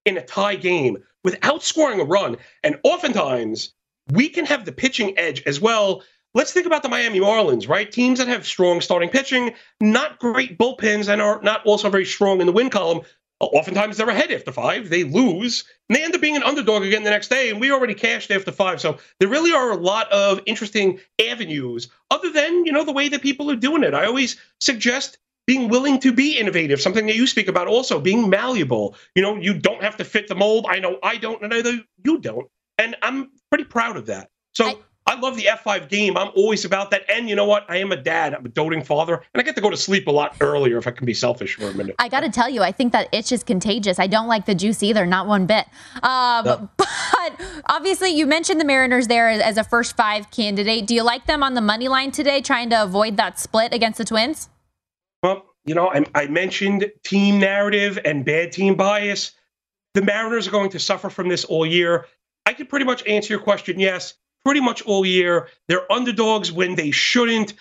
in 0.05 0.17
a 0.17 0.25
tie 0.25 0.55
game 0.55 0.97
without 1.23 1.63
scoring 1.63 2.01
a 2.01 2.03
run. 2.03 2.37
And 2.63 2.79
oftentimes, 2.83 3.73
we 4.11 4.29
can 4.29 4.45
have 4.45 4.65
the 4.65 4.71
pitching 4.71 5.17
edge 5.17 5.43
as 5.45 5.61
well. 5.61 6.03
Let's 6.35 6.51
think 6.51 6.65
about 6.65 6.81
the 6.81 6.89
Miami 6.89 7.19
Marlins, 7.19 7.69
right? 7.69 7.91
Teams 7.91 8.17
that 8.17 8.27
have 8.27 8.45
strong 8.45 8.81
starting 8.81 9.09
pitching, 9.09 9.53
not 9.79 10.19
great 10.19 10.57
bullpens, 10.57 11.07
and 11.07 11.21
are 11.21 11.39
not 11.43 11.63
also 11.65 11.89
very 11.89 12.05
strong 12.05 12.39
in 12.39 12.47
the 12.47 12.51
win 12.51 12.69
column. 12.69 13.01
Oftentimes 13.39 13.97
they're 13.97 14.09
ahead 14.09 14.31
after 14.31 14.51
five, 14.51 14.89
they 14.89 15.03
lose, 15.03 15.65
and 15.89 15.95
they 15.95 16.03
end 16.03 16.15
up 16.15 16.21
being 16.21 16.35
an 16.35 16.43
underdog 16.43 16.83
again 16.83 17.03
the 17.03 17.09
next 17.09 17.27
day. 17.27 17.49
And 17.49 17.59
we 17.59 17.71
already 17.71 17.93
cashed 17.93 18.31
after 18.31 18.51
five. 18.51 18.79
So 18.79 18.97
there 19.19 19.27
really 19.27 19.51
are 19.51 19.71
a 19.71 19.75
lot 19.75 20.11
of 20.11 20.39
interesting 20.45 20.99
avenues 21.29 21.89
other 22.09 22.31
than, 22.31 22.65
you 22.65 22.71
know, 22.71 22.85
the 22.85 22.93
way 22.93 23.09
that 23.09 23.21
people 23.21 23.51
are 23.51 23.55
doing 23.55 23.83
it. 23.83 23.93
I 23.93 24.05
always 24.05 24.37
suggest 24.59 25.17
being 25.45 25.67
willing 25.67 25.99
to 25.99 26.13
be 26.13 26.37
innovative, 26.37 26.81
something 26.81 27.05
that 27.07 27.15
you 27.15 27.27
speak 27.27 27.49
about 27.49 27.67
also, 27.67 27.99
being 27.99 28.29
malleable. 28.29 28.95
You 29.13 29.21
know, 29.21 29.35
you 29.35 29.53
don't 29.53 29.83
have 29.83 29.97
to 29.97 30.05
fit 30.05 30.29
the 30.29 30.35
mold. 30.35 30.65
I 30.69 30.79
know 30.79 30.97
I 31.03 31.17
don't, 31.17 31.43
and 31.43 31.53
I 31.53 31.61
know 31.61 31.79
you 32.05 32.19
don't. 32.19 32.49
And 32.77 32.95
I'm 33.01 33.29
pretty 33.49 33.65
proud 33.65 33.97
of 33.97 34.05
that. 34.05 34.29
So 34.53 34.65
I, 34.65 34.75
I 35.13 35.19
love 35.19 35.35
the 35.35 35.43
F5 35.43 35.89
game. 35.89 36.17
I'm 36.17 36.31
always 36.35 36.65
about 36.65 36.89
that. 36.89 37.03
And 37.07 37.29
you 37.29 37.35
know 37.35 37.45
what? 37.45 37.69
I 37.69 37.77
am 37.77 37.91
a 37.91 37.95
dad. 37.95 38.33
I'm 38.33 38.43
a 38.47 38.49
doting 38.49 38.83
father. 38.83 39.23
And 39.33 39.39
I 39.39 39.43
get 39.43 39.53
to 39.55 39.61
go 39.61 39.69
to 39.69 39.77
sleep 39.77 40.07
a 40.07 40.11
lot 40.11 40.35
earlier 40.41 40.79
if 40.79 40.87
I 40.87 40.91
can 40.91 41.05
be 41.05 41.13
selfish 41.13 41.55
for 41.55 41.67
a 41.67 41.73
minute. 41.75 41.95
I 41.99 42.09
got 42.09 42.21
to 42.21 42.29
tell 42.29 42.49
you, 42.49 42.63
I 42.63 42.71
think 42.71 42.93
that 42.93 43.09
itch 43.11 43.31
is 43.31 43.43
contagious. 43.43 43.99
I 43.99 44.07
don't 44.07 44.27
like 44.27 44.47
the 44.47 44.55
juice 44.55 44.81
either, 44.81 45.05
not 45.05 45.27
one 45.27 45.45
bit. 45.45 45.67
Um, 46.01 46.45
no. 46.45 46.69
But 47.23 47.41
obviously, 47.67 48.09
you 48.09 48.25
mentioned 48.25 48.59
the 48.59 48.65
Mariners 48.65 49.07
there 49.07 49.29
as 49.29 49.57
a 49.57 49.63
first 49.63 49.95
five 49.95 50.29
candidate. 50.31 50.87
Do 50.87 50.95
you 50.95 51.03
like 51.03 51.25
them 51.25 51.41
on 51.41 51.53
the 51.53 51.61
money 51.61 51.87
line 51.87 52.11
today, 52.11 52.41
trying 52.41 52.69
to 52.71 52.83
avoid 52.83 53.15
that 53.15 53.39
split 53.39 53.73
against 53.73 53.97
the 53.97 54.03
Twins? 54.03 54.49
Well, 55.21 55.45
you 55.63 55.73
know, 55.73 55.89
I, 55.89 56.03
I 56.15 56.27
mentioned 56.27 56.91
team 57.05 57.39
narrative 57.39 57.97
and 58.03 58.25
bad 58.25 58.51
team 58.51 58.75
bias. 58.75 59.31
The 59.93 60.01
Mariners 60.01 60.49
are 60.49 60.51
going 60.51 60.71
to 60.71 60.79
suffer 60.79 61.09
from 61.09 61.29
this 61.29 61.45
all 61.45 61.65
year. 61.65 62.07
I 62.45 62.51
can 62.51 62.65
pretty 62.65 62.85
much 62.85 63.07
answer 63.07 63.31
your 63.31 63.41
question 63.41 63.79
yes 63.79 64.15
pretty 64.45 64.59
much 64.59 64.81
all 64.83 65.05
year. 65.05 65.49
They're 65.67 65.91
underdogs 65.91 66.51
when 66.51 66.75
they 66.75 66.91
shouldn't. 66.91 67.53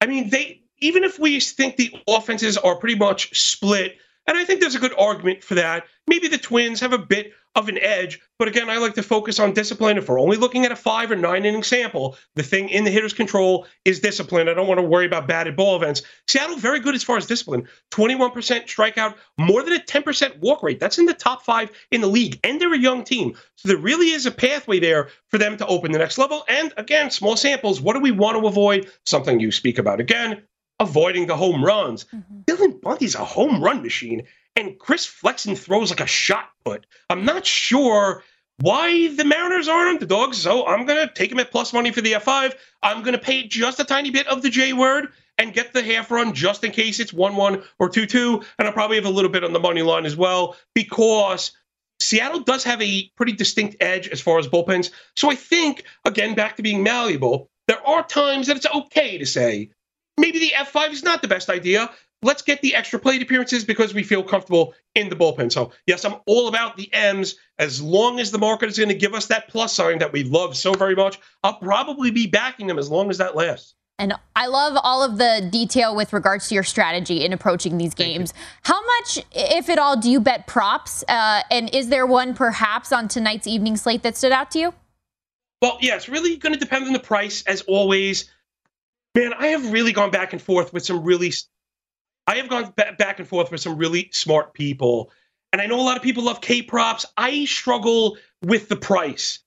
I 0.00 0.06
mean, 0.06 0.30
they 0.30 0.62
even 0.78 1.04
if 1.04 1.18
we 1.18 1.38
think 1.40 1.76
the 1.76 1.94
offenses 2.08 2.58
are 2.58 2.76
pretty 2.76 2.96
much 2.96 3.38
split, 3.38 3.96
and 4.26 4.36
I 4.36 4.44
think 4.44 4.60
there's 4.60 4.74
a 4.74 4.80
good 4.80 4.94
argument 4.98 5.42
for 5.42 5.54
that. 5.56 5.84
Maybe 6.06 6.28
the 6.28 6.38
Twins 6.38 6.80
have 6.80 6.92
a 6.92 6.98
bit 6.98 7.32
of 7.54 7.68
an 7.68 7.78
edge. 7.78 8.20
But 8.38 8.48
again, 8.48 8.70
I 8.70 8.78
like 8.78 8.94
to 8.94 9.02
focus 9.02 9.38
on 9.38 9.52
discipline. 9.52 9.98
If 9.98 10.08
we're 10.08 10.18
only 10.18 10.36
looking 10.36 10.64
at 10.64 10.72
a 10.72 10.76
five 10.76 11.10
or 11.10 11.16
nine 11.16 11.44
inning 11.44 11.62
sample, 11.62 12.16
the 12.34 12.42
thing 12.42 12.68
in 12.70 12.84
the 12.84 12.90
hitter's 12.90 13.12
control 13.12 13.66
is 13.84 14.00
discipline. 14.00 14.48
I 14.48 14.54
don't 14.54 14.66
want 14.66 14.78
to 14.78 14.86
worry 14.86 15.06
about 15.06 15.28
batted 15.28 15.54
ball 15.54 15.76
events. 15.76 16.02
Seattle, 16.28 16.56
very 16.56 16.80
good 16.80 16.94
as 16.94 17.02
far 17.02 17.16
as 17.16 17.26
discipline 17.26 17.68
21% 17.90 18.32
strikeout, 18.32 19.16
more 19.38 19.62
than 19.62 19.74
a 19.74 19.80
10% 19.80 20.38
walk 20.38 20.62
rate. 20.62 20.80
That's 20.80 20.98
in 20.98 21.06
the 21.06 21.14
top 21.14 21.42
five 21.42 21.70
in 21.90 22.00
the 22.00 22.06
league. 22.06 22.40
And 22.42 22.60
they're 22.60 22.72
a 22.72 22.78
young 22.78 23.04
team. 23.04 23.34
So 23.56 23.68
there 23.68 23.76
really 23.76 24.10
is 24.10 24.26
a 24.26 24.30
pathway 24.30 24.80
there 24.80 25.10
for 25.28 25.38
them 25.38 25.56
to 25.58 25.66
open 25.66 25.92
the 25.92 25.98
next 25.98 26.18
level. 26.18 26.44
And 26.48 26.72
again, 26.76 27.10
small 27.10 27.36
samples. 27.36 27.80
What 27.80 27.94
do 27.94 28.00
we 28.00 28.12
want 28.12 28.40
to 28.40 28.46
avoid? 28.46 28.90
Something 29.04 29.40
you 29.40 29.52
speak 29.52 29.78
about 29.78 30.00
again. 30.00 30.42
Avoiding 30.82 31.26
the 31.26 31.36
home 31.36 31.64
runs. 31.64 32.04
Mm-hmm. 32.06 32.40
Dylan 32.42 32.80
Bundy's 32.80 33.14
a 33.14 33.24
home 33.24 33.62
run 33.62 33.82
machine 33.82 34.26
and 34.56 34.78
Chris 34.78 35.06
Flexen 35.06 35.56
throws 35.56 35.90
like 35.90 36.00
a 36.00 36.06
shot 36.06 36.50
put. 36.64 36.86
I'm 37.08 37.24
not 37.24 37.46
sure 37.46 38.22
why 38.60 39.08
the 39.14 39.24
Mariners 39.24 39.68
aren't 39.68 39.94
underdogs, 39.94 40.38
so 40.38 40.66
I'm 40.66 40.86
going 40.86 41.06
to 41.06 41.12
take 41.12 41.30
them 41.30 41.40
at 41.40 41.50
plus 41.50 41.72
money 41.72 41.90
for 41.90 42.00
the 42.00 42.12
F5. 42.12 42.54
I'm 42.82 43.02
going 43.02 43.14
to 43.14 43.18
pay 43.18 43.46
just 43.46 43.80
a 43.80 43.84
tiny 43.84 44.10
bit 44.10 44.26
of 44.26 44.42
the 44.42 44.50
J 44.50 44.72
word 44.72 45.08
and 45.38 45.54
get 45.54 45.72
the 45.72 45.82
half 45.82 46.10
run 46.10 46.34
just 46.34 46.62
in 46.62 46.70
case 46.70 47.00
it's 47.00 47.12
1 47.12 47.34
1 47.34 47.62
or 47.78 47.88
2 47.88 48.06
2. 48.06 48.42
And 48.58 48.68
I'll 48.68 48.74
probably 48.74 48.96
have 48.96 49.06
a 49.06 49.10
little 49.10 49.30
bit 49.30 49.44
on 49.44 49.52
the 49.52 49.60
money 49.60 49.82
line 49.82 50.04
as 50.04 50.16
well 50.16 50.56
because 50.74 51.52
Seattle 52.00 52.40
does 52.40 52.64
have 52.64 52.82
a 52.82 53.10
pretty 53.16 53.32
distinct 53.32 53.76
edge 53.80 54.08
as 54.08 54.20
far 54.20 54.38
as 54.38 54.48
bullpens. 54.48 54.90
So 55.16 55.30
I 55.30 55.34
think, 55.34 55.84
again, 56.04 56.34
back 56.34 56.56
to 56.56 56.62
being 56.62 56.82
malleable, 56.82 57.48
there 57.68 57.84
are 57.86 58.02
times 58.02 58.48
that 58.48 58.56
it's 58.56 58.66
okay 58.66 59.18
to 59.18 59.26
say 59.26 59.70
maybe 60.18 60.38
the 60.38 60.52
F5 60.56 60.92
is 60.92 61.02
not 61.02 61.22
the 61.22 61.28
best 61.28 61.48
idea, 61.48 61.90
let's 62.22 62.42
get 62.42 62.60
the 62.62 62.74
extra 62.74 62.98
plate 62.98 63.22
appearances 63.22 63.64
because 63.64 63.92
we 63.94 64.02
feel 64.02 64.22
comfortable 64.22 64.74
in 64.94 65.08
the 65.08 65.16
bullpen. 65.16 65.50
So, 65.50 65.72
yes, 65.86 66.04
I'm 66.04 66.16
all 66.26 66.48
about 66.48 66.76
the 66.76 66.92
M's. 66.92 67.36
As 67.58 67.82
long 67.82 68.20
as 68.20 68.30
the 68.30 68.38
market 68.38 68.68
is 68.68 68.78
going 68.78 68.88
to 68.88 68.94
give 68.94 69.14
us 69.14 69.26
that 69.26 69.48
plus 69.48 69.72
sign 69.72 69.98
that 69.98 70.12
we 70.12 70.24
love 70.24 70.56
so 70.56 70.72
very 70.72 70.94
much, 70.94 71.18
I'll 71.42 71.58
probably 71.58 72.10
be 72.10 72.26
backing 72.26 72.66
them 72.66 72.78
as 72.78 72.90
long 72.90 73.10
as 73.10 73.18
that 73.18 73.36
lasts. 73.36 73.74
And 73.98 74.14
I 74.34 74.46
love 74.46 74.76
all 74.82 75.04
of 75.04 75.18
the 75.18 75.48
detail 75.52 75.94
with 75.94 76.12
regards 76.12 76.48
to 76.48 76.54
your 76.54 76.64
strategy 76.64 77.24
in 77.24 77.32
approaching 77.32 77.78
these 77.78 77.94
games. 77.94 78.34
How 78.62 78.84
much, 78.84 79.24
if 79.30 79.68
at 79.68 79.78
all, 79.78 79.96
do 79.96 80.10
you 80.10 80.18
bet 80.18 80.46
props? 80.46 81.04
Uh, 81.06 81.42
and 81.50 81.72
is 81.72 81.88
there 81.88 82.06
one 82.06 82.34
perhaps 82.34 82.90
on 82.90 83.06
tonight's 83.06 83.46
evening 83.46 83.76
slate 83.76 84.02
that 84.02 84.16
stood 84.16 84.32
out 84.32 84.50
to 84.52 84.58
you? 84.58 84.74
Well, 85.60 85.78
yeah, 85.80 85.94
it's 85.94 86.08
really 86.08 86.36
going 86.36 86.52
to 86.52 86.58
depend 86.58 86.86
on 86.86 86.92
the 86.92 86.98
price, 86.98 87.44
as 87.46 87.60
always. 87.62 88.28
Man, 89.14 89.34
I 89.34 89.48
have 89.48 89.72
really 89.72 89.92
gone 89.92 90.10
back 90.10 90.32
and 90.32 90.40
forth 90.40 90.72
with 90.72 90.84
some 90.84 91.02
really 91.02 91.32
I 92.26 92.36
have 92.36 92.48
gone 92.48 92.72
back 92.98 93.18
and 93.18 93.28
forth 93.28 93.50
with 93.50 93.60
some 93.60 93.76
really 93.76 94.08
smart 94.12 94.54
people. 94.54 95.10
And 95.52 95.60
I 95.60 95.66
know 95.66 95.80
a 95.80 95.82
lot 95.82 95.96
of 95.96 96.02
people 96.02 96.24
love 96.24 96.40
K 96.40 96.62
props. 96.62 97.04
I 97.16 97.44
struggle 97.44 98.16
with 98.42 98.68
the 98.68 98.76
price. 98.76 99.40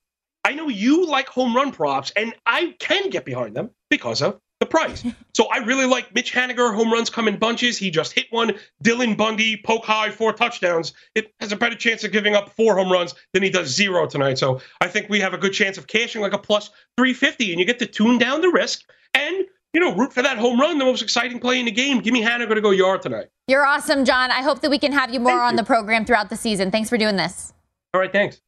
I 0.44 0.52
know 0.52 0.68
you 0.68 1.06
like 1.06 1.28
home 1.28 1.56
run 1.56 1.72
props, 1.72 2.12
and 2.14 2.32
I 2.44 2.76
can 2.78 3.10
get 3.10 3.24
behind 3.24 3.56
them 3.56 3.70
because 3.90 4.22
of 4.22 4.38
the 4.60 4.66
price. 4.66 5.04
so 5.34 5.46
I 5.46 5.58
really 5.58 5.86
like 5.86 6.14
Mitch 6.14 6.32
Haniger. 6.32 6.72
Home 6.72 6.92
runs 6.92 7.10
come 7.10 7.26
in 7.26 7.38
bunches. 7.38 7.76
He 7.76 7.90
just 7.90 8.12
hit 8.12 8.26
one. 8.30 8.52
Dylan 8.84 9.16
Bundy, 9.16 9.56
poke 9.56 9.84
high, 9.84 10.10
four 10.10 10.32
touchdowns. 10.32 10.92
It 11.16 11.34
has 11.40 11.50
a 11.50 11.56
better 11.56 11.74
chance 11.74 12.04
of 12.04 12.12
giving 12.12 12.36
up 12.36 12.50
four 12.50 12.76
home 12.76 12.92
runs 12.92 13.14
than 13.32 13.42
he 13.42 13.50
does 13.50 13.74
zero 13.74 14.06
tonight. 14.06 14.38
So 14.38 14.60
I 14.80 14.86
think 14.86 15.08
we 15.08 15.18
have 15.18 15.34
a 15.34 15.38
good 15.38 15.52
chance 15.52 15.78
of 15.78 15.88
cashing 15.88 16.22
like 16.22 16.34
a 16.34 16.38
plus 16.38 16.68
350, 16.96 17.50
and 17.50 17.58
you 17.58 17.66
get 17.66 17.80
to 17.80 17.86
tune 17.86 18.18
down 18.18 18.42
the 18.42 18.50
risk. 18.50 18.82
And 19.14 19.46
you 19.76 19.80
know, 19.80 19.94
root 19.94 20.10
for 20.10 20.22
that 20.22 20.38
home 20.38 20.58
run, 20.58 20.78
the 20.78 20.86
most 20.86 21.02
exciting 21.02 21.38
play 21.38 21.60
in 21.60 21.66
the 21.66 21.70
game. 21.70 22.00
Give 22.00 22.14
me 22.14 22.22
Hannah 22.22 22.46
going 22.46 22.56
to 22.56 22.62
go 22.62 22.70
yard 22.70 23.02
tonight. 23.02 23.26
You're 23.46 23.66
awesome, 23.66 24.06
John. 24.06 24.30
I 24.30 24.40
hope 24.40 24.62
that 24.62 24.70
we 24.70 24.78
can 24.78 24.90
have 24.90 25.12
you 25.12 25.20
more 25.20 25.32
Thank 25.32 25.42
on 25.42 25.52
you. 25.52 25.58
the 25.58 25.64
program 25.64 26.06
throughout 26.06 26.30
the 26.30 26.36
season. 26.36 26.70
Thanks 26.70 26.88
for 26.88 26.96
doing 26.96 27.16
this. 27.16 27.52
All 27.92 28.00
right, 28.00 28.10
thanks. 28.10 28.40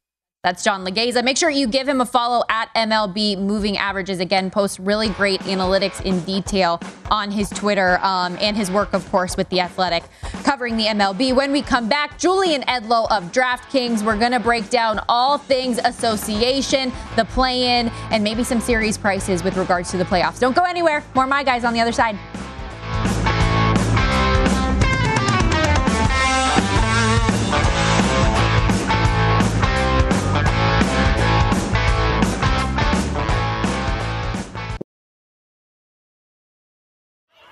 That's 0.49 0.65
John 0.65 0.83
Laghezza. 0.83 1.23
Make 1.23 1.37
sure 1.37 1.51
you 1.51 1.67
give 1.67 1.87
him 1.87 2.01
a 2.01 2.07
follow 2.07 2.43
at 2.49 2.75
MLB 2.75 3.39
Moving 3.39 3.77
Averages. 3.77 4.19
Again, 4.19 4.51
posts 4.51 4.81
really 4.81 5.11
great 5.11 5.41
analytics 5.41 6.01
in 6.01 6.21
detail 6.21 6.81
on 7.11 7.31
his 7.31 7.51
Twitter 7.51 7.99
um, 7.99 8.35
and 8.41 8.57
his 8.57 8.71
work, 8.71 8.95
of 8.95 9.07
course, 9.11 9.37
with 9.37 9.47
The 9.51 9.61
Athletic 9.61 10.05
covering 10.45 10.79
the 10.79 10.87
MLB. 10.87 11.37
When 11.37 11.53
we 11.53 11.61
come 11.61 11.87
back, 11.87 12.17
Julian 12.19 12.63
Edlow 12.63 13.07
of 13.11 13.25
DraftKings. 13.25 14.03
We're 14.03 14.19
going 14.19 14.33
to 14.33 14.41
break 14.41 14.71
down 14.71 15.05
all 15.07 15.37
things 15.37 15.77
association, 15.85 16.93
the 17.17 17.27
play 17.27 17.79
in, 17.79 17.91
and 18.11 18.25
maybe 18.25 18.43
some 18.43 18.63
series 18.63 18.97
prices 18.97 19.45
with 19.45 19.55
regards 19.59 19.91
to 19.91 19.99
the 19.99 20.05
playoffs. 20.05 20.41
Don't 20.41 20.57
go 20.57 20.65
anywhere. 20.65 21.05
More 21.15 21.27
My 21.27 21.45
Guys 21.45 21.65
on 21.65 21.75
the 21.75 21.81
other 21.83 21.93
side. 21.93 22.19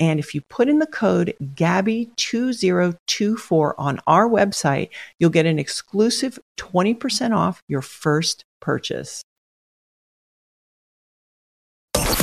And 0.00 0.18
if 0.20 0.34
you 0.34 0.40
put 0.42 0.68
in 0.68 0.78
the 0.78 0.86
code 0.86 1.34
GABBY2024 1.42 3.74
on 3.78 3.98
our 4.06 4.28
website, 4.28 4.90
you'll 5.18 5.30
get 5.30 5.46
an 5.46 5.58
exclusive 5.58 6.38
20% 6.56 7.36
off 7.36 7.64
your 7.66 7.82
first 7.82 8.44
purchase. 8.60 9.24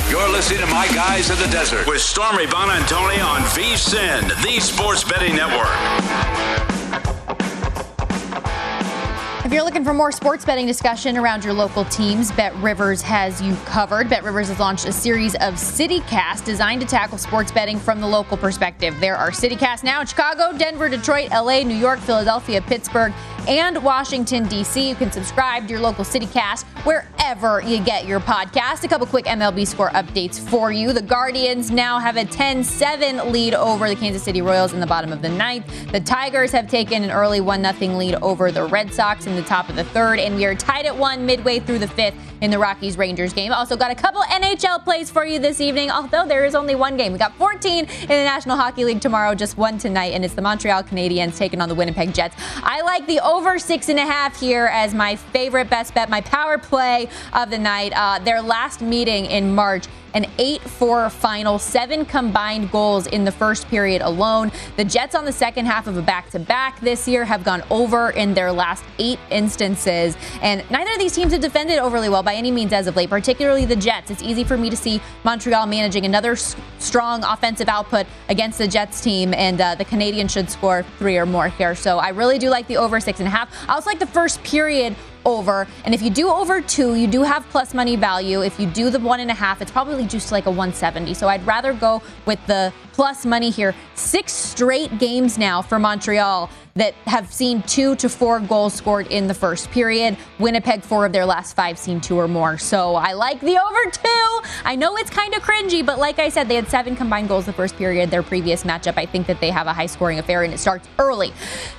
You're 0.10 0.30
listening 0.30 0.62
to 0.62 0.68
My 0.68 0.88
Guys 0.88 1.30
in 1.30 1.38
the 1.38 1.48
Desert 1.48 1.86
with 1.88 2.00
Stormy 2.00 2.46
Buonantony 2.46 3.22
on 3.26 3.42
VSIN, 3.42 4.30
the 4.44 4.62
Sports 4.62 5.04
Betting 5.04 5.36
Network. 5.36 6.75
If 9.46 9.54
you're 9.54 9.64
looking 9.64 9.84
for 9.84 9.94
more 9.94 10.12
sports 10.12 10.44
betting 10.44 10.66
discussion 10.66 11.18
around 11.18 11.46
your 11.46 11.54
local 11.54 11.86
teams, 11.86 12.32
Bet 12.32 12.56
Rivers 12.56 13.00
has 13.04 13.40
you 13.44 13.56
covered. 13.58 14.10
Bet 14.10 14.24
Rivers 14.24 14.48
has 14.48 14.60
launched 14.60 14.88
a 14.88 14.92
series 14.92 15.36
of 15.36 15.54
CityCast 15.54 16.44
designed 16.44 16.82
to 16.82 16.88
tackle 16.88 17.20
sports 17.20 17.52
betting 17.52 17.78
from 17.78 18.02
the 18.02 18.08
local 18.08 18.38
perspective. 18.38 19.00
There 19.00 19.16
are 19.16 19.30
CityCasts 19.30 19.84
now 19.84 20.02
in 20.02 20.08
Chicago, 20.08 20.58
Denver, 20.58 20.90
Detroit, 20.90 21.30
LA, 21.30 21.62
New 21.62 21.76
York, 21.76 22.00
Philadelphia, 22.00 22.60
Pittsburgh, 22.60 23.14
and 23.48 23.84
Washington, 23.84 24.48
D.C. 24.48 24.90
You 24.90 24.96
can 24.96 25.12
subscribe 25.12 25.68
to 25.68 25.74
your 25.74 25.80
local 25.80 26.04
CityCast 26.04 26.64
wherever 26.84 27.62
you 27.62 27.84
get 27.84 28.08
your 28.08 28.20
podcast. 28.20 28.84
A 28.84 28.88
couple 28.88 29.06
quick 29.06 29.26
MLB 29.26 29.68
score 29.68 29.90
updates 29.90 30.40
for 30.40 30.72
you. 30.72 30.94
The 30.94 31.02
Guardians 31.02 31.70
now 31.70 32.00
have 32.00 32.18
a 32.18 32.26
10 32.26 32.64
7 32.64 33.32
lead 33.32 33.54
over 33.54 33.88
the 33.88 33.96
Kansas 33.96 34.24
City 34.24 34.42
Royals 34.42 34.74
in 34.74 34.80
the 34.80 34.88
bottom 34.88 35.12
of 35.12 35.22
the 35.22 35.30
ninth. 35.30 35.92
The 35.92 36.00
Tigers 36.00 36.52
have 36.52 36.68
taken 36.68 37.04
an 37.04 37.12
early 37.12 37.42
1 37.42 37.76
0 37.76 37.98
lead 37.98 38.16
over 38.16 38.52
the 38.52 38.66
Red 38.66 38.94
Sox 38.94 39.28
in 39.28 39.35
the 39.36 39.44
top 39.44 39.70
of 39.70 39.76
the 39.76 39.84
third, 39.84 40.20
and 40.20 40.36
we 40.36 40.46
are 40.46 40.56
tied 40.56 40.86
at 40.86 40.96
one 40.96 41.26
midway 41.26 41.60
through 41.60 41.80
the 41.80 41.88
fifth 41.88 42.16
in 42.42 42.52
the 42.52 42.60
Rockies 42.60 42.98
Rangers 42.98 43.34
game. 43.34 43.52
Also, 43.52 43.76
got 43.76 43.92
a 43.92 43.96
couple 43.96 44.22
NHL 44.22 44.84
plays 44.84 45.10
for 45.10 45.26
you 45.26 45.40
this 45.40 45.62
evening, 45.62 45.92
although 45.92 46.26
there 46.26 46.46
is 46.46 46.56
only 46.56 46.76
one 46.76 46.98
game. 46.98 47.12
We 47.12 47.20
got 47.20 47.36
14 47.36 47.86
in 47.86 48.08
the 48.08 48.08
National 48.08 48.58
Hockey 48.58 48.86
League 48.86 49.02
tomorrow, 49.02 49.36
just 49.36 49.58
one 49.58 49.78
tonight, 49.78 50.14
and 50.14 50.24
it's 50.24 50.34
the 50.34 50.42
Montreal 50.42 50.84
Canadiens 50.84 51.38
taking 51.38 51.62
on 51.62 51.70
the 51.70 51.76
Winnipeg 51.76 52.14
Jets. 52.14 52.36
I 52.58 52.82
like 52.82 53.08
the 53.08 53.20
over 53.26 53.60
six 53.60 53.90
and 53.90 54.00
a 54.00 54.06
half 54.06 54.40
here 54.40 54.68
as 54.72 54.94
my 54.94 55.16
favorite 55.16 55.70
best 55.70 55.94
bet, 55.94 56.10
my 56.10 56.22
power 56.22 56.58
play 56.58 57.10
of 57.34 57.50
the 57.50 57.58
night. 57.58 57.94
Uh, 57.96 58.20
their 58.20 58.42
last 58.42 58.82
meeting 58.82 59.26
in 59.26 59.54
March 59.56 59.88
an 60.16 60.26
8 60.40 60.62
4 60.62 61.10
final, 61.10 61.60
seven 61.60 62.06
combined 62.06 62.72
goals 62.72 63.06
in 63.08 63.24
the 63.26 63.32
first 63.32 63.68
period 63.68 64.02
alone. 64.02 64.52
The 64.78 64.86
Jets 64.86 65.14
on 65.14 65.26
the 65.26 65.32
second 65.32 65.66
half 65.66 65.86
of 65.88 65.98
a 65.98 66.02
back 66.02 66.30
to 66.32 66.40
back 66.40 66.80
this 66.80 67.08
year 67.08 67.26
have 67.26 67.44
gone 67.44 67.62
over 67.70 68.12
in 68.12 68.34
their 68.34 68.52
last 68.52 68.84
eight 68.98 69.20
instances. 69.30 70.18
And 70.42 70.64
neither 70.72 70.92
of 70.92 70.98
these 71.00 71.14
teams 71.14 71.34
have 71.34 71.42
defended 71.42 71.78
overly 71.78 72.10
well 72.10 72.24
by 72.24 72.34
any 72.34 72.50
means 72.50 72.72
as 72.74 72.88
of 72.88 72.96
late, 72.96 73.10
particularly 73.10 73.66
the 73.66 73.76
Jets. 73.76 74.10
It's 74.10 74.24
easy 74.24 74.44
for 74.46 74.58
me 74.58 74.70
to 74.70 74.78
see 74.78 75.02
Montreal 75.26 75.68
managing 75.68 76.06
another 76.06 76.32
s- 76.32 76.56
strong 76.80 77.24
offensive 77.24 77.68
output 77.68 78.08
against 78.30 78.58
the 78.58 78.68
Jets 78.68 79.02
team, 79.02 79.34
and 79.34 79.60
uh, 79.60 79.76
the 79.76 79.86
Canadiens 79.86 80.32
should 80.32 80.50
score 80.50 80.84
three 80.98 81.18
or 81.18 81.26
more 81.26 81.50
here. 81.50 81.76
So 81.76 82.00
I 82.00 82.10
really 82.10 82.40
do 82.40 82.50
like 82.50 82.68
the 82.68 82.78
over 82.78 83.02
six 83.02 83.20
and 83.20 83.28
a 83.28 83.32
half. 83.32 83.50
I 83.68 83.74
also 83.74 83.90
like 83.90 84.00
the 84.00 84.08
first 84.08 84.42
period 84.44 84.96
over. 85.26 85.68
And 85.84 85.94
if 85.94 86.02
you 86.02 86.10
do 86.10 86.30
over 86.30 86.62
two, 86.62 86.96
you 86.96 87.08
do 87.08 87.24
have 87.24 87.48
plus 87.50 87.74
money 87.74 87.96
value. 87.96 88.42
If 88.42 88.60
you 88.60 88.68
do 88.68 88.90
the 88.90 89.00
one 89.00 89.20
and 89.20 89.32
a 89.32 89.34
half, 89.34 89.62
it's 89.62 89.72
probably 89.72 90.06
just 90.06 90.32
like 90.32 90.46
a 90.46 90.52
170. 90.52 91.14
So 91.14 91.28
I'd 91.28 91.46
rather 91.46 91.74
go 91.74 92.02
with 92.26 92.40
the 92.48 92.74
plus 92.94 93.26
money 93.26 93.50
here. 93.50 93.76
Six 93.96 94.32
straight 94.32 94.98
games 95.00 95.38
now 95.38 95.62
for 95.62 95.80
Montreal 95.80 96.50
that 96.78 96.94
have 97.06 97.32
seen 97.32 97.62
two 97.62 97.96
to 97.96 98.10
four 98.10 98.38
goals 98.42 98.74
scored 98.74 99.08
in 99.08 99.28
the 99.28 99.34
first 99.34 99.72
period. 99.72 100.18
Winnipeg, 100.40 100.84
four 100.84 101.06
of 101.06 101.14
their 101.14 101.26
last 101.26 101.56
five, 101.56 101.80
seen 101.80 102.02
two 102.02 102.20
or 102.20 102.28
more. 102.28 102.58
So 102.58 102.96
I 102.96 103.14
like 103.14 103.40
the 103.40 103.58
over 103.58 103.92
two. 103.92 104.42
I 104.66 104.76
know 104.76 104.98
it's 104.98 105.10
kind 105.10 105.34
of 105.34 105.42
cringy, 105.42 105.86
but 105.86 106.00
like 106.00 106.20
I 106.20 106.28
said, 106.28 106.50
they 106.50 106.56
had 106.56 106.68
seven 106.68 106.98
combined 106.98 107.30
goals 107.30 107.46
the 107.46 107.54
first 107.54 107.78
period. 107.78 108.12
Their 108.12 108.24
previous 108.24 108.66
matchup, 108.66 108.98
I 108.98 109.06
think 109.06 109.26
that 109.28 109.40
they 109.40 109.52
have 109.52 109.68
a 109.68 109.74
high 109.74 109.86
scoring 109.86 110.20
affair 110.20 110.44
and 110.44 110.54
it 110.54 110.58
starts 110.58 110.90
early. 111.00 111.32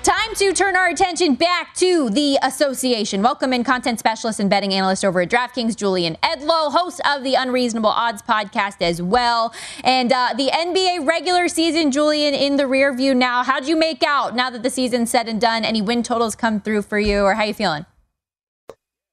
Time 0.02 0.34
to 0.36 0.54
turn 0.54 0.76
our 0.76 0.88
attention 0.88 1.34
back 1.34 1.74
to 1.74 2.08
the 2.08 2.38
association. 2.42 3.20
Welcome 3.20 3.52
in 3.52 3.64
content 3.64 3.98
specialist 3.98 4.40
and 4.40 4.48
betting 4.48 4.72
analyst 4.72 5.04
over 5.04 5.20
at 5.20 5.28
DraftKings, 5.28 5.76
Julian 5.76 6.16
Edlow, 6.22 6.72
host 6.72 7.02
of 7.04 7.22
the 7.22 7.34
Unreasonable 7.34 7.90
Odds 7.90 8.22
podcast 8.22 8.76
as 8.80 9.02
well. 9.02 9.52
And 9.84 10.10
uh, 10.10 10.32
the 10.34 10.46
NBA 10.46 11.06
regular 11.06 11.48
season, 11.48 11.90
Julian, 11.90 12.32
in 12.32 12.56
the 12.56 12.66
rear 12.66 12.94
view 12.94 13.14
now. 13.14 13.42
How'd 13.42 13.68
you 13.68 13.76
make 13.76 14.02
out 14.02 14.34
now 14.34 14.48
that 14.48 14.62
the 14.62 14.70
season's 14.86 15.10
said 15.10 15.26
and 15.26 15.40
done? 15.40 15.64
Any 15.64 15.82
win 15.82 16.04
totals 16.04 16.36
come 16.36 16.60
through 16.60 16.82
for 16.82 16.98
you, 16.98 17.22
or 17.22 17.34
how 17.34 17.42
you 17.42 17.54
feeling? 17.54 17.84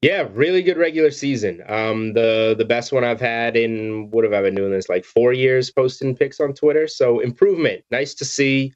Yeah, 0.04 0.28
really 0.34 0.62
good 0.62 0.78
regular 0.78 1.10
season. 1.10 1.64
Um, 1.68 2.14
the 2.14 2.54
the 2.56 2.66
best 2.66 2.92
one 2.92 3.04
I've 3.04 3.22
had 3.22 3.56
in 3.58 4.12
what 4.12 4.24
have 4.24 4.34
I 4.34 4.42
been 4.42 4.54
doing 4.54 4.72
this 4.72 4.88
like 4.88 5.04
four 5.04 5.34
years, 5.34 5.72
posting 5.72 6.16
picks 6.16 6.40
on 6.40 6.54
Twitter. 6.54 6.88
So 6.88 7.20
improvement, 7.22 7.84
nice 7.90 8.14
to 8.16 8.26
see. 8.26 8.74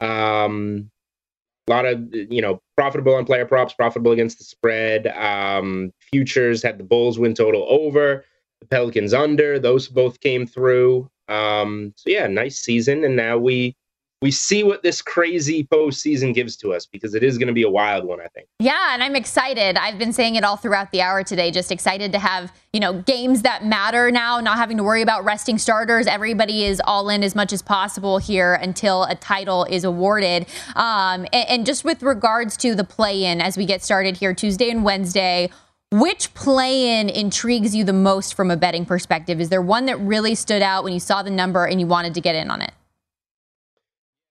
Um, 0.00 0.90
a 1.66 1.70
lot 1.70 1.84
of 1.84 2.14
you 2.14 2.40
know 2.40 2.62
profitable 2.78 3.14
on 3.14 3.26
player 3.26 3.44
props, 3.44 3.74
profitable 3.74 4.12
against 4.12 4.38
the 4.38 4.44
spread. 4.44 5.08
Um, 5.08 5.92
futures 6.10 6.62
had 6.62 6.78
the 6.78 6.84
Bulls 6.84 7.18
win 7.18 7.34
total 7.34 7.66
over, 7.68 8.24
the 8.60 8.66
Pelicans 8.68 9.12
under. 9.12 9.58
Those 9.58 9.88
both 9.88 10.20
came 10.20 10.46
through. 10.46 11.10
Um, 11.28 11.92
so 11.96 12.08
yeah, 12.08 12.26
nice 12.26 12.58
season, 12.58 13.04
and 13.04 13.16
now 13.16 13.36
we 13.36 13.76
we 14.20 14.32
see 14.32 14.64
what 14.64 14.82
this 14.82 15.00
crazy 15.00 15.64
postseason 15.64 16.34
gives 16.34 16.56
to 16.56 16.72
us 16.72 16.86
because 16.86 17.14
it 17.14 17.22
is 17.22 17.38
going 17.38 17.46
to 17.46 17.52
be 17.52 17.62
a 17.62 17.70
wild 17.70 18.04
one, 18.04 18.20
I 18.20 18.26
think. 18.26 18.48
Yeah, 18.58 18.92
and 18.92 19.02
I'm 19.02 19.14
excited. 19.14 19.76
I've 19.76 19.98
been 19.98 20.12
saying 20.12 20.34
it 20.34 20.42
all 20.42 20.56
throughout 20.56 20.90
the 20.90 21.02
hour 21.02 21.22
today. 21.22 21.52
Just 21.52 21.70
excited 21.70 22.10
to 22.12 22.18
have 22.18 22.52
you 22.72 22.80
know 22.80 22.94
games 23.02 23.42
that 23.42 23.64
matter 23.64 24.10
now, 24.10 24.40
not 24.40 24.58
having 24.58 24.76
to 24.78 24.82
worry 24.82 25.02
about 25.02 25.24
resting 25.24 25.56
starters. 25.56 26.06
Everybody 26.06 26.64
is 26.64 26.82
all 26.84 27.08
in 27.08 27.22
as 27.22 27.34
much 27.36 27.52
as 27.52 27.62
possible 27.62 28.18
here 28.18 28.54
until 28.54 29.04
a 29.04 29.14
title 29.14 29.64
is 29.64 29.84
awarded. 29.84 30.46
Um, 30.74 31.26
and, 31.32 31.48
and 31.48 31.66
just 31.66 31.84
with 31.84 32.02
regards 32.02 32.56
to 32.58 32.74
the 32.74 32.84
play-in, 32.84 33.40
as 33.40 33.56
we 33.56 33.66
get 33.66 33.82
started 33.82 34.16
here 34.16 34.34
Tuesday 34.34 34.70
and 34.70 34.84
Wednesday. 34.84 35.50
Which 35.90 36.34
play 36.34 37.00
in 37.00 37.08
intrigues 37.08 37.74
you 37.74 37.82
the 37.82 37.94
most 37.94 38.34
from 38.34 38.50
a 38.50 38.58
betting 38.58 38.84
perspective? 38.84 39.40
Is 39.40 39.48
there 39.48 39.62
one 39.62 39.86
that 39.86 39.96
really 39.96 40.34
stood 40.34 40.60
out 40.60 40.84
when 40.84 40.92
you 40.92 41.00
saw 41.00 41.22
the 41.22 41.30
number 41.30 41.64
and 41.64 41.80
you 41.80 41.86
wanted 41.86 42.12
to 42.12 42.20
get 42.20 42.34
in 42.34 42.50
on 42.50 42.60
it? 42.60 42.72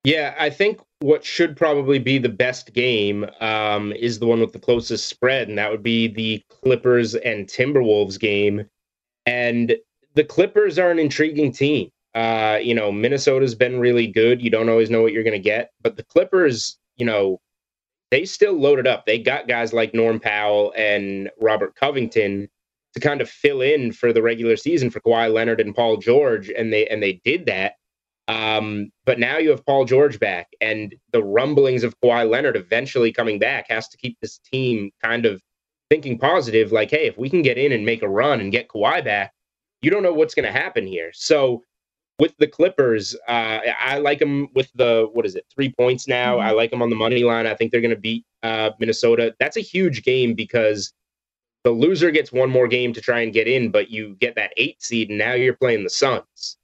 Yeah, 0.03 0.35
I 0.39 0.49
think 0.49 0.79
what 0.99 1.23
should 1.25 1.57
probably 1.57 1.99
be 1.99 2.17
the 2.17 2.29
best 2.29 2.73
game 2.73 3.25
um, 3.39 3.91
is 3.93 4.19
the 4.19 4.27
one 4.27 4.39
with 4.39 4.53
the 4.53 4.59
closest 4.59 5.07
spread, 5.07 5.49
and 5.49 5.57
that 5.57 5.69
would 5.69 5.83
be 5.83 6.07
the 6.07 6.43
Clippers 6.49 7.15
and 7.15 7.47
Timberwolves 7.47 8.19
game. 8.19 8.69
And 9.25 9.75
the 10.15 10.23
Clippers 10.23 10.79
are 10.79 10.91
an 10.91 10.99
intriguing 10.99 11.51
team. 11.51 11.91
Uh, 12.15 12.57
you 12.61 12.73
know, 12.73 12.91
Minnesota's 12.91 13.53
been 13.53 13.79
really 13.79 14.07
good. 14.07 14.41
You 14.41 14.49
don't 14.49 14.69
always 14.69 14.89
know 14.89 15.01
what 15.01 15.13
you're 15.13 15.23
going 15.23 15.33
to 15.33 15.39
get, 15.39 15.71
but 15.81 15.97
the 15.97 16.03
Clippers, 16.03 16.77
you 16.95 17.05
know, 17.05 17.39
they 18.09 18.25
still 18.25 18.53
loaded 18.53 18.87
up. 18.87 19.05
They 19.05 19.19
got 19.19 19.47
guys 19.47 19.73
like 19.73 19.93
Norm 19.93 20.19
Powell 20.19 20.73
and 20.75 21.29
Robert 21.39 21.75
Covington 21.75 22.49
to 22.93 22.99
kind 22.99 23.21
of 23.21 23.29
fill 23.29 23.61
in 23.61 23.91
for 23.91 24.13
the 24.13 24.21
regular 24.21 24.55
season 24.55 24.89
for 24.89 25.01
Kawhi 25.01 25.31
Leonard 25.31 25.61
and 25.61 25.75
Paul 25.75 25.97
George, 25.97 26.49
and 26.49 26.71
they 26.73 26.87
and 26.87 27.03
they 27.03 27.21
did 27.23 27.45
that. 27.47 27.73
Um, 28.27 28.91
but 29.05 29.19
now 29.19 29.37
you 29.37 29.49
have 29.51 29.65
Paul 29.65 29.85
George 29.85 30.19
back, 30.19 30.47
and 30.59 30.93
the 31.13 31.23
rumblings 31.23 31.83
of 31.83 31.97
Kawhi 32.01 32.29
Leonard 32.29 32.57
eventually 32.57 33.11
coming 33.13 33.39
back 33.39 33.67
has 33.69 33.87
to 33.89 33.97
keep 33.97 34.17
this 34.21 34.39
team 34.51 34.91
kind 35.01 35.25
of 35.25 35.41
thinking 35.89 36.17
positive. 36.17 36.71
Like, 36.71 36.91
hey, 36.91 37.07
if 37.07 37.17
we 37.17 37.29
can 37.29 37.41
get 37.41 37.57
in 37.57 37.71
and 37.71 37.85
make 37.85 38.01
a 38.01 38.09
run 38.09 38.41
and 38.41 38.51
get 38.51 38.67
Kawhi 38.67 39.03
back, 39.03 39.33
you 39.81 39.89
don't 39.89 40.03
know 40.03 40.13
what's 40.13 40.35
going 40.35 40.45
to 40.45 40.51
happen 40.51 40.85
here. 40.85 41.11
So 41.13 41.63
with 42.19 42.35
the 42.37 42.47
Clippers, 42.47 43.15
uh, 43.29 43.59
I 43.79 43.99
like 43.99 44.19
them 44.19 44.49
with 44.53 44.69
the 44.75 45.07
what 45.13 45.25
is 45.25 45.35
it, 45.35 45.45
three 45.53 45.71
points 45.71 46.07
now. 46.07 46.37
Mm-hmm. 46.37 46.47
I 46.47 46.51
like 46.51 46.71
them 46.71 46.81
on 46.81 46.89
the 46.89 46.95
money 46.95 47.23
line. 47.23 47.47
I 47.47 47.53
think 47.53 47.71
they're 47.71 47.81
going 47.81 47.91
to 47.91 47.99
beat 47.99 48.25
uh, 48.43 48.71
Minnesota. 48.79 49.35
That's 49.39 49.55
a 49.55 49.61
huge 49.61 50.03
game 50.03 50.33
because 50.33 50.91
the 51.63 51.71
loser 51.71 52.11
gets 52.11 52.31
one 52.31 52.49
more 52.49 52.67
game 52.67 52.91
to 52.93 53.01
try 53.01 53.21
and 53.21 53.31
get 53.31 53.47
in, 53.47 53.71
but 53.71 53.89
you 53.89 54.15
get 54.19 54.35
that 54.35 54.51
eight 54.57 54.81
seed, 54.81 55.09
and 55.09 55.17
now 55.17 55.33
you're 55.33 55.55
playing 55.55 55.83
the 55.83 55.89
Suns 55.89 56.57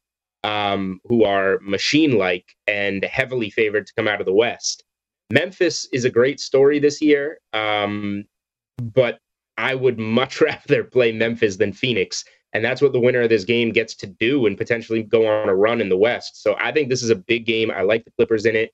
um, 0.44 1.00
who 1.06 1.24
are 1.24 1.60
machine 1.62 2.18
like 2.18 2.56
and 2.68 3.04
heavily 3.06 3.50
favored 3.50 3.88
to 3.88 3.94
come 3.96 4.08
out 4.08 4.20
of 4.20 4.26
the 4.26 4.34
West. 4.34 4.84
Memphis 5.32 5.88
is 5.94 6.06
a 6.06 6.10
great 6.10 6.39
story 6.39 6.80
this 6.80 7.02
year, 7.02 7.39
um, 7.54 8.26
but 8.82 9.20
I 9.58 9.76
would 9.76 10.00
much 10.00 10.41
rather 10.41 10.84
play 10.84 11.12
Memphis 11.12 11.58
than 11.58 11.74
Phoenix. 11.74 12.24
And 12.54 12.64
that's 12.64 12.82
what 12.82 12.94
the 12.94 13.00
winner 13.00 13.22
of 13.22 13.30
this 13.30 13.46
game 13.46 13.72
gets 13.72 13.96
to 13.96 14.08
do 14.08 14.46
and 14.46 14.58
potentially 14.58 15.02
go 15.02 15.26
on 15.26 15.50
a 15.50 15.56
run 15.56 15.82
in 15.82 15.89
the 15.89 15.98
West. 15.98 16.44
So 16.44 16.56
I 16.60 16.72
think 16.72 16.89
this 16.89 17.02
is 17.02 17.10
a 17.10 17.16
big 17.16 17.48
game. 17.48 17.72
I 17.72 17.82
like 17.82 18.06
the 18.06 18.12
Clippers 18.12 18.46
in 18.46 18.56
it. 18.56 18.72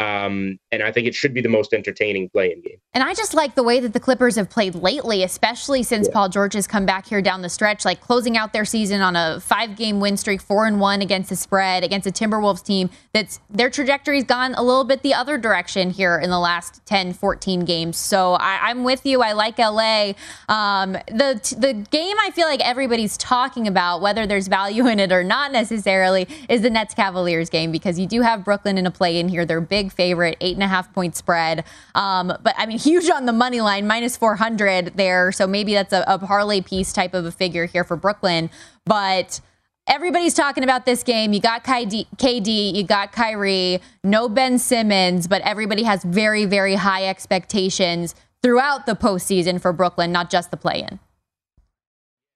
Um, 0.00 0.58
and 0.72 0.82
I 0.82 0.90
think 0.90 1.06
it 1.06 1.14
should 1.14 1.34
be 1.34 1.42
the 1.42 1.48
most 1.50 1.74
entertaining 1.74 2.30
playing 2.30 2.62
game. 2.62 2.78
And 2.94 3.04
I 3.04 3.12
just 3.12 3.34
like 3.34 3.54
the 3.54 3.62
way 3.62 3.80
that 3.80 3.92
the 3.92 4.00
Clippers 4.00 4.34
have 4.36 4.48
played 4.48 4.74
lately, 4.74 5.22
especially 5.22 5.82
since 5.82 6.08
yeah. 6.08 6.14
Paul 6.14 6.30
George 6.30 6.54
has 6.54 6.66
come 6.66 6.86
back 6.86 7.06
here 7.06 7.20
down 7.20 7.42
the 7.42 7.50
stretch, 7.50 7.84
like 7.84 8.00
closing 8.00 8.34
out 8.34 8.54
their 8.54 8.64
season 8.64 9.02
on 9.02 9.14
a 9.14 9.40
five 9.40 9.76
game 9.76 10.00
win 10.00 10.16
streak, 10.16 10.40
four 10.40 10.64
and 10.64 10.80
one 10.80 11.02
against 11.02 11.28
the 11.28 11.36
spread, 11.36 11.84
against 11.84 12.06
a 12.06 12.10
Timberwolves 12.10 12.64
team 12.64 12.88
that's 13.12 13.40
their 13.50 13.68
trajectory's 13.68 14.24
gone 14.24 14.54
a 14.54 14.62
little 14.62 14.84
bit 14.84 15.02
the 15.02 15.12
other 15.12 15.36
direction 15.36 15.90
here 15.90 16.18
in 16.18 16.30
the 16.30 16.38
last 16.38 16.80
10, 16.86 17.12
14 17.12 17.66
games. 17.66 17.98
So 17.98 18.34
I, 18.34 18.70
am 18.70 18.84
with 18.84 19.04
you. 19.04 19.20
I 19.20 19.32
like 19.32 19.58
LA. 19.58 20.14
Um, 20.48 20.92
the, 20.92 21.56
the 21.58 21.86
game 21.90 22.16
I 22.20 22.30
feel 22.30 22.46
like 22.46 22.60
everybody's 22.60 23.18
talking 23.18 23.68
about, 23.68 24.00
whether 24.00 24.26
there's 24.26 24.48
value 24.48 24.86
in 24.86 24.98
it 24.98 25.12
or 25.12 25.22
not 25.22 25.52
necessarily, 25.52 26.26
is 26.48 26.62
the 26.62 26.70
Nets 26.70 26.94
Cavaliers 26.94 27.50
game 27.50 27.70
because 27.70 27.98
you 27.98 28.06
do 28.06 28.22
have 28.22 28.46
Brooklyn 28.46 28.78
in 28.78 28.86
a 28.86 28.90
play 28.90 29.18
in 29.18 29.28
here. 29.28 29.44
They're 29.44 29.60
big 29.60 29.89
favorite, 29.90 30.36
eight 30.40 30.54
and 30.54 30.62
a 30.62 30.68
half 30.68 30.92
point 30.92 31.16
spread. 31.16 31.64
Um, 31.94 32.32
but 32.42 32.54
I 32.56 32.66
mean, 32.66 32.78
huge 32.78 33.08
on 33.10 33.26
the 33.26 33.32
money 33.32 33.60
line, 33.60 33.86
minus 33.86 34.16
400 34.16 34.96
there. 34.96 35.32
So 35.32 35.46
maybe 35.46 35.74
that's 35.74 35.92
a, 35.92 36.04
a 36.06 36.18
parlay 36.18 36.60
piece 36.60 36.92
type 36.92 37.14
of 37.14 37.24
a 37.24 37.32
figure 37.32 37.66
here 37.66 37.84
for 37.84 37.96
Brooklyn. 37.96 38.50
But 38.86 39.40
everybody's 39.86 40.34
talking 40.34 40.64
about 40.64 40.86
this 40.86 41.02
game. 41.02 41.32
You 41.32 41.40
got 41.40 41.64
KD, 41.64 42.74
you 42.74 42.84
got 42.84 43.12
Kyrie, 43.12 43.80
no 44.04 44.28
Ben 44.28 44.58
Simmons, 44.58 45.26
but 45.26 45.42
everybody 45.42 45.82
has 45.82 46.04
very, 46.04 46.44
very 46.44 46.76
high 46.76 47.06
expectations 47.06 48.14
throughout 48.42 48.86
the 48.86 48.94
postseason 48.94 49.60
for 49.60 49.72
Brooklyn, 49.72 50.12
not 50.12 50.30
just 50.30 50.50
the 50.50 50.56
play 50.56 50.86
in. 50.90 50.98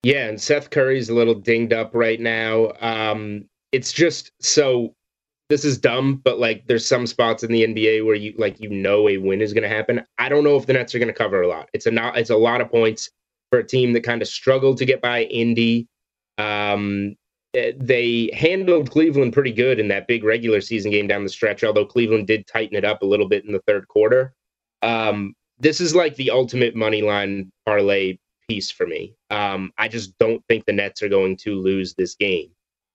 Yeah, 0.02 0.26
and 0.26 0.40
Seth 0.40 0.68
Curry's 0.68 1.08
a 1.08 1.14
little 1.14 1.34
dinged 1.34 1.72
up 1.72 1.92
right 1.94 2.20
now. 2.20 2.72
Um, 2.80 3.46
it's 3.72 3.90
just 3.90 4.32
so 4.40 4.94
this 5.48 5.64
is 5.64 5.78
dumb, 5.78 6.20
but 6.24 6.38
like 6.38 6.66
there's 6.66 6.86
some 6.86 7.06
spots 7.06 7.42
in 7.42 7.52
the 7.52 7.64
NBA 7.64 8.04
where 8.04 8.14
you 8.14 8.34
like 8.38 8.60
you 8.60 8.70
know 8.70 9.08
a 9.08 9.18
win 9.18 9.42
is 9.42 9.52
going 9.52 9.62
to 9.62 9.68
happen. 9.68 10.04
I 10.18 10.28
don't 10.28 10.44
know 10.44 10.56
if 10.56 10.66
the 10.66 10.72
Nets 10.72 10.94
are 10.94 10.98
going 10.98 11.08
to 11.08 11.14
cover 11.14 11.42
a 11.42 11.48
lot. 11.48 11.68
It's 11.72 11.86
a 11.86 11.90
not 11.90 12.16
it's 12.16 12.30
a 12.30 12.36
lot 12.36 12.60
of 12.60 12.70
points 12.70 13.10
for 13.50 13.58
a 13.58 13.66
team 13.66 13.92
that 13.92 14.02
kind 14.02 14.22
of 14.22 14.28
struggled 14.28 14.78
to 14.78 14.86
get 14.86 15.02
by 15.02 15.24
Indy. 15.24 15.86
Um, 16.38 17.16
eh, 17.54 17.72
they 17.76 18.30
handled 18.32 18.90
Cleveland 18.90 19.34
pretty 19.34 19.52
good 19.52 19.78
in 19.78 19.88
that 19.88 20.08
big 20.08 20.24
regular 20.24 20.60
season 20.60 20.90
game 20.90 21.06
down 21.06 21.24
the 21.24 21.28
stretch, 21.28 21.62
although 21.62 21.84
Cleveland 21.84 22.26
did 22.26 22.46
tighten 22.46 22.76
it 22.76 22.84
up 22.84 23.02
a 23.02 23.06
little 23.06 23.28
bit 23.28 23.44
in 23.44 23.52
the 23.52 23.62
third 23.66 23.86
quarter. 23.88 24.34
Um, 24.82 25.34
this 25.58 25.80
is 25.80 25.94
like 25.94 26.16
the 26.16 26.30
ultimate 26.30 26.74
money 26.74 27.02
line 27.02 27.52
parlay 27.66 28.18
piece 28.48 28.70
for 28.70 28.86
me. 28.86 29.14
Um, 29.30 29.72
I 29.78 29.88
just 29.88 30.16
don't 30.18 30.42
think 30.48 30.64
the 30.64 30.72
Nets 30.72 31.02
are 31.02 31.08
going 31.08 31.36
to 31.38 31.54
lose 31.54 31.94
this 31.94 32.14
game. 32.14 32.50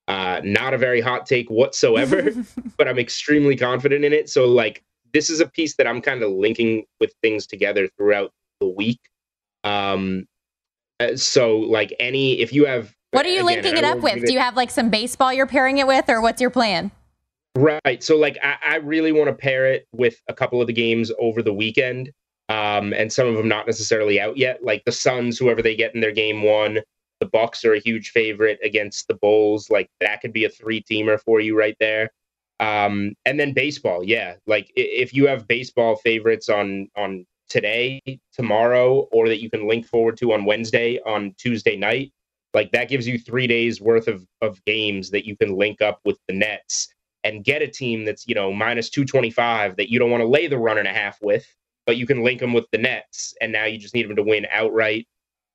Uh, 0.09 0.41
not 0.43 0.73
a 0.73 0.77
very 0.77 0.99
hot 0.99 1.25
take 1.27 1.49
whatsoever, 1.49 2.31
but 2.77 2.87
I'm 2.87 2.97
extremely 2.97 3.55
confident 3.55 4.03
in 4.03 4.11
it. 4.11 4.29
So, 4.29 4.45
like, 4.47 4.83
this 5.13 5.29
is 5.29 5.39
a 5.39 5.47
piece 5.47 5.75
that 5.75 5.87
I'm 5.87 6.01
kind 6.01 6.23
of 6.23 6.31
linking 6.31 6.83
with 6.99 7.13
things 7.21 7.45
together 7.45 7.87
throughout 7.95 8.31
the 8.59 8.67
week. 8.67 8.99
Um, 9.63 10.25
uh, 10.99 11.15
so, 11.15 11.57
like, 11.57 11.93
any 11.99 12.41
if 12.41 12.51
you 12.51 12.65
have 12.65 12.93
What 13.11 13.25
are 13.25 13.29
you 13.29 13.47
Again, 13.47 13.63
linking 13.63 13.77
it 13.77 13.83
up 13.83 13.99
with? 13.99 14.15
give 14.15 14.25
Do 14.25 14.33
you 14.33 14.39
have 14.39 14.55
like 14.55 14.71
some 14.71 14.89
baseball 14.89 15.31
you're 15.31 15.47
pairing 15.47 15.77
it 15.77 15.85
with, 15.85 16.09
or 16.09 16.21
what's 16.21 16.41
your 16.41 16.49
plan? 16.49 16.91
Right. 17.55 18.03
So 18.03 18.15
like 18.17 18.37
I, 18.43 18.55
I 18.63 18.75
really 18.77 19.11
want 19.11 19.27
to 19.27 19.33
pair 19.33 19.65
it 19.65 19.87
with 19.91 20.21
a 20.27 20.33
couple 20.33 20.61
of 20.61 20.67
the 20.67 20.73
games 20.73 21.11
over 21.19 21.41
the 21.41 21.53
weekend. 21.53 22.11
Um, 22.47 22.93
and 22.93 23.13
some 23.13 23.27
of 23.27 23.35
them 23.35 23.47
not 23.47 23.67
necessarily 23.67 24.19
out 24.19 24.37
yet. 24.37 24.63
Like 24.63 24.83
the 24.85 24.91
Suns, 24.91 25.37
whoever 25.37 25.61
they 25.61 25.75
get 25.75 25.93
in 25.93 26.01
their 26.01 26.11
game 26.11 26.41
one, 26.41 26.79
the 27.19 27.25
Bucks 27.25 27.65
are 27.65 27.73
a 27.73 27.79
huge 27.79 28.11
favorite 28.11 28.59
against 28.63 29.07
the 29.07 29.15
Bulls. 29.15 29.69
Like 29.69 29.89
that 29.99 30.21
could 30.21 30.33
be 30.33 30.45
a 30.45 30.49
three 30.49 30.81
teamer 30.81 31.19
for 31.19 31.39
you 31.39 31.57
right 31.57 31.75
there. 31.79 32.09
Um, 32.59 33.13
and 33.25 33.39
then 33.39 33.53
baseball, 33.53 34.03
yeah. 34.03 34.35
Like 34.47 34.71
if 34.75 35.13
you 35.13 35.27
have 35.27 35.47
baseball 35.47 35.95
favorites 35.97 36.49
on 36.49 36.89
on 36.95 37.25
today, 37.49 38.01
tomorrow, 38.33 39.07
or 39.11 39.27
that 39.27 39.41
you 39.41 39.49
can 39.49 39.67
link 39.67 39.85
forward 39.85 40.17
to 40.17 40.33
on 40.33 40.45
Wednesday, 40.45 40.99
on 41.05 41.33
Tuesday 41.37 41.75
night, 41.75 42.11
like 42.53 42.71
that 42.71 42.89
gives 42.89 43.07
you 43.07 43.17
three 43.17 43.47
days 43.47 43.81
worth 43.81 44.07
of 44.07 44.25
of 44.41 44.63
games 44.65 45.09
that 45.11 45.25
you 45.25 45.37
can 45.37 45.55
link 45.55 45.81
up 45.81 45.99
with 46.05 46.17
the 46.27 46.33
Nets 46.33 46.89
and 47.23 47.43
get 47.43 47.61
a 47.61 47.67
team 47.67 48.05
that's 48.05 48.27
you 48.27 48.35
know 48.35 48.51
minus 48.51 48.89
225 48.89 49.75
that 49.75 49.89
you 49.89 49.99
don't 49.99 50.11
want 50.11 50.21
to 50.21 50.27
lay 50.27 50.47
the 50.47 50.57
run 50.57 50.77
and 50.77 50.87
a 50.87 50.93
half 50.93 51.17
with 51.21 51.45
but 51.85 51.97
you 51.97 52.05
can 52.05 52.23
link 52.23 52.39
them 52.39 52.53
with 52.53 52.65
the 52.71 52.77
nets 52.77 53.33
and 53.41 53.51
now 53.51 53.65
you 53.65 53.77
just 53.77 53.93
need 53.93 54.07
them 54.07 54.15
to 54.15 54.23
win 54.23 54.45
outright 54.51 55.07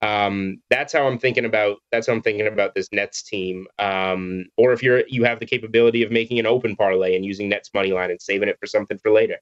um, 0.05 0.61
that's 0.71 0.93
how 0.93 1.07
i'm 1.07 1.19
thinking 1.19 1.45
about 1.45 1.79
that's 1.91 2.07
how 2.07 2.13
i'm 2.13 2.23
thinking 2.23 2.47
about 2.47 2.75
this 2.75 2.89
nets 2.93 3.23
team 3.23 3.67
um, 3.79 4.45
or 4.57 4.73
if 4.73 4.83
you're 4.83 5.03
you 5.09 5.25
have 5.25 5.41
the 5.41 5.47
capability 5.47 6.03
of 6.03 6.11
making 6.11 6.39
an 6.39 6.47
open 6.47 6.77
parlay 6.77 7.17
and 7.17 7.25
using 7.25 7.49
nets 7.49 7.71
money 7.75 7.93
line 7.93 8.11
and 8.11 8.21
saving 8.21 8.49
it 8.49 8.59
for 8.61 8.67
something 8.67 8.99
for 8.99 9.11
later 9.11 9.39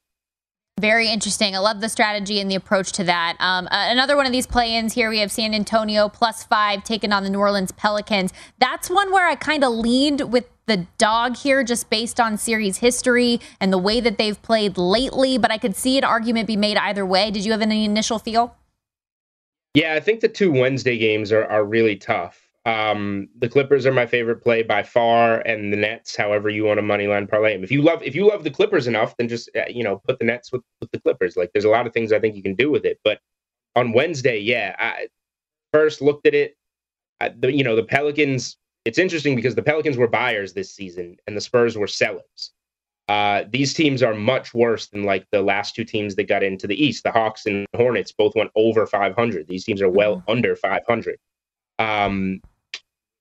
Very 0.79 1.07
interesting. 1.07 1.55
I 1.55 1.59
love 1.59 1.81
the 1.81 1.87
strategy 1.87 2.39
and 2.39 2.49
the 2.49 2.55
approach 2.55 2.93
to 2.93 3.03
that. 3.03 3.37
Um, 3.39 3.67
uh, 3.67 3.89
another 3.91 4.15
one 4.17 4.25
of 4.25 4.31
these 4.31 4.47
play-ins 4.47 4.93
here, 4.93 5.09
we 5.09 5.19
have 5.19 5.31
San 5.31 5.53
Antonio 5.53 6.09
plus 6.09 6.43
five 6.43 6.83
taking 6.83 7.13
on 7.13 7.23
the 7.23 7.29
New 7.29 7.37
Orleans 7.37 7.71
Pelicans. 7.71 8.33
That's 8.57 8.89
one 8.89 9.11
where 9.11 9.27
I 9.27 9.35
kind 9.35 9.63
of 9.63 9.71
leaned 9.71 10.33
with 10.33 10.49
the 10.65 10.87
dog 10.97 11.37
here, 11.37 11.63
just 11.63 11.89
based 11.91 12.19
on 12.19 12.37
series 12.37 12.77
history 12.77 13.39
and 13.59 13.71
the 13.71 13.77
way 13.77 13.99
that 13.99 14.17
they've 14.17 14.41
played 14.41 14.77
lately. 14.77 15.37
But 15.37 15.51
I 15.51 15.59
could 15.59 15.75
see 15.75 15.97
an 15.99 16.03
argument 16.03 16.47
be 16.47 16.57
made 16.57 16.77
either 16.77 17.05
way. 17.05 17.29
Did 17.29 17.45
you 17.45 17.51
have 17.51 17.61
any 17.61 17.85
initial 17.85 18.17
feel? 18.17 18.55
Yeah, 19.73 19.95
I 19.95 19.99
think 19.99 20.19
the 20.19 20.27
two 20.27 20.51
Wednesday 20.51 20.97
games 20.97 21.31
are, 21.31 21.45
are 21.45 21.63
really 21.65 21.95
tough. 21.95 22.47
Um, 22.65 23.27
the 23.39 23.49
Clippers 23.49 23.85
are 23.85 23.91
my 23.91 24.05
favorite 24.05 24.41
play 24.41 24.63
by 24.63 24.83
far, 24.83 25.39
and 25.41 25.73
the 25.73 25.77
Nets, 25.77 26.15
however 26.15 26.49
you 26.49 26.63
want 26.63 26.77
to 26.77 26.81
money 26.81 27.07
line 27.07 27.27
parlay. 27.27 27.61
If 27.61 27.71
you 27.71 27.81
love 27.81 28.01
if 28.03 28.15
you 28.15 28.27
love 28.27 28.43
the 28.43 28.51
Clippers 28.51 28.87
enough, 28.87 29.17
then 29.17 29.27
just 29.27 29.49
uh, 29.55 29.65
you 29.67 29.83
know 29.83 30.01
put 30.07 30.19
the 30.19 30.25
Nets 30.25 30.51
with, 30.51 30.61
with 30.79 30.91
the 30.91 30.99
Clippers. 30.99 31.35
Like 31.35 31.51
there's 31.53 31.65
a 31.65 31.69
lot 31.69 31.87
of 31.87 31.93
things 31.93 32.13
I 32.13 32.19
think 32.19 32.35
you 32.35 32.43
can 32.43 32.55
do 32.55 32.71
with 32.71 32.85
it. 32.85 32.99
But 33.03 33.19
on 33.75 33.91
Wednesday, 33.91 34.39
yeah, 34.39 34.75
I 34.79 35.07
first 35.73 36.01
looked 36.01 36.25
at 36.25 36.35
it. 36.35 36.55
I, 37.19 37.29
the, 37.29 37.51
you 37.51 37.63
know 37.63 37.75
the 37.75 37.83
Pelicans. 37.83 38.57
It's 38.85 38.97
interesting 38.97 39.35
because 39.35 39.55
the 39.55 39.63
Pelicans 39.63 39.97
were 39.97 40.07
buyers 40.07 40.53
this 40.53 40.73
season, 40.73 41.17
and 41.27 41.35
the 41.35 41.41
Spurs 41.41 41.77
were 41.77 41.87
sellers. 41.87 42.51
Uh, 43.09 43.43
these 43.49 43.73
teams 43.73 44.01
are 44.01 44.13
much 44.13 44.53
worse 44.53 44.87
than 44.87 45.03
like 45.03 45.25
the 45.31 45.41
last 45.41 45.75
two 45.75 45.83
teams 45.83 46.15
that 46.15 46.27
got 46.27 46.43
into 46.43 46.67
the 46.67 46.81
East. 46.81 47.03
The 47.03 47.11
Hawks 47.11 47.45
and 47.45 47.67
Hornets 47.75 48.11
both 48.11 48.33
went 48.35 48.51
over 48.55 48.85
500. 48.85 49.47
These 49.47 49.65
teams 49.65 49.81
are 49.81 49.89
well 49.89 50.23
under 50.27 50.55
500. 50.55 51.17
Um, 51.79 52.41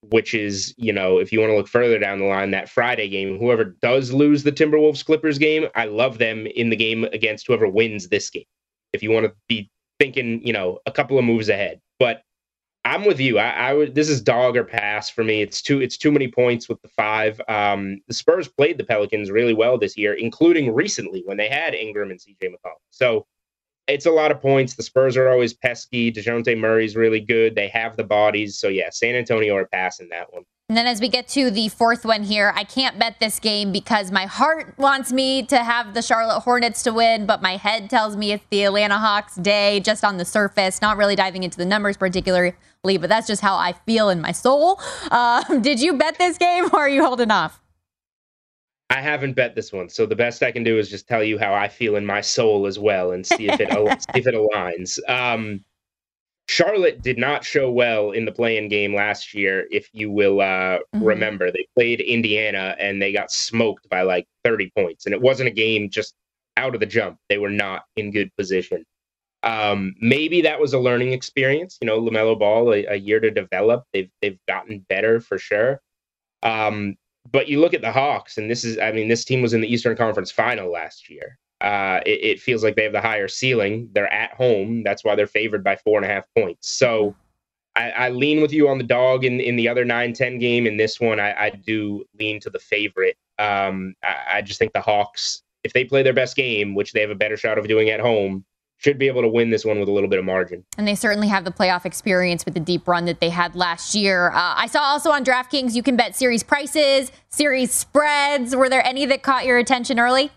which 0.08 0.34
is, 0.34 0.74
you 0.76 0.92
know, 0.92 1.18
if 1.18 1.32
you 1.32 1.40
want 1.40 1.50
to 1.50 1.56
look 1.56 1.68
further 1.68 1.98
down 1.98 2.18
the 2.18 2.24
line, 2.24 2.50
that 2.50 2.68
Friday 2.68 3.08
game, 3.08 3.38
whoever 3.38 3.64
does 3.64 4.12
lose 4.12 4.42
the 4.42 4.52
Timberwolves 4.52 5.04
Clippers 5.04 5.38
game, 5.38 5.66
I 5.74 5.84
love 5.84 6.18
them 6.18 6.46
in 6.46 6.70
the 6.70 6.76
game 6.76 7.04
against 7.04 7.46
whoever 7.46 7.68
wins 7.68 8.08
this 8.08 8.28
game. 8.28 8.44
If 8.92 9.02
you 9.02 9.10
want 9.10 9.26
to 9.26 9.32
be 9.48 9.70
thinking, 10.00 10.44
you 10.44 10.52
know, 10.52 10.80
a 10.86 10.92
couple 10.92 11.18
of 11.18 11.24
moves 11.24 11.48
ahead. 11.48 11.80
But 11.98 12.22
I'm 12.84 13.04
with 13.04 13.20
you. 13.20 13.38
I, 13.38 13.50
I 13.50 13.74
would. 13.74 13.94
This 13.94 14.08
is 14.08 14.20
dog 14.20 14.56
or 14.56 14.64
pass 14.64 15.08
for 15.08 15.22
me. 15.22 15.40
It's 15.40 15.62
too. 15.62 15.80
It's 15.80 15.96
too 15.96 16.10
many 16.10 16.28
points 16.28 16.68
with 16.68 16.82
the 16.82 16.88
five. 16.88 17.40
Um, 17.48 18.00
the 18.08 18.14
Spurs 18.14 18.48
played 18.48 18.76
the 18.76 18.84
Pelicans 18.84 19.30
really 19.30 19.54
well 19.54 19.78
this 19.78 19.96
year, 19.96 20.14
including 20.14 20.74
recently 20.74 21.22
when 21.24 21.36
they 21.36 21.48
had 21.48 21.74
Ingram 21.74 22.10
and 22.10 22.18
CJ 22.18 22.48
McCollum. 22.48 22.80
So 22.90 23.26
it's 23.86 24.06
a 24.06 24.10
lot 24.10 24.30
of 24.30 24.40
points. 24.40 24.74
The 24.74 24.82
Spurs 24.82 25.16
are 25.16 25.28
always 25.28 25.54
pesky. 25.54 26.12
Dejounte 26.12 26.58
Murray's 26.58 26.96
really 26.96 27.20
good. 27.20 27.54
They 27.54 27.68
have 27.68 27.96
the 27.96 28.04
bodies. 28.04 28.58
So 28.58 28.68
yeah, 28.68 28.90
San 28.90 29.14
Antonio 29.14 29.56
are 29.56 29.66
passing 29.66 30.08
that 30.10 30.32
one. 30.32 30.44
And 30.72 30.76
then 30.78 30.86
as 30.86 31.02
we 31.02 31.10
get 31.10 31.28
to 31.28 31.50
the 31.50 31.68
fourth 31.68 32.06
one 32.06 32.22
here, 32.22 32.50
I 32.56 32.64
can't 32.64 32.98
bet 32.98 33.20
this 33.20 33.38
game 33.38 33.72
because 33.72 34.10
my 34.10 34.24
heart 34.24 34.72
wants 34.78 35.12
me 35.12 35.42
to 35.48 35.58
have 35.58 35.92
the 35.92 36.00
Charlotte 36.00 36.40
Hornets 36.40 36.82
to 36.84 36.94
win, 36.94 37.26
but 37.26 37.42
my 37.42 37.58
head 37.58 37.90
tells 37.90 38.16
me 38.16 38.32
it's 38.32 38.46
the 38.48 38.62
Atlanta 38.62 38.96
Hawks 38.96 39.34
day 39.34 39.80
just 39.80 40.02
on 40.02 40.16
the 40.16 40.24
surface, 40.24 40.80
not 40.80 40.96
really 40.96 41.14
diving 41.14 41.42
into 41.42 41.58
the 41.58 41.66
numbers 41.66 41.98
particularly, 41.98 42.54
but 42.82 43.10
that's 43.10 43.26
just 43.26 43.42
how 43.42 43.54
I 43.54 43.74
feel 43.84 44.08
in 44.08 44.22
my 44.22 44.32
soul. 44.32 44.80
Um, 45.10 45.60
did 45.60 45.78
you 45.78 45.92
bet 45.98 46.16
this 46.16 46.38
game 46.38 46.70
or 46.72 46.78
are 46.78 46.88
you 46.88 47.04
holding 47.04 47.30
off? 47.30 47.60
I 48.88 49.02
haven't 49.02 49.34
bet 49.34 49.54
this 49.54 49.74
one, 49.74 49.90
so 49.90 50.06
the 50.06 50.16
best 50.16 50.42
I 50.42 50.52
can 50.52 50.64
do 50.64 50.78
is 50.78 50.88
just 50.88 51.06
tell 51.06 51.22
you 51.22 51.38
how 51.38 51.52
I 51.52 51.68
feel 51.68 51.96
in 51.96 52.06
my 52.06 52.22
soul 52.22 52.66
as 52.66 52.78
well, 52.78 53.12
and 53.12 53.26
see 53.26 53.50
if 53.50 53.60
it 53.60 53.68
see 54.14 54.20
if 54.20 54.26
it 54.26 54.34
aligns. 54.34 54.98
Um, 55.06 55.62
Charlotte 56.52 57.00
did 57.00 57.16
not 57.16 57.44
show 57.44 57.70
well 57.70 58.10
in 58.10 58.26
the 58.26 58.32
play-in 58.32 58.68
game 58.68 58.94
last 58.94 59.32
year, 59.32 59.66
if 59.70 59.88
you 59.94 60.10
will 60.10 60.42
uh, 60.42 60.80
Mhm. 60.94 61.06
remember. 61.06 61.50
They 61.50 61.66
played 61.74 62.00
Indiana 62.02 62.76
and 62.78 63.00
they 63.00 63.10
got 63.10 63.32
smoked 63.32 63.88
by 63.88 64.02
like 64.02 64.26
30 64.44 64.70
points, 64.76 65.06
and 65.06 65.14
it 65.14 65.20
wasn't 65.22 65.48
a 65.48 65.52
game 65.52 65.88
just 65.88 66.14
out 66.58 66.74
of 66.74 66.80
the 66.80 66.86
jump. 66.86 67.18
They 67.30 67.38
were 67.38 67.48
not 67.48 67.84
in 67.96 68.10
good 68.10 68.30
position. 68.36 68.84
Um, 69.42 69.94
maybe 70.00 70.42
that 70.42 70.60
was 70.60 70.74
a 70.74 70.78
learning 70.78 71.12
experience. 71.14 71.78
You 71.80 71.86
know, 71.86 71.98
Lamelo 72.00 72.38
Ball, 72.38 72.74
a, 72.74 72.84
a 72.84 72.96
year 72.96 73.18
to 73.20 73.30
develop. 73.30 73.84
They've 73.94 74.10
they've 74.20 74.38
gotten 74.46 74.80
better 74.90 75.20
for 75.20 75.38
sure. 75.38 75.80
Um, 76.42 76.96
but 77.30 77.48
you 77.48 77.60
look 77.60 77.72
at 77.72 77.80
the 77.80 77.92
Hawks, 77.92 78.36
and 78.36 78.50
this 78.50 78.62
is, 78.62 78.78
I 78.78 78.92
mean, 78.92 79.08
this 79.08 79.24
team 79.24 79.40
was 79.40 79.54
in 79.54 79.62
the 79.62 79.72
Eastern 79.72 79.96
Conference 79.96 80.30
Final 80.30 80.70
last 80.70 81.08
year. 81.08 81.38
Uh, 81.62 82.00
it, 82.04 82.24
it 82.24 82.40
feels 82.40 82.64
like 82.64 82.74
they 82.74 82.82
have 82.82 82.92
the 82.92 83.00
higher 83.00 83.28
ceiling. 83.28 83.88
They're 83.92 84.12
at 84.12 84.34
home. 84.34 84.82
That's 84.82 85.04
why 85.04 85.14
they're 85.14 85.26
favored 85.28 85.62
by 85.62 85.76
four 85.76 85.96
and 85.96 86.04
a 86.04 86.12
half 86.12 86.24
points. 86.36 86.68
So 86.68 87.14
I, 87.76 87.90
I 87.90 88.08
lean 88.10 88.42
with 88.42 88.52
you 88.52 88.68
on 88.68 88.78
the 88.78 88.84
dog 88.84 89.24
in, 89.24 89.40
in 89.40 89.56
the 89.56 89.68
other 89.68 89.84
9 89.84 90.12
10 90.12 90.38
game. 90.38 90.66
In 90.66 90.76
this 90.76 91.00
one, 91.00 91.20
I, 91.20 91.32
I 91.32 91.50
do 91.50 92.04
lean 92.18 92.40
to 92.40 92.50
the 92.50 92.58
favorite. 92.58 93.16
Um, 93.38 93.94
I, 94.02 94.38
I 94.38 94.42
just 94.42 94.58
think 94.58 94.72
the 94.72 94.80
Hawks, 94.80 95.42
if 95.62 95.72
they 95.72 95.84
play 95.84 96.02
their 96.02 96.12
best 96.12 96.36
game, 96.36 96.74
which 96.74 96.92
they 96.92 97.00
have 97.00 97.10
a 97.10 97.14
better 97.14 97.36
shot 97.36 97.58
of 97.58 97.68
doing 97.68 97.90
at 97.90 98.00
home, 98.00 98.44
should 98.78 98.98
be 98.98 99.06
able 99.06 99.22
to 99.22 99.28
win 99.28 99.50
this 99.50 99.64
one 99.64 99.78
with 99.78 99.88
a 99.88 99.92
little 99.92 100.10
bit 100.10 100.18
of 100.18 100.24
margin. 100.24 100.64
And 100.76 100.88
they 100.88 100.96
certainly 100.96 101.28
have 101.28 101.44
the 101.44 101.52
playoff 101.52 101.86
experience 101.86 102.44
with 102.44 102.54
the 102.54 102.60
deep 102.60 102.88
run 102.88 103.04
that 103.04 103.20
they 103.20 103.30
had 103.30 103.54
last 103.54 103.94
year. 103.94 104.30
Uh, 104.32 104.54
I 104.56 104.66
saw 104.66 104.80
also 104.80 105.12
on 105.12 105.24
DraftKings 105.24 105.74
you 105.76 105.84
can 105.84 105.94
bet 105.94 106.16
series 106.16 106.42
prices, 106.42 107.12
series 107.28 107.72
spreads. 107.72 108.56
Were 108.56 108.68
there 108.68 108.84
any 108.84 109.06
that 109.06 109.22
caught 109.22 109.46
your 109.46 109.58
attention 109.58 110.00
early? 110.00 110.32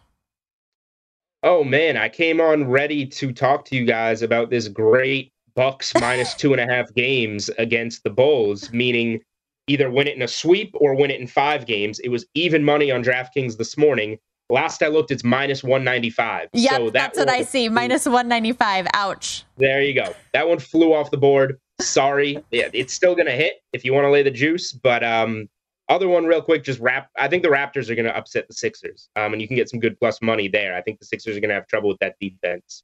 Oh 1.45 1.63
man, 1.63 1.95
I 1.95 2.09
came 2.09 2.41
on 2.41 2.67
ready 2.67 3.05
to 3.05 3.31
talk 3.31 3.65
to 3.65 3.75
you 3.75 3.85
guys 3.85 4.23
about 4.23 4.49
this 4.49 4.67
great 4.67 5.31
Bucks 5.53 5.93
minus 6.01 6.33
two 6.33 6.53
and 6.53 6.59
a 6.59 6.65
half 6.65 6.91
games 6.95 7.49
against 7.59 8.03
the 8.03 8.09
Bulls, 8.09 8.73
meaning 8.73 9.21
either 9.67 9.91
win 9.91 10.07
it 10.07 10.15
in 10.15 10.23
a 10.23 10.27
sweep 10.27 10.71
or 10.73 10.95
win 10.95 11.11
it 11.11 11.21
in 11.21 11.27
five 11.27 11.67
games. 11.67 11.99
It 11.99 12.09
was 12.09 12.25
even 12.33 12.63
money 12.63 12.89
on 12.89 13.03
DraftKings 13.03 13.57
this 13.57 13.77
morning. 13.77 14.17
Last 14.49 14.81
I 14.81 14.87
looked, 14.87 15.11
it's 15.11 15.23
minus 15.23 15.63
195. 15.63 16.49
Yep, 16.53 16.71
so 16.71 16.85
that 16.85 16.93
that's 16.93 17.19
what 17.19 17.29
I 17.29 17.43
see. 17.43 17.69
Minus 17.69 18.05
195. 18.05 18.87
Ouch. 18.95 19.43
There 19.57 19.83
you 19.83 19.93
go. 19.93 20.15
That 20.33 20.47
one 20.47 20.57
flew 20.57 20.95
off 20.95 21.11
the 21.11 21.17
board. 21.17 21.59
Sorry. 21.79 22.43
Yeah, 22.49 22.69
it's 22.73 22.93
still 22.93 23.13
going 23.13 23.27
to 23.27 23.33
hit 23.33 23.57
if 23.71 23.85
you 23.85 23.93
want 23.93 24.05
to 24.05 24.09
lay 24.11 24.23
the 24.23 24.31
juice. 24.31 24.71
But 24.71 25.03
um, 25.03 25.47
other 25.89 26.07
one, 26.07 26.25
real 26.25 26.41
quick, 26.41 26.63
just 26.63 26.79
wrap. 26.79 27.09
I 27.17 27.27
think 27.27 27.43
the 27.43 27.49
Raptors 27.49 27.89
are 27.89 27.95
going 27.95 28.05
to 28.05 28.15
upset 28.15 28.47
the 28.47 28.53
Sixers, 28.53 29.09
um, 29.15 29.33
and 29.33 29.41
you 29.41 29.47
can 29.47 29.55
get 29.55 29.69
some 29.69 29.79
good 29.79 29.99
plus 29.99 30.21
money 30.21 30.47
there. 30.47 30.75
I 30.75 30.81
think 30.81 30.99
the 30.99 31.05
Sixers 31.05 31.37
are 31.37 31.39
going 31.39 31.49
to 31.49 31.55
have 31.55 31.67
trouble 31.67 31.89
with 31.89 31.99
that 31.99 32.15
defense. 32.19 32.83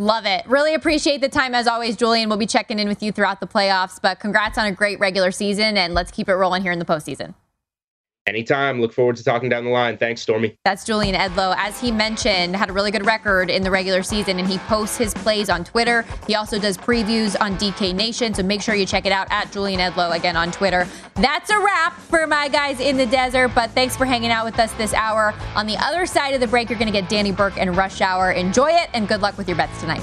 Love 0.00 0.26
it. 0.26 0.44
Really 0.46 0.74
appreciate 0.74 1.20
the 1.20 1.28
time 1.28 1.54
as 1.54 1.68
always, 1.68 1.96
Julian. 1.96 2.28
We'll 2.28 2.38
be 2.38 2.46
checking 2.46 2.80
in 2.80 2.88
with 2.88 3.00
you 3.00 3.12
throughout 3.12 3.38
the 3.38 3.46
playoffs, 3.46 4.00
but 4.02 4.18
congrats 4.18 4.58
on 4.58 4.66
a 4.66 4.72
great 4.72 4.98
regular 4.98 5.30
season 5.30 5.76
and 5.76 5.94
let's 5.94 6.10
keep 6.10 6.28
it 6.28 6.34
rolling 6.34 6.62
here 6.62 6.72
in 6.72 6.80
the 6.80 6.84
postseason. 6.84 7.34
Anytime. 8.26 8.80
Look 8.80 8.94
forward 8.94 9.16
to 9.16 9.24
talking 9.24 9.50
down 9.50 9.64
the 9.64 9.70
line. 9.70 9.98
Thanks, 9.98 10.22
Stormy. 10.22 10.56
That's 10.64 10.84
Julian 10.84 11.14
Edlow. 11.14 11.54
As 11.58 11.78
he 11.78 11.92
mentioned, 11.92 12.56
had 12.56 12.70
a 12.70 12.72
really 12.72 12.90
good 12.90 13.04
record 13.04 13.50
in 13.50 13.62
the 13.62 13.70
regular 13.70 14.02
season, 14.02 14.38
and 14.38 14.48
he 14.48 14.56
posts 14.58 14.96
his 14.96 15.12
plays 15.12 15.50
on 15.50 15.62
Twitter. 15.62 16.06
He 16.26 16.34
also 16.34 16.58
does 16.58 16.78
previews 16.78 17.36
on 17.38 17.56
DK 17.58 17.94
Nation, 17.94 18.32
so 18.32 18.42
make 18.42 18.62
sure 18.62 18.74
you 18.74 18.86
check 18.86 19.04
it 19.04 19.12
out 19.12 19.26
at 19.30 19.52
Julian 19.52 19.78
Edlow 19.78 20.16
again 20.16 20.36
on 20.36 20.50
Twitter. 20.50 20.88
That's 21.16 21.50
a 21.50 21.58
wrap 21.58 21.98
for 21.98 22.26
my 22.26 22.48
guys 22.48 22.80
in 22.80 22.96
the 22.96 23.06
desert, 23.06 23.48
but 23.54 23.70
thanks 23.72 23.94
for 23.94 24.06
hanging 24.06 24.30
out 24.30 24.46
with 24.46 24.58
us 24.58 24.72
this 24.72 24.94
hour. 24.94 25.34
On 25.54 25.66
the 25.66 25.76
other 25.76 26.06
side 26.06 26.32
of 26.32 26.40
the 26.40 26.48
break, 26.48 26.70
you're 26.70 26.78
going 26.78 26.90
to 26.90 26.98
get 26.98 27.10
Danny 27.10 27.30
Burke 27.30 27.58
and 27.58 27.76
Rush 27.76 28.00
Hour. 28.00 28.32
Enjoy 28.32 28.70
it, 28.70 28.88
and 28.94 29.06
good 29.06 29.20
luck 29.20 29.36
with 29.36 29.48
your 29.48 29.56
bets 29.58 29.78
tonight. 29.80 30.02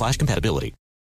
slash 0.01 0.17
compatibility. 0.17 0.73